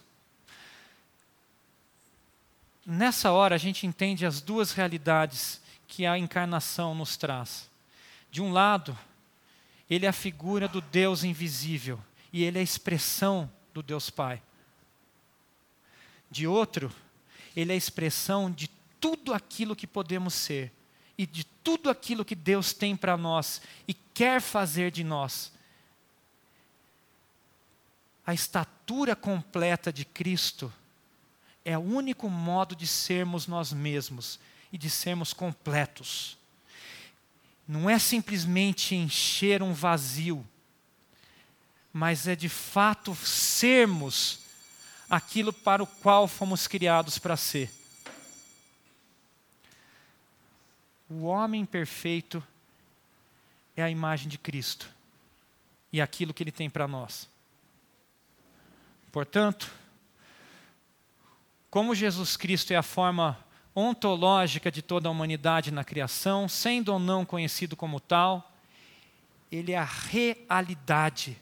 nessa 2.87 3.33
hora 3.33 3.55
a 3.55 3.57
gente 3.57 3.85
entende 3.85 4.25
as 4.25 4.39
duas 4.39 4.71
realidades 4.71 5.61
que 5.89 6.05
a 6.05 6.17
encarnação 6.17 6.95
nos 6.95 7.17
traz. 7.17 7.69
De 8.31 8.41
um 8.41 8.53
lado, 8.53 8.97
ele 9.89 10.05
é 10.05 10.09
a 10.09 10.13
figura 10.13 10.69
do 10.69 10.79
Deus 10.79 11.25
invisível 11.25 11.99
e 12.31 12.45
ele 12.45 12.57
é 12.57 12.61
a 12.61 12.63
expressão 12.63 13.51
do 13.73 13.83
Deus 13.83 14.09
Pai. 14.09 14.41
De 16.31 16.47
outro, 16.47 16.89
ele 17.55 17.71
é 17.71 17.75
a 17.75 17.77
expressão 17.77 18.49
de 18.49 18.69
tudo 19.01 19.33
aquilo 19.33 19.75
que 19.75 19.87
podemos 19.87 20.33
ser 20.33 20.71
e 21.17 21.25
de 21.25 21.43
tudo 21.43 21.89
aquilo 21.89 22.23
que 22.23 22.35
Deus 22.35 22.71
tem 22.71 22.95
para 22.95 23.17
nós 23.17 23.61
e 23.87 23.93
quer 23.93 24.41
fazer 24.41 24.91
de 24.91 25.03
nós. 25.03 25.51
A 28.25 28.33
estatura 28.33 29.15
completa 29.15 29.91
de 29.91 30.05
Cristo 30.05 30.71
é 31.67 31.77
o 31.77 31.81
único 31.81 32.29
modo 32.29 32.73
de 32.73 32.87
sermos 32.87 33.45
nós 33.45 33.73
mesmos 33.73 34.39
e 34.71 34.77
de 34.77 34.89
sermos 34.89 35.33
completos. 35.33 36.37
Não 37.67 37.89
é 37.89 37.99
simplesmente 37.99 38.95
encher 38.95 39.61
um 39.61 39.73
vazio, 39.73 40.47
mas 41.91 42.25
é 42.25 42.37
de 42.37 42.47
fato 42.47 43.13
sermos 43.15 44.39
aquilo 45.09 45.51
para 45.51 45.83
o 45.83 45.87
qual 45.87 46.25
fomos 46.25 46.67
criados 46.67 47.19
para 47.19 47.35
ser. 47.35 47.69
O 51.09 51.23
homem 51.23 51.65
perfeito 51.65 52.41
é 53.75 53.83
a 53.83 53.89
imagem 53.89 54.29
de 54.29 54.37
Cristo 54.37 54.89
e 55.91 55.99
aquilo 55.99 56.33
que 56.33 56.43
ele 56.43 56.51
tem 56.51 56.69
para 56.69 56.87
nós. 56.87 57.27
Portanto, 59.11 59.69
como 61.77 61.93
Jesus 61.93 62.35
Cristo 62.35 62.73
é 62.73 62.75
a 62.75 62.81
forma 62.81 63.37
ontológica 63.75 64.71
de 64.71 64.81
toda 64.81 65.07
a 65.07 65.11
humanidade 65.11 65.69
na 65.69 65.83
criação, 65.83 66.49
sendo 66.49 66.91
ou 66.91 66.97
não 66.97 67.23
conhecido 67.23 67.75
como 67.75 67.99
tal, 67.99 68.51
ele 69.51 69.73
é 69.73 69.77
a 69.77 69.83
realidade 69.83 71.39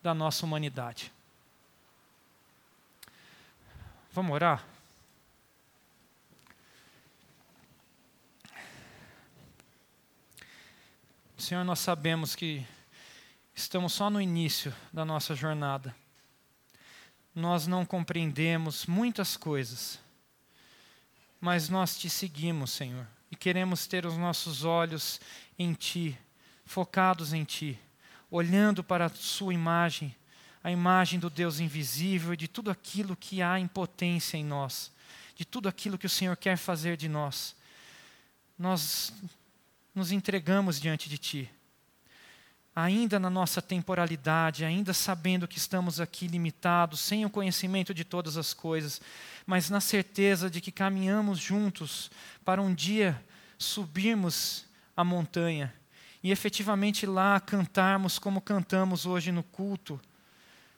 da 0.00 0.14
nossa 0.14 0.46
humanidade. 0.46 1.12
Vamos 4.12 4.30
orar? 4.30 4.64
Senhor, 11.36 11.64
nós 11.64 11.80
sabemos 11.80 12.36
que 12.36 12.64
estamos 13.52 13.92
só 13.92 14.08
no 14.08 14.20
início 14.20 14.72
da 14.92 15.04
nossa 15.04 15.34
jornada. 15.34 15.92
Nós 17.36 17.66
não 17.66 17.84
compreendemos 17.84 18.86
muitas 18.86 19.36
coisas, 19.36 20.00
mas 21.38 21.68
nós 21.68 21.98
te 21.98 22.08
seguimos, 22.08 22.70
Senhor, 22.70 23.06
e 23.30 23.36
queremos 23.36 23.86
ter 23.86 24.06
os 24.06 24.16
nossos 24.16 24.64
olhos 24.64 25.20
em 25.58 25.74
Ti, 25.74 26.18
focados 26.64 27.34
em 27.34 27.44
Ti, 27.44 27.78
olhando 28.30 28.82
para 28.82 29.04
a 29.04 29.10
Sua 29.10 29.52
imagem, 29.52 30.16
a 30.64 30.70
imagem 30.70 31.20
do 31.20 31.28
Deus 31.28 31.60
invisível 31.60 32.32
e 32.32 32.38
de 32.38 32.48
tudo 32.48 32.70
aquilo 32.70 33.14
que 33.14 33.42
há 33.42 33.60
em 33.60 33.68
potência 33.68 34.38
em 34.38 34.44
nós, 34.44 34.90
de 35.34 35.44
tudo 35.44 35.68
aquilo 35.68 35.98
que 35.98 36.06
o 36.06 36.10
Senhor 36.10 36.38
quer 36.38 36.56
fazer 36.56 36.96
de 36.96 37.06
nós. 37.06 37.54
Nós 38.58 39.12
nos 39.94 40.10
entregamos 40.10 40.80
diante 40.80 41.06
de 41.06 41.18
Ti. 41.18 41.50
Ainda 42.78 43.18
na 43.18 43.30
nossa 43.30 43.62
temporalidade, 43.62 44.62
ainda 44.62 44.92
sabendo 44.92 45.48
que 45.48 45.56
estamos 45.56 45.98
aqui 45.98 46.28
limitados, 46.28 47.00
sem 47.00 47.24
o 47.24 47.30
conhecimento 47.30 47.94
de 47.94 48.04
todas 48.04 48.36
as 48.36 48.52
coisas, 48.52 49.00
mas 49.46 49.70
na 49.70 49.80
certeza 49.80 50.50
de 50.50 50.60
que 50.60 50.70
caminhamos 50.70 51.38
juntos 51.38 52.10
para 52.44 52.60
um 52.60 52.74
dia 52.74 53.18
subirmos 53.58 54.66
a 54.94 55.02
montanha 55.02 55.72
e 56.22 56.30
efetivamente 56.30 57.06
lá 57.06 57.40
cantarmos 57.40 58.18
como 58.18 58.40
cantamos 58.40 59.06
hoje 59.06 59.32
no 59.32 59.42
culto, 59.42 59.98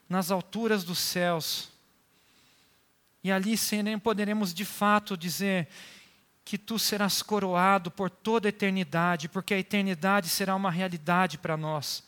nas 0.08 0.30
alturas 0.30 0.84
dos 0.84 0.98
céus. 0.98 1.68
E 3.24 3.32
ali 3.32 3.56
poderemos 4.00 4.54
de 4.54 4.64
fato 4.64 5.16
dizer: 5.16 5.66
que 6.48 6.56
tu 6.56 6.78
serás 6.78 7.20
coroado 7.20 7.90
por 7.90 8.08
toda 8.08 8.48
a 8.48 8.50
eternidade, 8.50 9.28
porque 9.28 9.52
a 9.52 9.58
eternidade 9.58 10.30
será 10.30 10.56
uma 10.56 10.70
realidade 10.70 11.36
para 11.36 11.58
nós. 11.58 12.02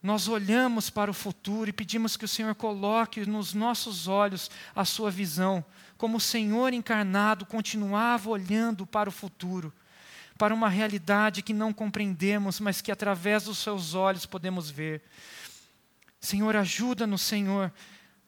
Nós 0.00 0.28
olhamos 0.28 0.88
para 0.88 1.10
o 1.10 1.14
futuro 1.14 1.68
e 1.68 1.72
pedimos 1.72 2.16
que 2.16 2.24
o 2.24 2.28
Senhor 2.28 2.54
coloque 2.54 3.26
nos 3.26 3.52
nossos 3.52 4.06
olhos 4.06 4.48
a 4.72 4.84
sua 4.84 5.10
visão, 5.10 5.64
como 5.98 6.18
o 6.18 6.20
Senhor 6.20 6.72
encarnado 6.72 7.44
continuava 7.44 8.30
olhando 8.30 8.86
para 8.86 9.08
o 9.08 9.12
futuro, 9.12 9.72
para 10.38 10.54
uma 10.54 10.68
realidade 10.68 11.42
que 11.42 11.52
não 11.52 11.72
compreendemos, 11.72 12.60
mas 12.60 12.80
que 12.80 12.92
através 12.92 13.46
dos 13.46 13.58
seus 13.58 13.94
olhos 13.94 14.24
podemos 14.24 14.70
ver. 14.70 15.02
Senhor, 16.20 16.54
ajuda-nos, 16.54 17.22
Senhor, 17.22 17.72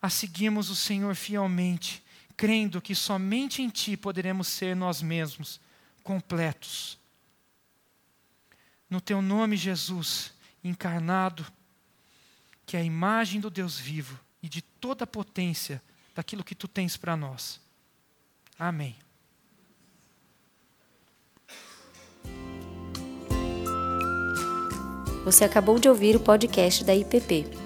a 0.03 0.11
seguirmos 0.11 0.69
o 0.69 0.75
Senhor 0.75 1.15
fielmente 1.15 2.05
crendo 2.37 2.83
que 2.83 2.95
somente 2.95 3.63
em 3.63 3.69
Ti 3.69 3.97
poderemos 3.97 4.49
ser 4.49 4.77
nós 4.77 5.01
mesmos 5.01 5.61
completos. 6.03 6.99
No 8.89 9.01
Teu 9.01 9.23
nome, 9.23 9.57
Jesus, 9.57 10.33
encarnado, 10.63 11.47
que 12.65 12.77
é 12.77 12.81
a 12.81 12.85
imagem 12.85 13.41
do 13.41 13.49
Deus 13.49 13.79
vivo 13.79 14.19
e 14.43 14.49
de 14.49 14.61
toda 14.61 15.05
a 15.05 15.07
potência 15.07 15.83
daquilo 16.15 16.45
que 16.45 16.55
Tu 16.55 16.69
tens 16.69 16.97
para 16.97 17.17
nós. 17.17 17.61
Amém. 18.59 18.97
Você 25.25 25.43
acabou 25.43 25.79
de 25.79 25.89
ouvir 25.89 26.15
o 26.15 26.21
podcast 26.21 26.85
da 26.85 26.95
IPP. 26.95 27.66